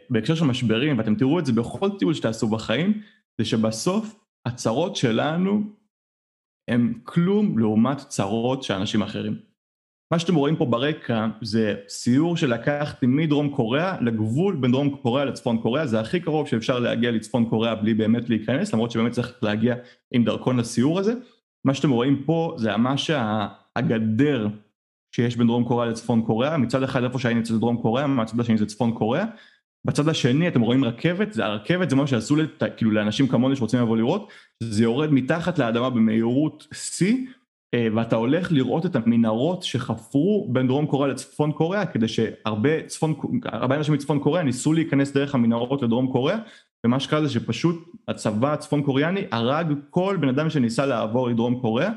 בהקשר 0.10 0.36
של 0.36 0.45
משברים, 0.45 0.97
ואתם 0.97 1.15
תראו 1.15 1.39
את 1.39 1.45
זה 1.45 1.54
בכל 1.54 1.89
טיול 1.99 2.13
שתעשו 2.13 2.47
בחיים, 2.47 3.01
זה 3.38 3.45
שבסוף 3.45 4.19
הצרות 4.45 4.95
שלנו 4.95 5.63
הם 6.67 6.93
כלום 7.04 7.58
לעומת 7.60 7.97
צרות 7.97 8.63
של 8.63 8.73
אנשים 8.73 9.01
אחרים. 9.01 9.36
מה 10.12 10.19
שאתם 10.19 10.36
רואים 10.36 10.56
פה 10.56 10.65
ברקע 10.65 11.28
זה 11.41 11.75
סיור 11.88 12.38
שלקחתי 12.38 13.06
מדרום 13.06 13.49
קוריאה 13.49 14.01
לגבול 14.01 14.56
בין 14.56 14.71
דרום 14.71 14.89
קוריאה 14.89 15.25
לצפון 15.25 15.58
קוריאה, 15.58 15.88
זה 15.88 15.99
הכי 15.99 16.19
קרוב 16.19 16.47
שאפשר 16.47 16.80
להגיע 16.80 17.12
לצפון 17.12 17.49
קוריאה 17.49 17.75
בלי 17.75 17.93
באמת 17.93 18.30
להיכנס, 18.30 18.73
למרות 18.73 18.91
שבאמת 18.91 19.12
צריך 19.12 19.34
להגיע 19.41 19.75
עם 20.12 20.23
דרכון 20.23 20.58
לסיור 20.58 20.99
הזה. 20.99 21.13
מה 21.65 21.73
שאתם 21.73 21.89
רואים 21.89 22.23
פה 22.25 22.56
זה 22.58 22.78
ממש 22.78 23.12
הגדר 23.75 24.47
שיש 25.15 25.38
בין 25.38 25.47
דרום 25.47 25.63
קוריאה 25.63 25.89
לצפון 25.89 26.21
קוריאה, 26.21 26.58
מצד 26.58 26.84
אחד 26.84 27.04
איפה 27.04 27.19
שהיינו 27.19 27.41
אצל 27.41 27.58
דרום 27.58 27.78
קוריאה, 27.78 28.08
מהצד 28.08 28.39
השני 28.39 28.58
זה 28.58 28.65
צפון 28.65 28.91
קוריאה. 28.91 29.25
בצד 29.86 30.10
השני 30.10 30.48
אתם 30.48 30.62
רואים 30.62 30.84
רכבת, 30.86 31.34
זה 31.34 31.45
הרכבת 31.45 31.89
זה 31.89 31.95
מה 31.95 32.08
שעשו 32.08 32.36
לת, 32.36 32.63
כאילו 32.78 32.91
לאנשים 32.91 33.28
כמוני 33.28 33.56
שרוצים 33.56 33.80
לבוא 33.80 33.98
לראות, 33.98 34.30
זה 34.63 34.84
יורד 34.84 35.13
מתחת 35.13 35.60
לאדמה 35.60 35.89
במהירות 35.89 36.67
שיא, 36.74 37.17
ואתה 37.95 38.15
הולך 38.15 38.52
לראות 38.52 38.86
את 38.86 38.95
המנהרות 38.95 39.63
שחפרו 39.63 40.48
בין 40.52 40.67
דרום 40.67 40.86
קוריאה 40.86 41.08
לצפון 41.08 41.52
קוריאה, 41.52 41.86
כדי 41.86 42.08
שהרבה 42.08 42.84
צפון, 42.88 43.15
הרבה 43.43 43.76
אנשים 43.76 43.93
מצפון 43.93 44.19
קוריאה 44.19 44.43
ניסו 44.43 44.74
להיכנס 44.74 45.12
דרך 45.12 45.36
המנהרות 45.36 45.82
לדרום 45.82 46.12
קוריאה, 46.12 46.38
ומה 46.86 47.00
שקרה 47.00 47.21
זה 47.21 47.30
שפשוט 47.30 47.76
הצבא 48.08 48.54
הצפון 48.54 48.84
קוריאני 48.84 49.21
הרג 49.32 49.74
כל 49.89 50.17
בן 50.21 50.30
אדם 50.30 50.50
שניסה 50.50 50.86
לעבור 50.86 51.30
לדרום 51.30 51.60
קוריאה. 51.60 51.89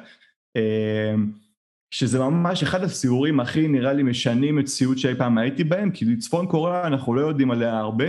שזה 1.90 2.18
ממש 2.18 2.62
אחד 2.62 2.82
הסיורים 2.82 3.40
הכי 3.40 3.68
נראה 3.68 3.92
לי 3.92 4.02
משנים 4.02 4.56
מציאות 4.56 4.98
שאי 4.98 5.14
פעם 5.14 5.38
הייתי 5.38 5.64
בהם, 5.64 5.90
כי 5.90 6.16
צפון 6.16 6.46
קוריאה 6.46 6.86
אנחנו 6.86 7.14
לא 7.14 7.20
יודעים 7.20 7.50
עליה 7.50 7.78
הרבה, 7.78 8.04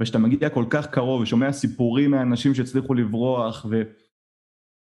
וכשאתה 0.00 0.18
מגיע 0.18 0.48
כל 0.48 0.64
כך 0.70 0.86
קרוב 0.86 1.22
ושומע 1.22 1.52
סיפורים 1.52 2.10
מאנשים 2.10 2.54
שהצליחו 2.54 2.94
לברוח, 2.94 3.66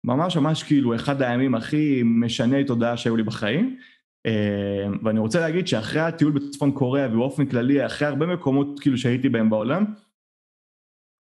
וממש 0.05 0.37
ממש 0.37 0.63
כאילו 0.63 0.95
אחד 0.95 1.23
הימים 1.23 1.55
הכי 1.55 2.03
משני 2.05 2.65
תודעה 2.65 2.97
שהיו 2.97 3.17
לי 3.17 3.23
בחיים. 3.23 3.77
ואני 5.03 5.19
רוצה 5.19 5.41
להגיד 5.41 5.67
שאחרי 5.67 6.01
הטיול 6.01 6.33
בצפון 6.33 6.73
קוריאה 6.73 7.09
ובאופן 7.09 7.47
כללי, 7.47 7.87
אחרי 7.87 8.09
הרבה 8.09 8.27
מקומות 8.27 8.81
כאילו 8.81 8.99
שהייתי 8.99 9.29
בהם 9.29 9.51
בעולם, 9.51 9.85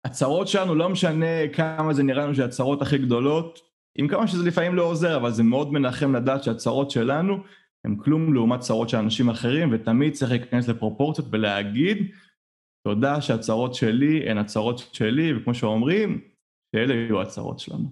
הצרות 0.07 0.49
שלנו 0.49 0.75
לא 0.75 0.89
משנה 0.89 1.49
כמה 1.53 1.95
זה 1.95 2.03
נראה 2.03 2.25
לנו 2.25 2.35
שהצרות 2.35 2.83
הכי 2.83 2.99
גדולות, 2.99 3.61
עם 3.99 4.09
כמה 4.09 4.27
שזה 4.27 4.49
לפעמים 4.49 4.75
לא 4.75 4.83
עוזר, 4.83 5.17
אבל 5.17 5.31
זה 5.31 5.43
מאוד 5.43 5.73
מנחם 5.73 6.17
לדעת 6.17 6.43
שהצרות 6.43 6.91
שלנו 6.91 7.43
הם 7.85 7.97
כלום 7.97 8.35
לעומת 8.35 8.61
צרות 8.61 8.89
של 8.89 8.97
אנשים 8.97 9.31
אחרים, 9.31 9.69
ותמיד 9.73 10.13
צריך 10.13 10.31
להיכנס 10.31 10.69
לפרופורציות 10.69 11.29
ולהגיד, 11.31 12.13
תודה 12.87 13.21
שהצרות 13.21 13.75
שלי 13.75 14.31
הן 14.31 14.39
הצרות 14.39 14.79
שלי, 14.79 15.37
וכמו 15.37 15.55
שאומרים, 15.55 16.21
שאלה 16.77 16.95
יהיו 16.95 17.21
הצרות 17.23 17.59
שלנו. 17.59 17.89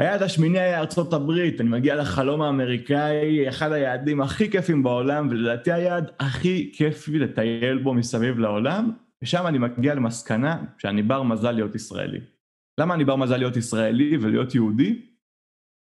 היעד 0.00 0.22
השמיני 0.22 0.58
היה 0.58 0.80
ארצות 0.80 1.12
הברית, 1.12 1.60
אני 1.60 1.68
מגיע 1.68 1.96
לחלום 1.96 2.42
האמריקאי, 2.42 3.48
אחד 3.48 3.72
היעדים 3.72 4.20
הכי 4.20 4.50
כיפים 4.50 4.82
בעולם, 4.82 5.28
ולדעתי 5.30 5.72
היעד 5.72 6.10
הכי 6.20 6.72
כיפי 6.74 7.18
לטייל 7.18 7.78
בו 7.82 7.94
מסביב 7.94 8.38
לעולם, 8.38 8.90
ושם 9.22 9.46
אני 9.46 9.58
מגיע 9.58 9.94
למסקנה 9.94 10.64
שאני 10.78 11.02
בר 11.02 11.22
מזל 11.22 11.50
להיות 11.50 11.74
ישראלי. 11.74 12.37
למה 12.78 12.94
אני 12.94 13.04
בר 13.04 13.16
מזל 13.16 13.36
להיות 13.36 13.56
ישראלי 13.56 14.16
ולהיות 14.16 14.54
יהודי? 14.54 15.02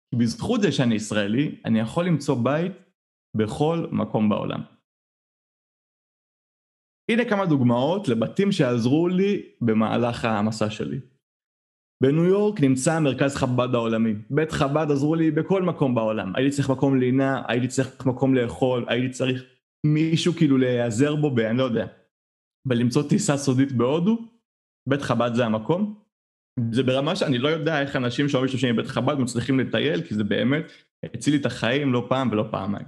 כי 0.09 0.15
בזכות 0.15 0.61
זה 0.61 0.71
שאני 0.71 0.95
ישראלי, 0.95 1.61
אני 1.65 1.79
יכול 1.79 2.05
למצוא 2.05 2.35
בית 2.43 2.71
בכל 3.37 3.87
מקום 3.91 4.29
בעולם. 4.29 4.61
הנה 7.11 7.25
כמה 7.29 7.45
דוגמאות 7.45 8.07
לבתים 8.07 8.51
שעזרו 8.51 9.07
לי 9.07 9.41
במהלך 9.61 10.25
המסע 10.25 10.69
שלי. 10.69 10.99
בניו 12.03 12.25
יורק 12.25 12.61
נמצא 12.61 12.99
מרכז 12.99 13.35
חב"ד 13.35 13.75
העולמי. 13.75 14.13
בית 14.29 14.51
חב"ד 14.51 14.91
עזרו 14.91 15.15
לי 15.15 15.31
בכל 15.31 15.63
מקום 15.63 15.95
בעולם. 15.95 16.35
הייתי 16.35 16.55
צריך 16.55 16.69
מקום 16.69 16.99
לינה, 16.99 17.41
הייתי 17.47 17.67
צריך 17.67 18.05
מקום 18.05 18.35
לאכול, 18.35 18.85
הייתי 18.87 19.09
צריך 19.09 19.43
מישהו 19.85 20.33
כאילו 20.33 20.57
להיעזר 20.57 21.15
בו. 21.15 21.35
אני 21.49 21.57
לא 21.57 21.63
יודע. 21.63 21.87
בלמצוא 22.67 23.09
טיסה 23.09 23.37
סודית 23.37 23.71
בהודו, 23.71 24.17
בית 24.89 25.01
חב"ד 25.01 25.31
זה 25.33 25.45
המקום. 25.45 26.00
זה 26.71 26.83
ברמה 26.83 27.15
שאני 27.15 27.37
לא 27.37 27.47
יודע 27.47 27.81
איך 27.81 27.95
אנשים 27.95 28.29
שאוהבים 28.29 28.45
משתמשים 28.45 28.75
בבית 28.75 28.87
חב"ד 28.87 29.19
מצליחים 29.19 29.59
לטייל, 29.59 30.01
כי 30.01 30.15
זה 30.15 30.23
באמת 30.23 30.71
הציל 31.03 31.33
לי 31.33 31.39
את 31.39 31.45
החיים 31.45 31.93
לא 31.93 32.05
פעם 32.09 32.29
ולא 32.31 32.45
פעמיים. 32.51 32.85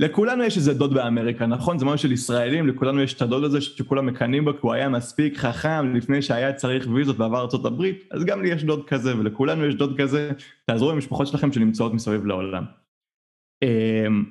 לכולנו 0.00 0.44
יש 0.44 0.56
איזה 0.56 0.74
דוד 0.74 0.94
באמריקה, 0.94 1.46
נכון? 1.46 1.78
זה 1.78 1.84
משהו 1.84 1.98
של 1.98 2.12
ישראלים, 2.12 2.68
לכולנו 2.68 3.02
יש 3.02 3.14
את 3.14 3.22
הדוד 3.22 3.44
הזה 3.44 3.60
שכולם 3.60 4.06
מקנאים 4.06 4.44
בו 4.44 4.52
כי 4.52 4.58
הוא 4.60 4.72
היה 4.72 4.88
מספיק 4.88 5.36
חכם 5.36 5.96
לפני 5.96 6.22
שהיה 6.22 6.52
צריך 6.52 6.86
ויזות 6.94 7.18
ועבר 7.18 7.40
ארה"ב, 7.40 7.84
אז 8.10 8.24
גם 8.24 8.42
לי 8.42 8.48
יש 8.48 8.64
דוד 8.64 8.86
כזה 8.86 9.18
ולכולנו 9.18 9.66
יש 9.66 9.74
דוד 9.74 10.00
כזה, 10.00 10.30
תעזרו 10.66 10.92
למשפחות 10.92 11.26
שלכם 11.26 11.52
שנמצאות 11.52 11.94
מסביב 11.94 12.26
לעולם. 12.26 12.64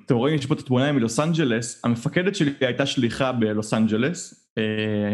אתם 0.05 0.15
רואים, 0.15 0.35
יש 0.35 0.45
פה 0.45 0.53
את 0.53 0.59
התמונה 0.59 0.91
מלוס 0.91 1.19
אנג'לס, 1.19 1.85
המפקדת 1.85 2.35
שלי 2.35 2.53
הייתה 2.61 2.85
שליחה 2.85 3.31
בלוס 3.31 3.73
אנג'לס 3.73 4.47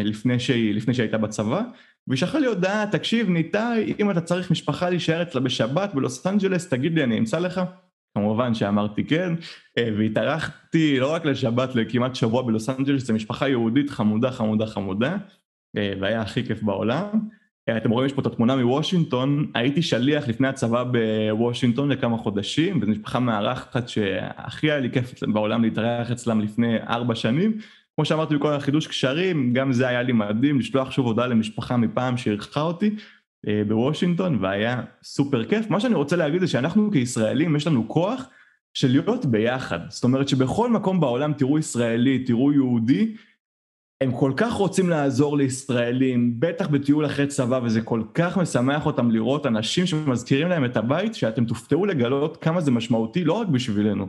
לפני 0.04 0.40
שהיא, 0.40 0.74
לפני 0.74 0.94
שהיא 0.94 1.04
הייתה 1.04 1.18
בצבא, 1.18 1.62
והיא 2.08 2.18
שלחה 2.18 2.38
לי 2.38 2.46
הודעה, 2.46 2.86
תקשיב 2.86 3.28
ניתאי, 3.28 3.94
אם 4.00 4.10
אתה 4.10 4.20
צריך 4.20 4.50
משפחה 4.50 4.90
להישאר 4.90 5.22
אצלה 5.22 5.40
בשבת 5.40 5.94
בלוס 5.94 6.26
אנג'לס, 6.26 6.68
תגיד 6.68 6.94
לי, 6.94 7.04
אני 7.04 7.18
אמצא 7.18 7.38
לך? 7.38 7.60
כמובן 8.14 8.54
שאמרתי 8.54 9.04
כן, 9.04 9.34
והתארחתי 9.78 11.00
לא 11.00 11.12
רק 11.12 11.24
לשבת, 11.24 11.74
לכמעט 11.74 12.14
שבוע 12.14 12.42
בלוס 12.42 12.68
אנג'לס, 12.68 13.02
זו 13.02 13.14
משפחה 13.14 13.48
יהודית 13.48 13.90
חמודה 13.90 14.30
חמודה 14.30 14.66
חמודה, 14.66 15.16
והיה 15.74 16.20
הכי 16.20 16.44
כיף 16.44 16.62
בעולם. 16.62 17.04
אתם 17.76 17.90
רואים 17.90 18.06
יש 18.06 18.12
פה 18.12 18.20
את 18.20 18.26
התמונה 18.26 18.56
מוושינגטון, 18.56 19.50
הייתי 19.54 19.82
שליח 19.82 20.28
לפני 20.28 20.48
הצבא 20.48 20.84
בוושינגטון 20.84 21.88
לכמה 21.88 22.18
חודשים, 22.18 22.78
וזו 22.82 22.90
משפחה 22.90 23.18
מארחת 23.18 23.88
שהכי 23.88 24.70
היה 24.70 24.80
לי 24.80 24.90
כיף 24.90 25.22
בעולם 25.22 25.62
להתארח 25.62 26.10
אצלם 26.10 26.40
לפני 26.40 26.76
ארבע 26.88 27.14
שנים. 27.14 27.58
כמו 27.98 28.04
שאמרתי 28.04 28.36
בכל 28.36 28.52
החידוש 28.52 28.86
קשרים, 28.86 29.52
גם 29.52 29.72
זה 29.72 29.88
היה 29.88 30.02
לי 30.02 30.12
מדהים, 30.12 30.58
לשלוח 30.58 30.90
שוב 30.90 31.06
הודעה 31.06 31.26
למשפחה 31.26 31.76
מפעם 31.76 32.16
שאירחה 32.16 32.60
אותי 32.60 32.96
בוושינגטון, 33.68 34.38
והיה 34.40 34.82
סופר 35.02 35.44
כיף. 35.44 35.70
מה 35.70 35.80
שאני 35.80 35.94
רוצה 35.94 36.16
להגיד 36.16 36.40
זה 36.40 36.46
שאנחנו 36.46 36.90
כישראלים, 36.90 37.56
יש 37.56 37.66
לנו 37.66 37.88
כוח 37.88 38.24
של 38.74 38.88
להיות 38.88 39.26
ביחד. 39.26 39.78
זאת 39.88 40.04
אומרת 40.04 40.28
שבכל 40.28 40.70
מקום 40.70 41.00
בעולם 41.00 41.32
תראו 41.32 41.58
ישראלי, 41.58 42.24
תראו 42.24 42.52
יהודי, 42.52 43.14
הם 44.00 44.12
כל 44.12 44.32
כך 44.36 44.52
רוצים 44.52 44.88
לעזור 44.88 45.36
לישראלים, 45.36 46.34
בטח 46.40 46.68
בטיול 46.68 47.06
אחרי 47.06 47.26
צבא, 47.26 47.60
וזה 47.64 47.80
כל 47.80 48.02
כך 48.14 48.38
משמח 48.38 48.86
אותם 48.86 49.10
לראות 49.10 49.46
אנשים 49.46 49.86
שמזכירים 49.86 50.48
להם 50.48 50.64
את 50.64 50.76
הבית, 50.76 51.14
שאתם 51.14 51.44
תופתעו 51.44 51.86
לגלות 51.86 52.36
כמה 52.36 52.60
זה 52.60 52.70
משמעותי, 52.70 53.24
לא 53.24 53.32
רק 53.32 53.48
בשבילנו, 53.48 54.08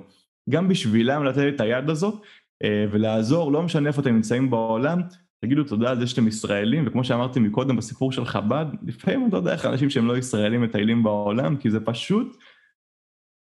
גם 0.49 0.67
בשבילם 0.67 1.23
לתת 1.23 1.53
את 1.55 1.61
היד 1.61 1.89
הזאת, 1.89 2.21
ולעזור, 2.63 3.51
לא 3.51 3.63
משנה 3.63 3.87
איפה 3.87 4.01
אתם 4.01 4.15
נמצאים 4.15 4.49
בעולם, 4.49 5.01
תגידו 5.45 5.63
תודה 5.63 5.89
על 5.89 5.99
זה 5.99 6.07
שאתם 6.07 6.27
ישראלים, 6.27 6.87
וכמו 6.87 7.03
שאמרתי 7.03 7.39
מקודם 7.39 7.75
בסיפור 7.77 8.11
של 8.11 8.25
חב"ד, 8.25 8.65
לפעמים 8.87 9.27
אתה 9.27 9.37
יודע 9.37 9.53
איך 9.53 9.65
אנשים 9.65 9.89
שהם 9.89 10.07
לא 10.07 10.17
ישראלים 10.17 10.61
מטיילים 10.61 11.03
בעולם, 11.03 11.57
כי 11.57 11.71
זה 11.71 11.85
פשוט 11.85 12.37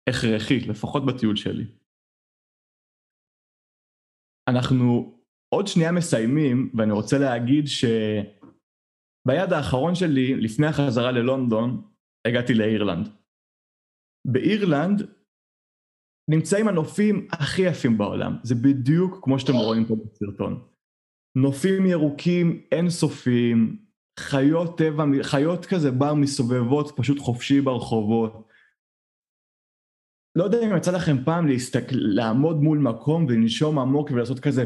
הכרחי, 0.09 0.59
לפחות 0.59 1.05
בטיול 1.05 1.36
שלי. 1.36 1.66
אנחנו 4.49 5.18
עוד 5.49 5.68
שנייה 5.68 5.91
מסיימים, 5.91 6.72
ואני 6.78 6.91
רוצה 6.91 7.18
להגיד 7.20 7.68
שביד 7.68 9.53
האחרון 9.53 9.95
שלי, 9.95 10.36
לפני 10.36 10.68
החזרה 10.68 11.11
ללונדון, 11.11 11.91
הגעתי 12.28 12.53
לאירלנד. 12.53 13.09
באירלנד 14.28 15.14
נמצאים 16.28 16.67
הנופים 16.67 17.28
הכי 17.32 17.61
יפים 17.61 17.97
בעולם, 17.97 18.38
זה 18.43 18.55
בדיוק 18.55 19.19
כמו 19.21 19.39
שאתם 19.39 19.53
רואים 19.53 19.86
פה 19.86 19.95
בסרטון. 19.95 20.61
נופים 21.36 21.86
ירוקים 21.86 22.61
אינסופיים, 22.71 23.78
חיות 24.19 24.78
טבע, 24.78 25.03
חיות 25.21 25.65
כזה 25.65 25.91
בר 25.91 26.13
מסובבות 26.13 26.91
פשוט 26.95 27.19
חופשי 27.19 27.61
ברחובות. 27.61 28.47
לא 30.36 30.43
יודע 30.43 30.57
אם 30.63 30.78
יצא 30.78 30.91
לכם 30.91 31.23
פעם 31.26 31.47
להסתכל, 31.47 31.95
לעמוד 31.95 32.55
מול 32.55 32.78
מקום 32.78 33.26
ולנשום 33.26 33.80
עמוק 33.80 34.11
ולעשות 34.11 34.39
כזה 34.39 34.65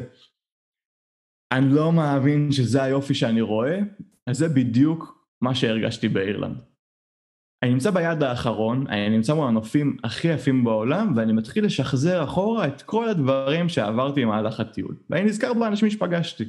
אני 1.52 1.66
לא 1.70 1.92
מאמין 1.92 2.52
שזה 2.52 2.84
היופי 2.84 3.14
שאני 3.14 3.42
רואה, 3.42 3.80
אז 4.28 4.38
זה 4.38 4.50
בדיוק 4.50 5.26
מה 5.42 5.56
שהרגשתי 5.56 6.08
באירלנד. 6.08 6.58
אני 7.64 7.72
נמצא 7.72 7.92
ביעד 7.92 8.24
האחרון, 8.24 8.88
אני 8.88 9.10
נמצא 9.10 9.34
מול 9.34 9.48
הנופים 9.48 9.98
הכי 10.04 10.28
יפים 10.28 10.64
בעולם, 10.64 11.14
ואני 11.16 11.34
מתחיל 11.34 11.66
לשחזר 11.66 12.24
אחורה 12.24 12.68
את 12.68 12.82
כל 12.82 13.10
הדברים 13.10 13.70
שעברתי 13.70 14.26
במהלך 14.26 14.60
הטיול. 14.60 14.96
ואני 15.10 15.24
נזכר 15.24 15.54
באנשים 15.54 15.90
שפגשתי. 15.90 16.44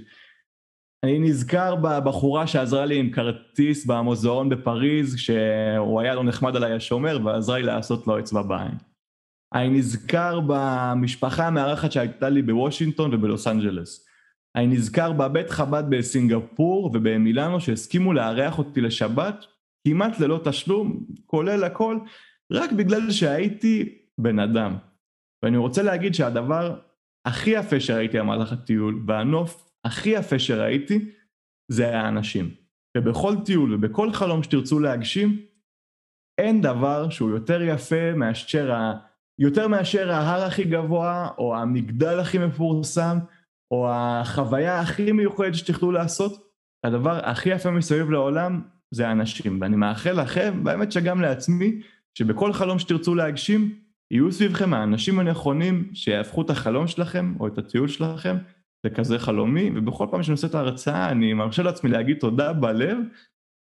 אני 1.05 1.19
נזכר 1.19 1.75
בבחורה 1.77 2.47
שעזרה 2.47 2.87
לי 2.87 2.99
עם 2.99 3.11
כרטיס 3.11 3.87
במוזיאון 3.87 4.49
בפריז, 4.49 5.15
כשהוא 5.15 6.01
היה 6.01 6.15
לא 6.15 6.25
נחמד 6.25 6.57
עליי 6.57 6.73
השומר, 6.73 7.19
ועזרה 7.25 7.59
לי 7.59 7.63
לעשות 7.63 8.07
לו 8.07 8.19
אצבע 8.19 8.43
בעין. 8.43 8.75
אני 9.55 9.69
נזכר 9.69 10.41
במשפחה 10.47 11.47
המארחת 11.47 11.93
שהייתה 11.93 12.29
לי 12.29 12.43
בוושינגטון 12.43 13.15
ובלוס 13.15 13.47
אנג'לס. 13.47 14.07
אני 14.57 14.67
נזכר 14.67 15.13
בבית 15.13 15.51
חב"ד 15.51 15.85
בסינגפור 15.89 16.87
ובמילאנו 16.87 17.61
שהסכימו 17.61 18.13
לארח 18.13 18.59
אותי 18.59 18.81
לשבת 18.81 19.45
כמעט 19.89 20.21
ללא 20.21 20.41
תשלום, 20.45 21.07
כולל 21.27 21.65
הכל, 21.65 21.99
רק 22.53 22.73
בגלל 22.73 23.11
שהייתי 23.11 23.99
בן 24.19 24.39
אדם. 24.39 24.77
ואני 25.43 25.57
רוצה 25.57 25.83
להגיד 25.83 26.15
שהדבר 26.15 26.81
הכי 27.25 27.51
יפה 27.51 27.81
שראיתי 27.81 28.19
במהלך 28.19 28.53
הטיול, 28.53 29.03
והנוף 29.07 29.71
הכי 29.85 30.11
יפה 30.11 30.39
שראיתי, 30.39 31.11
זה 31.73 31.99
האנשים. 31.99 32.51
ובכל 32.97 33.35
טיול 33.45 33.75
ובכל 33.75 34.13
חלום 34.13 34.43
שתרצו 34.43 34.79
להגשים, 34.81 35.43
אין 36.39 36.61
דבר 36.61 37.11
שהוא 37.11 37.31
יותר 37.31 37.63
יפה 37.63 38.13
מאשר, 38.17 38.73
ה... 38.73 38.93
יותר 39.39 39.69
מאשר 39.69 40.13
ההר 40.13 40.43
הכי 40.43 40.65
גבוה, 40.65 41.29
או 41.39 41.57
המגדל 41.57 42.21
הכי 42.21 42.39
מפורסם, 42.39 43.19
או 43.71 43.91
החוויה 43.91 44.81
הכי 44.81 45.13
מיוחדת 45.13 45.55
שתוכלו 45.55 45.93
לעשות. 45.93 46.51
הדבר 46.85 47.19
הכי 47.25 47.49
יפה 47.49 47.71
מסביב 47.71 48.11
לעולם 48.11 48.63
זה 48.91 49.09
האנשים, 49.09 49.59
ואני 49.61 49.77
מאחל 49.77 50.23
לכם, 50.23 50.65
באמת 50.65 50.93
שגם 50.93 51.21
לעצמי, 51.21 51.81
שבכל 52.15 52.53
חלום 52.53 52.79
שתרצו 52.79 53.15
להגשים, 53.15 53.75
יהיו 54.11 54.33
סביבכם 54.33 54.75
האנשים 54.75 55.19
הנכונים 55.19 55.91
שיהפכו 55.95 56.43
את 56.43 56.51
החלום 56.51 56.87
שלכם, 56.87 57.35
או 57.41 57.47
את 57.47 57.59
הטיול 57.59 57.89
שלכם, 57.89 58.37
לכזה 58.85 59.19
חלומי, 59.19 59.71
ובכל 59.75 60.07
פעם 60.11 60.23
שאני 60.23 60.33
עושה 60.33 60.47
את 60.47 60.55
ההרצאה, 60.55 61.11
אני 61.11 61.33
מרשה 61.35 61.63
לעצמי 61.63 61.91
להגיד 61.91 62.19
תודה 62.19 62.53
בלב, 62.53 62.99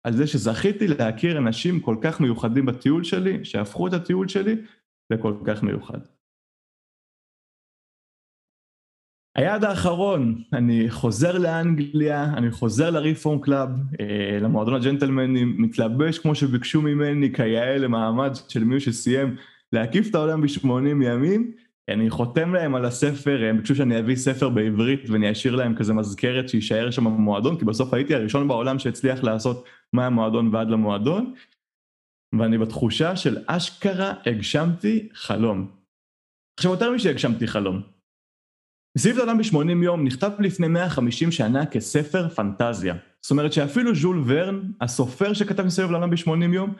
על 0.05 0.13
זה 0.13 0.27
שזכיתי 0.27 0.89
להכיר 0.89 1.39
אנשים 1.39 1.81
כל 1.81 1.97
כך 2.01 2.21
מיוחדים 2.21 2.67
בטיול 2.67 3.05
שלי, 3.05 3.45
שהפכו 3.45 3.87
את 3.87 3.93
הטיול 3.93 4.29
שלי 4.29 4.57
לכל 5.11 5.35
כך 5.45 5.63
מיוחד. 5.63 5.99
היעד 9.37 9.65
האחרון, 9.65 10.43
אני 10.53 10.91
חוזר 10.91 11.39
לאנגליה, 11.39 12.25
אני 12.37 12.51
חוזר 12.51 12.91
ל 12.91 12.98
Reform 12.98 13.41
Club, 13.41 13.69
אה, 14.01 14.39
למועדון 14.41 14.75
הג'נטלמנים, 14.75 15.55
מתלבש 15.59 16.19
כמו 16.19 16.35
שביקשו 16.35 16.83
ממני 16.83 17.33
כיאה 17.33 17.79
למעמד 17.79 18.33
של 18.49 18.65
מי 18.65 18.81
שסיים 18.81 19.37
להקיף 19.73 20.11
את 20.11 20.15
העולם 20.15 20.41
ב-80 20.41 20.67
ימים, 21.05 21.53
אני 21.89 22.11
חותם 22.11 22.55
להם 22.55 22.75
על 22.75 22.85
הספר, 22.85 23.45
הם 23.45 23.57
ביקשו 23.57 23.75
שאני 23.75 23.99
אביא 23.99 24.17
ספר 24.17 24.49
בעברית 24.49 25.11
ואני 25.11 25.33
אשאיר 25.33 25.57
להם 25.57 25.75
כזה 25.75 25.93
מזכרת 25.93 26.49
שיישאר 26.49 26.91
שם 26.91 27.05
במועדון, 27.05 27.59
כי 27.59 27.65
בסוף 27.65 27.95
הייתי 27.95 28.15
הראשון 28.15 28.49
בעולם 28.49 28.79
שהצליח 28.79 29.23
לעשות 29.23 29.65
מהמועדון 29.93 30.55
ועד 30.55 30.71
למועדון, 30.71 31.35
ואני 32.39 32.59
בתחושה 32.59 33.17
של 33.17 33.37
אשכרה 33.47 34.15
הגשמתי 34.27 35.09
חלום. 35.15 35.71
עכשיו 36.59 36.71
יותר 36.73 36.93
משהגשמתי 36.93 37.47
חלום, 37.47 37.83
מסביב 38.99 39.17
לעולם 39.17 39.39
ב-80 39.39 39.85
יום 39.85 40.05
נכתב 40.05 40.31
לפני 40.39 40.69
150 40.69 41.33
שנה 41.33 41.67
כספר 41.67 42.29
פנטזיה. 42.29 42.95
זאת 43.23 43.31
אומרת 43.31 43.53
שאפילו 43.53 43.95
ז'ול 43.95 44.25
ורן, 44.27 44.71
הסופר 44.81 45.33
שכתב 45.33 45.63
מסביב 45.63 45.91
לעולם 45.91 46.11
ב-80 46.11 46.55
יום, 46.55 46.75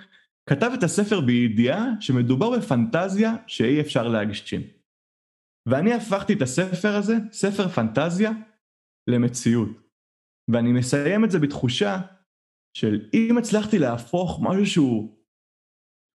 כתב 0.51 0.71
את 0.79 0.83
הספר 0.83 1.21
בידיעה 1.21 1.87
שמדובר 2.01 2.59
בפנטזיה 2.59 3.35
שאי 3.47 3.81
אפשר 3.81 4.09
להגשים. 4.09 4.61
ואני 5.67 5.95
הפכתי 5.95 6.33
את 6.33 6.43
הספר 6.43 6.97
הזה, 6.97 7.17
ספר 7.33 7.69
פנטזיה, 7.69 8.31
למציאות. 9.11 9.69
ואני 10.49 10.73
מסיים 10.73 11.25
את 11.25 11.31
זה 11.31 11.39
בתחושה 11.39 12.01
של 12.77 13.09
אם 13.15 13.39
הצלחתי 13.39 13.79
להפוך 13.79 14.41
משהו 14.43 14.67
שהוא 14.67 15.17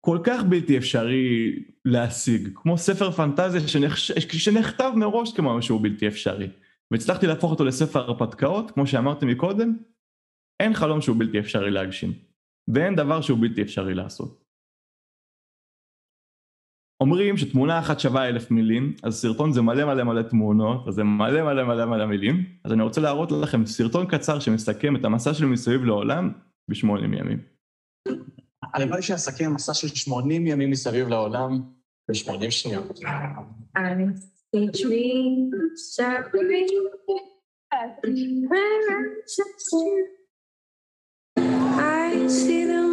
כל 0.06 0.18
כך 0.24 0.42
בלתי 0.48 0.78
אפשרי 0.78 1.54
להשיג, 1.84 2.48
כמו 2.54 2.78
ספר 2.78 3.10
פנטזיה 3.10 3.68
שנחש... 3.68 4.12
שנכתב 4.18 4.92
מראש 4.96 5.32
כמו 5.36 5.62
שהוא 5.62 5.80
בלתי 5.82 6.08
אפשרי, 6.08 6.48
והצלחתי 6.90 7.26
להפוך 7.26 7.50
אותו 7.50 7.64
לספר 7.64 7.98
הרפתקאות, 7.98 8.70
כמו 8.70 8.86
שאמרתי 8.86 9.26
מקודם, 9.26 9.76
אין 10.60 10.74
חלום 10.74 11.00
שהוא 11.00 11.16
בלתי 11.18 11.38
אפשרי 11.38 11.70
להגשים, 11.70 12.12
ואין 12.74 12.96
דבר 12.96 13.20
שהוא 13.20 13.38
בלתי 13.40 13.62
אפשרי 13.62 13.94
לעשות. 13.94 14.44
אומרים 17.00 17.36
שתמונה 17.36 17.78
אחת 17.78 18.00
שווה 18.00 18.28
אלף 18.28 18.50
מילים, 18.50 18.94
אז 19.02 19.14
סרטון 19.14 19.52
זה 19.52 19.62
מלא 19.62 19.84
מלא 19.84 20.04
מלא 20.04 20.22
תמונות, 20.22 20.88
אז 20.88 20.94
זה 20.94 21.04
מלא 21.04 21.42
מלא 21.42 21.64
מלא 21.64 21.86
מלא 21.86 22.06
מילים, 22.06 22.44
אז 22.64 22.72
אני 22.72 22.82
רוצה 22.82 23.00
להראות 23.00 23.32
לכם 23.32 23.66
סרטון 23.66 24.06
קצר 24.06 24.38
שמסכם 24.40 24.96
את 24.96 25.04
המסע 25.04 25.34
שלי 25.34 25.46
מסביב 25.46 25.84
לעולם 25.84 26.32
בשמונים 26.68 27.14
ימים. 27.14 27.55
הלוואי 28.74 29.02
שאסכם 29.02 29.54
מסע 29.54 29.74
של 29.74 29.88
80 29.88 30.46
ימים 30.46 30.70
מסביב 30.70 31.08
לעולם 31.08 31.60
ב-80 32.08 32.50
שניות. 32.50 32.98
I 41.78 42.28
see 42.28 42.64
the 42.64 42.85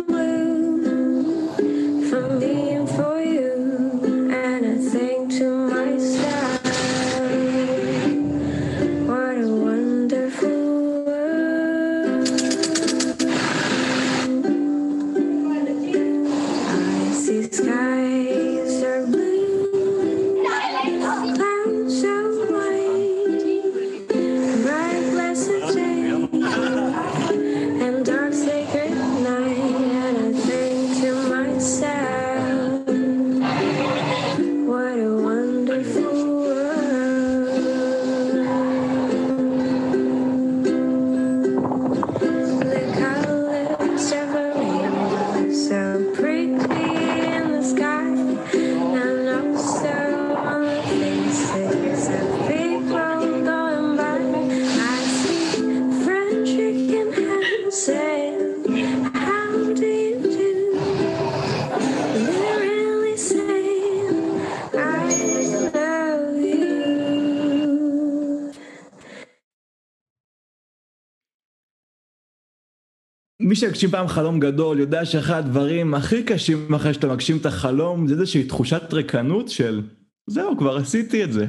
מי 73.54 73.58
שהגשים 73.58 73.90
פעם 73.90 74.08
חלום 74.08 74.40
גדול 74.40 74.80
יודע 74.80 75.06
שאחד 75.06 75.38
הדברים 75.38 75.94
הכי 75.94 76.24
קשים 76.24 76.74
אחרי 76.74 76.94
שאתה 76.94 77.08
מגשים 77.08 77.38
את 77.38 77.46
החלום 77.46 78.08
זה 78.08 78.14
איזושהי 78.14 78.44
תחושת 78.44 78.94
ריקנות 78.94 79.50
של 79.50 79.82
זהו, 80.28 80.58
כבר 80.58 80.78
עשיתי 80.78 81.24
את 81.24 81.34
זה. 81.34 81.46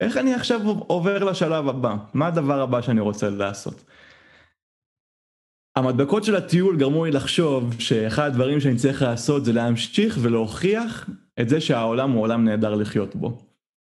איך 0.00 0.16
אני 0.16 0.34
עכשיו 0.34 0.60
עובר 0.68 1.24
לשלב 1.24 1.68
הבא? 1.68 1.96
מה 2.14 2.26
הדבר 2.26 2.60
הבא 2.60 2.82
שאני 2.82 3.00
רוצה 3.00 3.30
לעשות? 3.30 3.84
המדבקות 5.76 6.24
של 6.24 6.36
הטיול 6.36 6.76
גרמו 6.76 7.04
לי 7.04 7.10
לחשוב 7.10 7.74
שאחד 7.78 8.26
הדברים 8.26 8.60
שאני 8.60 8.76
צריך 8.76 9.02
לעשות 9.02 9.44
זה 9.44 9.52
להמשיך 9.52 10.18
ולהוכיח 10.20 11.10
את 11.40 11.48
זה 11.48 11.60
שהעולם 11.60 12.10
הוא 12.10 12.22
עולם 12.22 12.44
נהדר 12.44 12.74
לחיות 12.74 13.16
בו. 13.16 13.38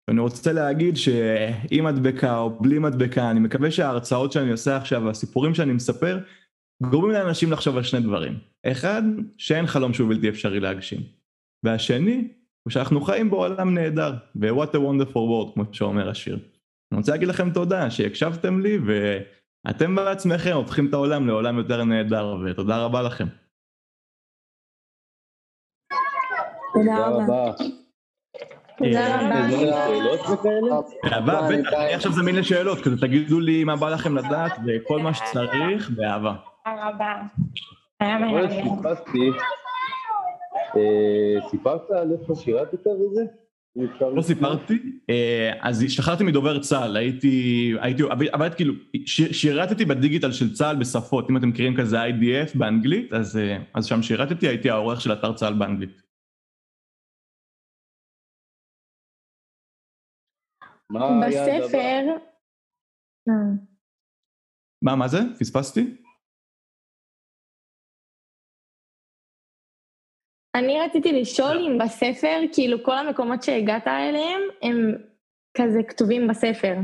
ואני 0.08 0.22
רוצה 0.22 0.54
להגיד 0.54 0.98
שעם 0.98 1.84
מדבקה 1.84 2.38
או 2.38 2.50
בלי 2.50 2.80
מדבקה, 2.80 3.32
אני 3.32 3.40
מקווה 3.40 3.72
שההרצאות 3.72 4.32
שאני 4.32 4.52
עושה 4.52 4.78
עכשיו 4.78 5.04
והסיפורים 5.06 5.56
שאני 5.56 5.74
מספר 5.74 6.20
גורמים 6.82 7.12
לאנשים 7.12 7.52
לחשוב 7.52 7.78
על 7.78 7.84
שני 7.84 8.00
דברים. 8.00 8.40
אחד, 8.66 9.02
שאין 9.38 9.68
חלום 9.68 9.94
שהוא 9.94 10.10
בלתי 10.10 10.30
אפשרי 10.30 10.60
להגשים. 10.60 11.00
והשני, 11.64 12.28
הוא 12.64 12.72
שאנחנו 12.72 13.02
חיים 13.02 13.30
בעולם 13.30 13.74
נהדר, 13.74 14.14
ו-what 14.36 14.70
a 14.70 14.78
wonderful 14.78 15.14
world, 15.14 15.54
כמו 15.54 15.64
שאומר 15.72 16.10
השיר. 16.10 16.40
אני 16.92 17.00
רוצה 17.00 17.12
להגיד 17.12 17.28
לכם 17.28 17.54
תודה 17.54 17.92
שהקשבתם 17.92 18.60
לי, 18.60 18.78
ואתם 19.66 19.96
בעצמכם 19.96 20.52
הופכים 20.52 20.90
את 20.90 20.94
העולם 20.94 21.28
לעולם 21.28 21.58
יותר 21.58 21.84
נהדר, 21.84 22.36
ותודה 22.46 22.86
רבה 22.86 23.02
לכם. 23.02 23.28
תודה 26.74 27.08
רבה. 27.08 27.52
תודה 28.78 29.22
רבה. 31.04 31.50
אני 31.50 31.94
עכשיו 31.94 32.12
זמין 32.12 32.36
לשאלות, 32.36 32.80
כזה 32.84 33.02
תגידו 33.02 33.40
לי 33.40 33.64
מה 33.64 33.76
בא 33.76 33.90
לכם 33.90 34.18
לדעת, 34.18 34.52
וכל 34.68 35.00
מה 35.00 35.14
שצריך, 35.14 35.90
באהבה. 35.90 36.36
תודה 36.66 36.90
רבה. 36.90 37.22
היה. 38.00 38.18
חיפשתי. 38.50 39.20
אה, 40.76 41.50
סיפרת 41.50 41.92
על 41.92 42.12
איפה 42.12 42.36
שירתת 42.36 42.88
וזה? 42.88 43.22
לא 44.16 44.22
סיפרתי, 44.22 44.74
אה, 45.10 45.52
אז 45.62 45.84
השתחררתי 45.84 46.24
מדובר 46.24 46.60
צה"ל, 46.62 46.98
הייתי, 46.98 47.74
הייתי, 47.82 48.04
עבדתי 48.34 48.56
כאילו, 48.56 48.74
ש- 49.06 49.42
שירתתי 49.42 49.86
בדיגיטל 49.86 50.32
של 50.32 50.54
צה"ל 50.54 50.76
בשפות, 50.80 51.30
אם 51.30 51.38
אתם 51.38 51.50
מכירים 51.50 51.74
כזה 51.78 51.98
IDF 52.04 52.58
באנגלית, 52.58 53.14
אז, 53.14 53.38
אה, 53.38 53.58
אז 53.76 53.86
שם 53.86 54.02
שירתתי, 54.02 54.48
הייתי 54.48 54.70
העורך 54.70 55.02
של 55.02 55.14
אתר 55.14 55.34
צה"ל 55.34 55.54
באנגלית. 55.60 56.02
מה 60.90 61.26
היה 61.26 61.44
הדבר? 61.56 61.66
בספר... 61.68 62.06
מה, 64.82 64.96
מה 64.96 65.08
זה? 65.08 65.18
פספסתי? 65.40 66.03
אני 70.56 70.80
רציתי 70.80 71.22
לשאול 71.22 71.58
אם 71.58 71.78
בספר, 71.78 72.40
כאילו 72.54 72.84
כל 72.84 72.98
המקומות 72.98 73.44
שהגעת 73.44 73.88
אליהם, 73.88 74.42
הם 74.62 74.94
כזה 75.58 75.84
כתובים 75.88 76.28
בספר. 76.28 76.76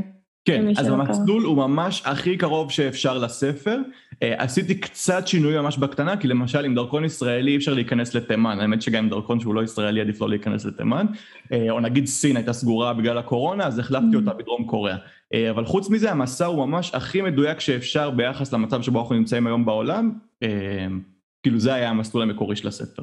כן, 0.44 0.68
אז 0.68 0.86
שלא 0.86 0.94
המסלול 0.94 1.42
הוא 1.42 1.56
ממש 1.56 2.02
הכי 2.06 2.36
קרוב 2.36 2.70
שאפשר 2.70 3.18
לספר. 3.18 3.78
אה, 4.22 4.34
עשיתי 4.42 4.80
קצת 4.80 5.26
שינוי 5.26 5.60
ממש 5.60 5.78
בקטנה, 5.78 6.16
כי 6.16 6.28
למשל 6.28 6.64
עם 6.64 6.74
דרכון 6.74 7.04
ישראלי 7.04 7.50
אי 7.50 7.56
אפשר 7.56 7.74
להיכנס 7.74 8.14
לתימן, 8.14 8.60
האמת 8.60 8.82
שגם 8.82 9.04
עם 9.04 9.10
דרכון 9.10 9.40
שהוא 9.40 9.54
לא 9.54 9.62
ישראלי 9.62 10.00
עדיף 10.00 10.20
לא 10.20 10.28
להיכנס 10.28 10.64
לתימן, 10.64 11.06
אה, 11.52 11.70
או 11.70 11.80
נגיד 11.80 12.06
סין 12.06 12.36
הייתה 12.36 12.52
סגורה 12.52 12.94
בגלל 12.94 13.18
הקורונה, 13.18 13.66
אז 13.66 13.78
החלפתי 13.78 14.16
אותה 14.16 14.32
בדרום 14.34 14.64
קוריאה. 14.66 14.96
אה, 15.34 15.50
אבל 15.50 15.64
חוץ 15.64 15.90
מזה 15.90 16.10
המסע 16.10 16.46
הוא 16.46 16.66
ממש 16.66 16.94
הכי 16.94 17.22
מדויק 17.22 17.60
שאפשר 17.60 18.10
ביחס 18.10 18.52
למצב 18.52 18.82
שבו 18.82 19.00
אנחנו 19.00 19.14
נמצאים 19.14 19.46
היום 19.46 19.64
בעולם, 19.64 20.12
כאילו 21.42 21.58
זה 21.58 21.74
היה 21.74 21.90
המסלול 21.90 22.22
המקורי 22.22 22.56
של 22.56 22.68
הספר. 22.68 23.02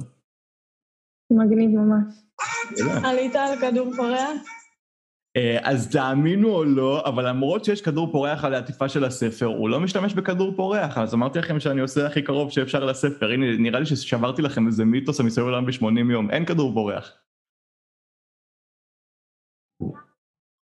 מגניב 1.32 1.70
ממש. 1.70 2.14
עלית 3.04 3.36
על 3.36 3.60
כדור 3.62 3.94
פורח? 3.96 4.32
אה, 5.38 5.60
אז 5.64 5.92
תאמינו 5.92 6.56
או 6.56 6.64
לא, 6.64 7.06
אבל 7.06 7.30
למרות 7.30 7.66
שיש 7.66 7.82
כדור 7.82 8.12
פורח 8.12 8.44
על 8.46 8.54
העטיפה 8.54 8.90
של 8.90 9.04
הספר, 9.04 9.46
הוא 9.46 9.70
לא 9.70 9.80
משתמש 9.80 10.14
בכדור 10.14 10.56
פורח, 10.56 10.98
אז 10.98 11.14
אמרתי 11.14 11.40
לכם 11.40 11.60
שאני 11.60 11.82
עושה 11.82 12.08
הכי 12.08 12.22
קרוב 12.22 12.52
שאפשר 12.52 12.86
לספר. 12.86 13.32
הנה, 13.32 13.46
נראה 13.58 13.80
לי 13.80 13.86
ששברתי 13.86 14.42
לכם 14.42 14.68
איזה 14.68 14.86
מיתוס 14.86 15.20
המסביב 15.20 15.46
לעולם 15.46 15.66
ב-80 15.66 16.12
יום, 16.12 16.32
אין 16.32 16.46
כדור 16.46 16.74
פורח. 16.74 17.18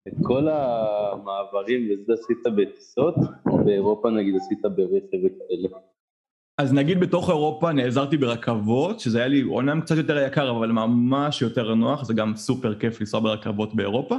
את 0.07 0.13
כל 0.23 0.47
המעברים 0.47 1.89
וזה 1.89 2.13
עשית 2.13 2.43
בטיסות, 2.57 3.15
באירופה 3.65 4.09
נגיד 4.09 4.35
עשית 4.35 4.61
ברכב 4.61 5.17
וכאלה? 5.25 5.94
אז 6.57 6.73
נגיד 6.73 6.99
בתוך 6.99 7.29
אירופה 7.29 7.71
נעזרתי 7.71 8.17
ברכבות, 8.17 8.99
שזה 8.99 9.17
היה 9.17 9.27
לי 9.27 9.43
אומנם 9.43 9.81
קצת 9.81 9.97
יותר 9.97 10.17
יקר, 10.17 10.51
אבל 10.51 10.71
ממש 10.71 11.41
יותר 11.41 11.75
נוח, 11.75 12.03
זה 12.03 12.13
גם 12.13 12.35
סופר 12.35 12.75
כיף 12.75 12.99
לנסוע 12.99 13.19
ברכבות 13.19 13.75
באירופה. 13.75 14.17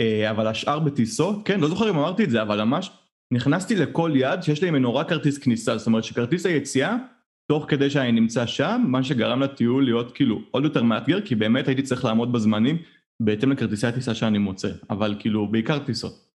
אה, 0.00 0.30
אבל 0.30 0.46
השאר 0.46 0.78
בטיסות, 0.78 1.36
כן, 1.44 1.60
לא 1.60 1.68
זוכר 1.68 1.90
אם 1.90 1.98
אמרתי 1.98 2.24
את 2.24 2.30
זה, 2.30 2.42
אבל 2.42 2.64
ממש 2.64 2.90
נכנסתי 3.30 3.76
לכל 3.76 4.12
יד 4.14 4.42
שיש 4.42 4.62
לי 4.62 4.70
ממנו 4.70 4.94
רק 4.94 5.08
כרטיס 5.08 5.38
כניסה, 5.38 5.76
זאת 5.76 5.86
אומרת 5.86 6.04
שכרטיס 6.04 6.46
היציאה, 6.46 6.96
תוך 7.48 7.64
כדי 7.68 7.90
שאני 7.90 8.12
נמצא 8.12 8.46
שם, 8.46 8.84
מה 8.86 9.02
שגרם 9.02 9.40
לטיול 9.40 9.84
להיות 9.84 10.12
כאילו 10.12 10.40
עוד 10.50 10.64
יותר 10.64 10.82
מאתגר, 10.82 11.20
כי 11.20 11.34
באמת 11.34 11.68
הייתי 11.68 11.82
צריך 11.82 12.04
לעמוד 12.04 12.32
בזמנים 12.32 12.78
בהתאם 13.20 13.52
לכרטיסי 13.52 13.86
הטיסה 13.86 14.14
שאני 14.14 14.38
מוצא, 14.38 14.68
אבל 14.90 15.14
כאילו 15.18 15.46
בעיקר 15.46 15.78
טיסות. 15.78 16.31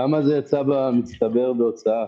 כמה 0.00 0.22
זה 0.22 0.36
יצא 0.36 0.62
במצטבר 0.62 1.52
בהוצאה? 1.52 2.04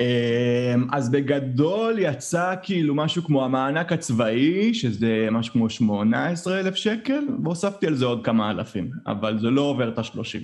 אמ, 0.00 0.86
אז 0.94 1.10
בגדול 1.12 1.98
יצא 1.98 2.54
כאילו 2.62 2.94
משהו 2.94 3.22
כמו 3.22 3.44
המענק 3.44 3.92
הצבאי, 3.92 4.74
שזה 4.74 5.28
משהו 5.30 5.52
כמו 5.52 5.70
18 5.70 6.60
אלף 6.60 6.74
שקל, 6.74 7.24
והוספתי 7.44 7.86
על 7.86 7.94
זה 7.94 8.04
עוד 8.04 8.24
כמה 8.24 8.50
אלפים, 8.50 8.90
אבל 9.06 9.38
זה 9.38 9.48
לא 9.50 9.60
עובר 9.62 9.88
את 9.92 9.98
השלושים. 9.98 10.42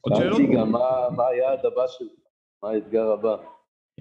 עוד 0.00 0.14
שאלות? 0.18 0.40
גם 0.56 0.72
מה- 0.72 1.08
מה 1.16 1.26
היעד 1.26 1.66
הבא 1.66 1.86
שלך, 1.86 2.10
מה 2.62 2.70
האתגר 2.70 3.06
הבא? 3.12 3.36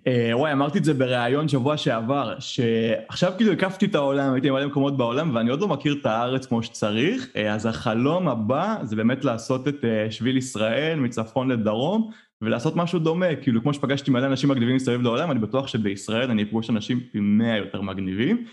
אה, 0.07 0.31
וואי, 0.33 0.51
אמרתי 0.51 0.77
את 0.77 0.83
זה 0.83 0.93
בריאיון 0.93 1.47
שבוע 1.47 1.77
שעבר, 1.77 2.39
שעכשיו 2.39 3.33
כאילו 3.37 3.51
הקפתי 3.51 3.85
את 3.85 3.95
העולם, 3.95 4.33
הייתי 4.33 4.49
במלא 4.49 4.67
מקומות 4.67 4.97
בעולם, 4.97 5.35
ואני 5.35 5.49
עוד 5.49 5.61
לא 5.61 5.67
מכיר 5.67 5.95
את 6.01 6.05
הארץ 6.05 6.45
כמו 6.45 6.63
שצריך, 6.63 7.27
אה, 7.35 7.53
אז 7.53 7.65
החלום 7.65 8.27
הבא 8.27 8.77
זה 8.83 8.95
באמת 8.95 9.25
לעשות 9.25 9.67
את 9.67 9.85
אה, 9.85 10.11
שביל 10.11 10.37
ישראל 10.37 10.99
מצפון 10.99 11.51
לדרום, 11.51 12.11
ולעשות 12.41 12.75
משהו 12.75 12.99
דומה, 12.99 13.35
כאילו 13.35 13.61
כמו 13.61 13.73
שפגשתי 13.73 14.11
מלא 14.11 14.25
אנשים 14.25 14.49
מגניבים 14.49 14.75
מסביב 14.75 15.01
לעולם, 15.01 15.31
אני 15.31 15.39
בטוח 15.39 15.67
שבישראל 15.67 16.31
אני 16.31 16.43
אפגוש 16.43 16.69
אנשים 16.69 16.99
פי 17.11 17.19
מאה 17.19 17.57
יותר 17.57 17.81
מגניבים. 17.81 18.45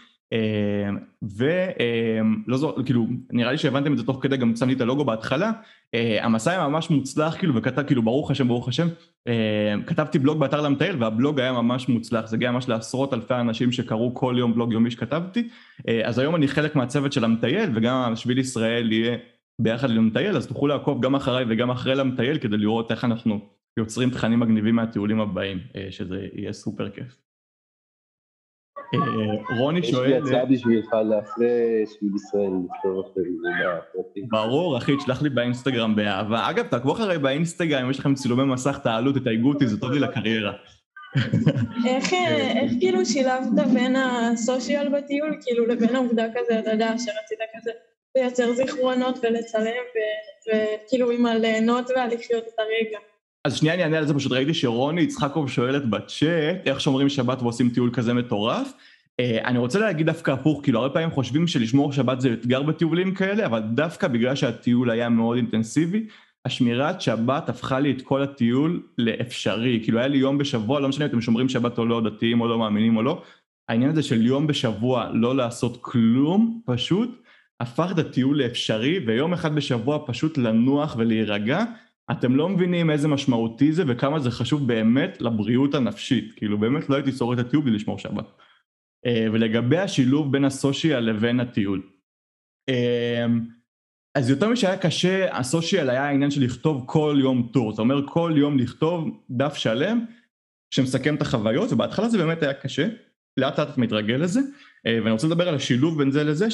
ולא 1.22 2.56
זו, 2.56 2.76
כאילו, 2.84 3.06
נראה 3.32 3.52
לי 3.52 3.58
שהבנתם 3.58 3.92
את 3.92 3.98
זה 3.98 4.04
תוך 4.04 4.18
כדי, 4.22 4.36
גם 4.36 4.56
שמתי 4.56 4.72
את 4.72 4.80
הלוגו 4.80 5.04
בהתחלה. 5.04 5.52
אה, 5.94 6.24
המסע 6.24 6.50
היה 6.50 6.68
ממש 6.68 6.90
מוצלח, 6.90 7.38
כאילו, 7.38 7.54
וכתב, 7.54 7.82
כאילו, 7.82 8.02
ברוך 8.02 8.30
השם, 8.30 8.48
ברוך 8.48 8.68
השם. 8.68 8.88
אה, 9.28 9.74
כתבתי 9.86 10.18
בלוג 10.18 10.38
באתר 10.38 10.60
למטייל, 10.60 10.96
והבלוג 11.02 11.40
היה 11.40 11.52
ממש 11.52 11.88
מוצלח, 11.88 12.26
זה 12.26 12.36
הגיע 12.36 12.50
ממש 12.50 12.68
לעשרות 12.68 13.14
אלפי 13.14 13.34
אנשים 13.34 13.72
שקראו 13.72 14.14
כל 14.14 14.34
יום 14.38 14.54
בלוג 14.54 14.72
יומי 14.72 14.90
שכתבתי. 14.90 15.48
אה, 15.88 16.00
אז 16.04 16.18
היום 16.18 16.34
אני 16.36 16.48
חלק 16.48 16.76
מהצוות 16.76 17.12
של 17.12 17.24
המטייל, 17.24 17.70
וגם 17.74 18.16
שביל 18.16 18.38
ישראל 18.38 18.92
יהיה 18.92 19.16
ביחד 19.58 19.90
עם 19.90 19.98
המטייל, 19.98 20.36
אז 20.36 20.46
תוכלו 20.46 20.66
לעקוב 20.66 21.04
גם 21.04 21.14
אחריי 21.14 21.44
וגם 21.48 21.70
אחרי 21.70 21.94
למטייל, 21.94 22.38
כדי 22.38 22.56
לראות 22.56 22.90
איך 22.90 23.04
אנחנו 23.04 23.40
יוצרים 23.76 24.10
תכנים 24.10 24.40
מגניבים 24.40 24.74
מהטיולים 24.74 25.20
הבאים, 25.20 25.58
שזה 25.90 26.26
יהיה 26.34 26.52
סופר 26.52 26.90
כיף. 26.90 27.27
אה, 28.94 29.58
רוני 29.58 29.78
יש 29.78 29.86
לי 29.86 29.92
שואל... 29.92 30.22
הצעה 30.22 30.44
בשבילך 30.44 30.92
לאחרי 30.92 31.84
שביל 31.86 32.14
ישראל, 32.14 32.50
לכתוב 32.64 33.04
אחרי 33.06 33.22
זה 33.42 33.48
בפרטים. 33.94 34.24
ברור, 34.28 34.78
אחי, 34.78 34.96
תשלח 34.96 35.22
לי 35.22 35.28
באינסטגרם 35.30 35.96
באהבה. 35.96 36.50
אגב, 36.50 36.66
תעקבו 36.66 36.92
אחריי 36.92 37.18
באינסטגרם, 37.18 37.84
אם 37.84 37.90
יש 37.90 37.98
לכם 37.98 38.14
צילומי 38.14 38.44
מסך, 38.44 38.78
תעלו, 38.82 39.12
תתייגו 39.12 39.48
אותי, 39.48 39.66
זה 39.66 39.80
טוב 39.80 39.90
לי 39.90 40.00
לקריירה. 40.00 40.52
איך, 41.86 42.12
אה, 42.12 42.60
איך 42.60 42.72
כאילו 42.80 43.06
שילבת 43.06 43.66
בין 43.74 43.96
הסושיאל 43.96 44.88
בטיול, 44.88 45.36
כאילו 45.42 45.66
לבין 45.66 45.96
העובדה 45.96 46.24
כזה, 46.34 46.58
אתה 46.58 46.70
יודע, 46.70 46.88
שרצית 46.88 47.38
כזה 47.56 47.70
לייצר 48.16 48.52
זיכרונות 48.52 49.18
ולצלם, 49.22 49.84
ו- 49.94 50.48
וכאילו 50.48 51.10
עם 51.10 51.26
הליהנות 51.26 51.90
והלחיות 51.96 52.44
את 52.44 52.58
הרגע. 52.58 52.98
אז 53.44 53.56
שנייה 53.56 53.74
אני 53.74 53.82
אענה 53.82 53.98
על 53.98 54.06
זה, 54.06 54.14
פשוט 54.14 54.32
ראיתי 54.32 54.54
שרוני 54.54 55.00
יצחקוב 55.00 55.50
שואלת 55.50 55.90
בצ'אט, 55.90 56.66
איך 56.66 56.80
שומרים 56.80 57.08
שבת 57.08 57.42
ועושים 57.42 57.70
טיול 57.70 57.90
כזה 57.92 58.14
מטורף. 58.14 58.72
אה, 59.20 59.38
אני 59.44 59.58
רוצה 59.58 59.78
להגיד 59.78 60.06
דווקא 60.06 60.30
הפוך, 60.30 60.60
כאילו 60.62 60.80
הרבה 60.80 60.94
פעמים 60.94 61.10
חושבים 61.10 61.46
שלשמור 61.46 61.92
שבת 61.92 62.20
זה 62.20 62.32
אתגר 62.32 62.62
בטיולים 62.62 63.14
כאלה, 63.14 63.46
אבל 63.46 63.60
דווקא 63.60 64.08
בגלל 64.08 64.34
שהטיול 64.34 64.90
היה 64.90 65.08
מאוד 65.08 65.36
אינטנסיבי, 65.36 66.06
השמירת 66.44 67.00
שבת 67.00 67.48
הפכה 67.48 67.80
לי 67.80 67.90
את 67.90 68.02
כל 68.02 68.22
הטיול 68.22 68.82
לאפשרי, 68.98 69.80
כאילו 69.82 69.98
היה 69.98 70.08
לי 70.08 70.18
יום 70.18 70.38
בשבוע, 70.38 70.80
לא 70.80 70.88
משנה 70.88 71.04
אם 71.04 71.10
אתם 71.10 71.20
שומרים 71.20 71.48
שבת 71.48 71.78
או 71.78 71.86
לא, 71.86 72.00
דתיים 72.00 72.40
או 72.40 72.48
לא, 72.48 72.58
מאמינים 72.58 72.96
או 72.96 73.02
לא, 73.02 73.22
העניין 73.68 73.90
הזה 73.90 74.02
של 74.02 74.26
יום 74.26 74.46
בשבוע 74.46 75.10
לא 75.12 75.36
לעשות 75.36 75.78
כלום, 75.80 76.60
פשוט, 76.64 77.22
הפך 77.60 77.88
את 77.90 77.98
הטיול 77.98 78.42
לאפשרי, 78.42 78.98
ויום 79.06 79.32
אחד 79.32 79.54
בשבוע 79.54 79.98
פשוט 80.06 80.38
לנוח 80.38 80.96
ולהירגע, 80.98 81.64
אתם 82.10 82.36
לא 82.36 82.48
מבינים 82.48 82.90
איזה 82.90 83.08
משמעותי 83.08 83.72
זה 83.72 83.82
וכמה 83.86 84.18
זה 84.18 84.30
חשוב 84.30 84.68
באמת 84.68 85.20
לבריאות 85.20 85.74
הנפשית. 85.74 86.32
כאילו 86.36 86.58
באמת 86.58 86.88
לא 86.88 86.94
הייתי 86.94 87.12
שורד 87.12 87.38
את 87.38 87.46
הטיול 87.46 87.62
בלי 87.62 87.72
לשמור 87.72 87.98
שבת. 87.98 88.32
אה, 89.06 89.26
ולגבי 89.32 89.78
השילוב 89.78 90.32
בין 90.32 90.44
הסושיאל 90.44 91.00
לבין 91.00 91.40
הטיול. 91.40 91.82
אה, 92.68 93.26
אז 94.14 94.30
יותר 94.30 94.50
משהיה 94.50 94.76
קשה, 94.76 95.38
הסושיאל 95.38 95.90
היה 95.90 96.04
העניין 96.04 96.30
של 96.30 96.44
לכתוב 96.44 96.84
כל 96.86 97.16
יום 97.20 97.50
טור. 97.52 97.70
זאת 97.70 97.78
אומרת, 97.78 98.04
כל 98.08 98.32
יום 98.36 98.58
לכתוב 98.58 99.24
דף 99.30 99.54
שלם 99.54 100.04
שמסכם 100.74 101.14
את 101.14 101.22
החוויות, 101.22 101.72
ובהתחלה 101.72 102.08
זה 102.08 102.18
באמת 102.18 102.42
היה 102.42 102.54
קשה, 102.54 102.88
לאט 103.36 103.58
לאט 103.58 103.68
את 103.70 103.78
מתרגל 103.78 104.14
לזה, 104.14 104.40
אה, 104.86 104.98
ואני 105.02 105.10
רוצה 105.10 105.26
לדבר 105.26 105.48
על 105.48 105.54
השילוב 105.54 105.98
בין 105.98 106.10
זה 106.10 106.24
לזה, 106.24 106.48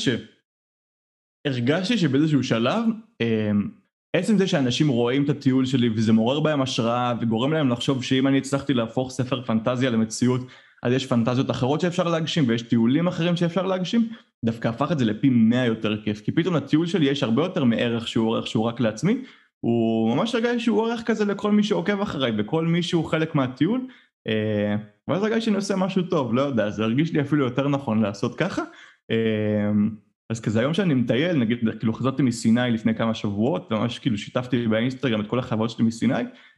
שהרגשתי 1.46 1.98
שבאיזשהו 1.98 2.42
שלב, 2.42 2.84
עצם 4.16 4.38
זה 4.38 4.46
שאנשים 4.46 4.88
רואים 4.88 5.24
את 5.24 5.28
הטיול 5.28 5.66
שלי 5.66 5.88
וזה 5.94 6.12
מעורר 6.12 6.40
בהם 6.40 6.62
השראה 6.62 7.14
וגורם 7.20 7.52
להם 7.52 7.70
לחשוב 7.70 8.04
שאם 8.04 8.26
אני 8.26 8.38
הצלחתי 8.38 8.74
להפוך 8.74 9.10
ספר 9.10 9.42
פנטזיה 9.42 9.90
למציאות 9.90 10.40
אז 10.82 10.92
יש 10.92 11.06
פנטזיות 11.06 11.50
אחרות 11.50 11.80
שאפשר 11.80 12.08
להגשים 12.08 12.44
ויש 12.48 12.62
טיולים 12.62 13.06
אחרים 13.06 13.36
שאפשר 13.36 13.66
להגשים, 13.66 14.08
דווקא 14.44 14.68
הפך 14.68 14.92
את 14.92 14.98
זה 14.98 15.04
לפי 15.04 15.28
מאה 15.28 15.66
יותר 15.66 16.02
כיף, 16.02 16.20
כי 16.20 16.32
פתאום 16.32 16.54
לטיול 16.54 16.86
שלי 16.86 17.06
יש 17.06 17.22
הרבה 17.22 17.42
יותר 17.42 17.64
מערך 17.64 18.08
שהוא 18.08 18.36
ערך 18.36 18.46
שהוא 18.46 18.64
רק 18.64 18.80
לעצמי, 18.80 19.16
הוא 19.60 20.16
ממש 20.16 20.34
הרגש 20.34 20.64
שהוא 20.64 20.86
ערך 20.86 21.02
כזה 21.02 21.24
לכל 21.24 21.52
מי 21.52 21.62
שעוקב 21.62 22.00
אחריי 22.00 22.32
וכל 22.38 22.66
מי 22.66 22.82
שהוא 22.82 23.04
חלק 23.04 23.34
מהטיול, 23.34 23.86
אה, 24.28 24.76
ואז 25.08 25.22
הרגש 25.22 25.44
שאני 25.44 25.56
עושה 25.56 25.76
משהו 25.76 26.02
טוב, 26.02 26.34
לא 26.34 26.42
יודע, 26.42 26.70
זה 26.70 26.82
הרגיש 26.82 27.12
לי 27.12 27.20
אפילו 27.20 27.44
יותר 27.44 27.68
נכון 27.68 28.02
לעשות 28.02 28.34
ככה. 28.34 28.62
אז 30.30 30.40
כזה 30.40 30.60
היום 30.60 30.74
שאני 30.74 30.94
מטייל, 30.94 31.36
נגיד, 31.36 31.58
כאילו 31.78 31.92
חזרתי 31.92 32.22
מסיני 32.22 32.70
לפני 32.70 32.94
כמה 32.94 33.14
שבועות, 33.14 33.72
וממש 33.72 33.98
כאילו 33.98 34.18
שיתפתי 34.18 34.68
באינסטגרם 34.68 35.20
את 35.20 35.26
כל 35.26 35.38
החברות 35.38 35.70
שלי 35.70 35.84
מסיני, 35.84 36.14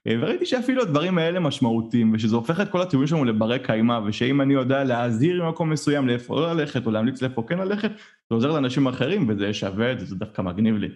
אה, 0.07 0.15
וראיתי 0.21 0.47
שאפילו 0.47 0.83
הדברים 0.83 1.19
האלה 1.19 1.41
משמעותיים, 1.41 2.15
ושזה 2.15 2.37
הופך 2.37 2.61
את 2.61 2.71
כל 2.71 2.81
הטיולים 2.81 3.07
שלנו 3.07 3.25
לברי 3.25 3.59
קיימא, 3.59 4.01
ושאם 4.07 4.41
אני 4.41 4.55
יודע 4.55 4.85
להזהיר 4.85 5.45
ממקום 5.45 5.71
מסוים 5.71 6.07
לאיפה 6.07 6.41
לא 6.41 6.53
ללכת, 6.53 6.87
או 6.87 6.91
להמליץ 6.91 7.23
לאיפה 7.23 7.43
כן 7.49 7.59
ללכת, 7.59 7.91
זה 8.29 8.35
עוזר 8.35 8.53
לאנשים 8.53 8.87
אחרים, 8.87 9.29
וזה 9.29 9.55
שווה 9.55 9.93
את 9.93 10.01
זה, 10.01 10.07
זה 10.07 10.17
דווקא 10.17 10.43
מגניב 10.43 10.77
לי. 10.77 10.89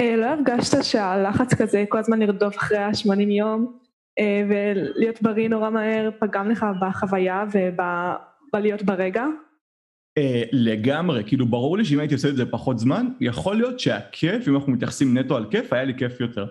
אה, 0.00 0.16
לא 0.16 0.26
הרגשת 0.26 0.82
שהלחץ 0.82 1.54
כזה 1.54 1.84
כל 1.88 1.98
הזמן 1.98 2.18
לרדוף 2.18 2.56
אחרי 2.56 2.78
ה-80 2.78 3.20
יום, 3.20 3.78
אה, 4.18 4.42
ולהיות 4.48 5.22
בריא 5.22 5.48
נורא 5.48 5.70
מהר, 5.70 6.10
פגם 6.20 6.50
לך 6.50 6.66
בחוויה 6.80 7.44
ובלהיות 7.52 8.82
ברגע? 8.82 9.24
Uh, 10.18 10.48
לגמרי, 10.52 11.22
כאילו 11.26 11.46
ברור 11.46 11.78
לי 11.78 11.84
שאם 11.84 11.98
הייתי 11.98 12.14
עושה 12.14 12.28
את 12.28 12.36
זה 12.36 12.46
פחות 12.46 12.78
זמן, 12.78 13.06
יכול 13.20 13.56
להיות 13.56 13.80
שהכיף, 13.80 14.48
אם 14.48 14.56
אנחנו 14.56 14.72
מתייחסים 14.72 15.18
נטו 15.18 15.36
על 15.36 15.44
כיף, 15.50 15.72
היה 15.72 15.84
לי 15.84 15.94
כיף 15.98 16.20
יותר. 16.20 16.46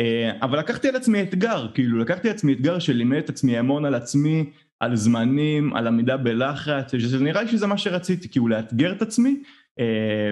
Uh, 0.00 0.04
אבל 0.42 0.58
לקחתי 0.58 0.88
על 0.88 0.96
עצמי 0.96 1.22
אתגר, 1.22 1.66
כאילו 1.74 1.98
לקחתי 1.98 2.28
על 2.28 2.34
עצמי 2.34 2.52
אתגר 2.52 2.78
שלימד 2.78 3.18
את 3.18 3.28
עצמי 3.28 3.58
המון 3.58 3.84
על 3.84 3.94
עצמי, 3.94 4.50
על 4.80 4.96
זמנים, 4.96 5.74
על 5.74 5.86
עמידה 5.86 6.16
בלחץ, 6.16 6.94
נראה 7.20 7.42
לי 7.42 7.48
שזה 7.48 7.66
מה 7.66 7.78
שרציתי, 7.78 8.28
כאילו 8.28 8.48
לאתגר 8.48 8.92
את 8.92 9.02
עצמי, 9.02 9.42
uh, 9.80 9.82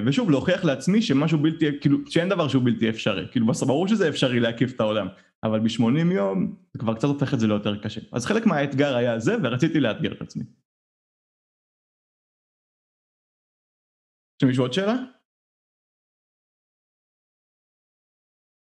ושוב 0.07 0.31
להוכיח 0.31 0.65
לעצמי 0.65 1.03
שמשהו 1.03 1.39
בלתי, 1.39 1.67
כאילו 1.81 1.99
שאין 2.09 2.29
דבר 2.29 2.49
שהוא 2.49 2.63
בלתי 2.65 2.89
אפשרי, 2.89 3.27
כאילו 3.31 3.47
ברור 3.67 3.89
שזה 3.89 4.09
אפשרי 4.09 4.41
להקיף 4.41 4.73
את 4.73 4.81
העולם, 4.81 5.07
אבל 5.45 5.61
ב-80 5.61 6.13
יום 6.13 6.55
זה 6.73 6.79
כבר 6.79 6.95
קצת 6.95 7.09
הופך 7.09 7.35
את 7.35 7.41
זה 7.41 7.47
ליותר 7.47 7.77
קשה. 7.77 8.01
אז 8.13 8.27
חלק 8.27 8.47
מהאתגר 8.47 8.97
היה 8.97 9.19
זה, 9.19 9.37
ורציתי 9.43 9.81
לאתגר 9.81 10.13
את 10.13 10.23
עצמי. 10.23 10.45
יש 14.41 14.45
למישהו 14.45 14.65
עוד 14.65 14.73
שאלה? 14.73 14.95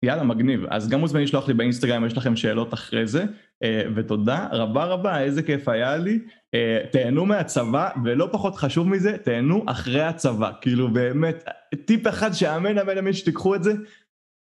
יאללה, 0.04 0.24
מגניב. 0.24 0.66
אז 0.70 0.90
גם 0.90 1.00
מוזמנים 1.00 1.24
לשלוח 1.24 1.48
לי 1.48 1.54
באינסטגרם, 1.54 2.06
יש 2.06 2.18
לכם 2.18 2.36
שאלות 2.36 2.74
אחרי 2.74 3.08
זה, 3.08 3.26
אה, 3.64 3.82
ותודה 3.96 4.48
רבה 4.52 4.86
רבה, 4.86 5.22
איזה 5.22 5.44
כיף 5.44 5.68
היה 5.68 5.98
לי. 5.98 6.20
אה, 6.54 6.80
תהנו 6.92 7.26
מהצבא, 7.26 7.90
ולא 8.06 8.30
פחות 8.32 8.56
חשוב 8.56 8.90
מזה, 8.90 9.18
תהנו 9.18 9.64
אחרי 9.68 10.02
הצבא. 10.02 10.52
כאילו 10.62 10.94
באמת, 10.94 11.44
טיפ 11.86 12.08
אחד 12.08 12.32
שאמן 12.32 12.78
אמן 12.78 12.98
אמן 12.98 13.14
שתיקחו 13.14 13.56
את 13.56 13.64
זה, 13.64 13.74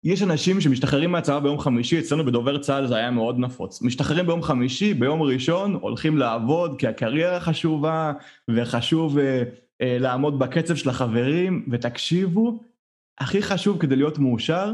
יש 0.03 0.23
אנשים 0.23 0.61
שמשתחררים 0.61 1.11
מהצבא 1.11 1.39
ביום 1.39 1.59
חמישי, 1.59 1.99
אצלנו 1.99 2.25
בדובר 2.25 2.57
צה"ל 2.57 2.87
זה 2.87 2.95
היה 2.95 3.11
מאוד 3.11 3.39
נפוץ. 3.39 3.81
משתחררים 3.81 4.25
ביום 4.25 4.41
חמישי, 4.41 4.93
ביום 4.93 5.21
ראשון 5.21 5.73
הולכים 5.73 6.17
לעבוד 6.17 6.79
כי 6.79 6.87
הקריירה 6.87 7.39
חשובה 7.39 8.13
וחשוב 8.49 9.17
אה, 9.17 9.43
לעמוד 9.81 10.39
בקצב 10.39 10.75
של 10.75 10.89
החברים, 10.89 11.65
ותקשיבו, 11.71 12.63
הכי 13.19 13.41
חשוב 13.41 13.81
כדי 13.81 13.95
להיות 13.95 14.19
מאושר, 14.19 14.73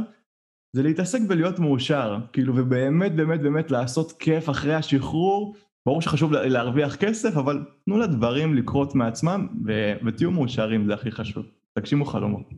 זה 0.76 0.84
להתעסק 0.84 1.20
בלהיות 1.28 1.60
מאושר, 1.60 2.18
כאילו, 2.34 2.54
ובאמת 2.56 3.16
באמת 3.16 3.42
באמת 3.42 3.72
לעשות 3.72 4.12
כיף 4.12 4.50
אחרי 4.50 4.76
השחרור, 4.76 5.56
ברור 5.86 6.02
שחשוב 6.02 6.34
להרוויח 6.34 6.96
כסף, 6.96 7.38
אבל 7.38 7.66
תנו 7.86 7.98
לדברים 7.98 8.56
לקרות 8.56 8.96
מעצמם, 8.96 9.48
ו- 9.66 9.94
ותהיו 10.06 10.32
מאושרים, 10.32 10.86
זה 10.86 10.94
הכי 10.94 11.12
חשוב. 11.12 11.46
תגשימו 11.74 12.06
חלומות. 12.06 12.50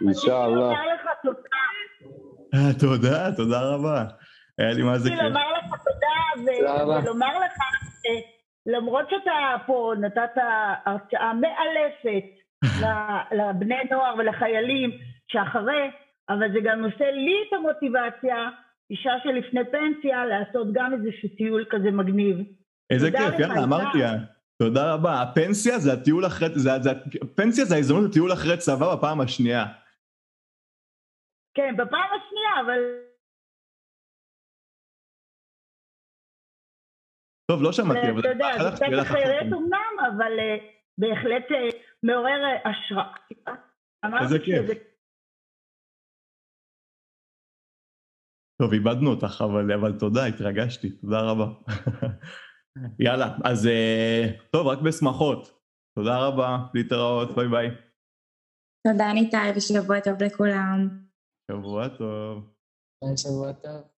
אינשאללה. 0.00 0.72
אה, 2.54 2.72
תודה, 2.80 3.32
תודה 3.36 3.60
רבה. 3.60 4.04
היה 4.58 4.72
לי 4.72 4.82
מה 4.82 4.98
זה 4.98 5.10
כיף. 5.10 5.18
לומר 5.20 5.52
לך 5.52 5.82
תודה, 5.84 6.52
ולומר 6.84 7.38
לך 7.38 7.52
למרות 8.66 9.10
שאתה 9.10 9.56
פה 9.66 9.92
נתת 10.00 10.30
הרצאה 10.86 11.32
מאלפת 11.34 12.24
לבני 13.38 13.78
נוער 13.90 14.14
ולחיילים 14.18 14.90
שאחרי, 15.28 15.90
אבל 16.28 16.52
זה 16.52 16.58
גם 16.64 16.80
נושא 16.80 17.04
לי 17.04 17.34
את 17.48 17.52
המוטיבציה, 17.52 18.48
אישה 18.90 19.12
שלפני 19.22 19.60
פנסיה, 19.70 20.24
לעשות 20.24 20.72
גם 20.72 20.92
איזשהו 20.92 21.28
טיול 21.36 21.64
כזה 21.70 21.90
מגניב. 21.90 22.36
איזה 22.90 23.10
כיף, 23.10 23.38
יאללה, 23.38 23.64
אמרתי, 23.64 23.98
תודה 24.62 24.94
רבה. 24.94 25.22
הפנסיה 25.22 25.78
זה 25.78 25.92
הטיול 25.92 26.26
אחרי, 26.26 26.48
זה, 26.48 26.70
זה, 26.80 26.90
פנסיה 27.36 27.64
זה 27.64 27.74
ההזדמנות 27.74 28.10
לטיול 28.10 28.32
אחרי 28.32 28.56
צבא 28.56 28.96
בפעם 28.96 29.20
השנייה. 29.20 29.64
כן, 31.54 31.74
בפעם 31.76 32.08
השנייה, 32.16 32.60
אבל 32.66 32.80
טוב, 37.50 37.62
לא 37.62 37.72
שמעתי, 37.72 38.10
אבל... 38.10 38.20
אתה 38.20 38.28
יודע, 38.28 38.46
זה 38.62 38.76
קצת 38.76 38.86
אחרת 39.02 39.46
אמנם, 39.52 39.94
אבל 40.08 40.38
אה, 40.38 40.56
בהחלט 40.98 41.46
אה, 41.52 41.80
מעורר 42.02 42.40
אה, 42.44 42.70
השראה. 42.70 43.14
איזה 44.22 44.38
כיף. 44.44 44.78
טוב, 48.62 48.72
איבדנו 48.72 49.10
אותך, 49.10 49.44
אבל, 49.44 49.72
אבל 49.72 49.98
תודה, 49.98 50.26
התרגשתי, 50.26 50.90
תודה 50.90 51.20
רבה. 51.20 51.46
יאללה, 53.04 53.36
אז 53.44 53.68
טוב, 54.50 54.66
רק 54.66 54.78
בשמחות. 54.78 55.60
תודה 55.98 56.26
רבה, 56.26 56.58
להתראות, 56.74 57.36
ביי 57.36 57.48
ביי. 57.48 57.68
תודה 58.88 59.12
ניתאי 59.14 59.50
ושבוע 59.56 60.00
טוב 60.00 60.22
לכולם. 60.22 60.88
שבוע 61.50 61.88
טוב. 61.88 62.54
שבוע 63.16 63.52
טוב. 63.52 63.93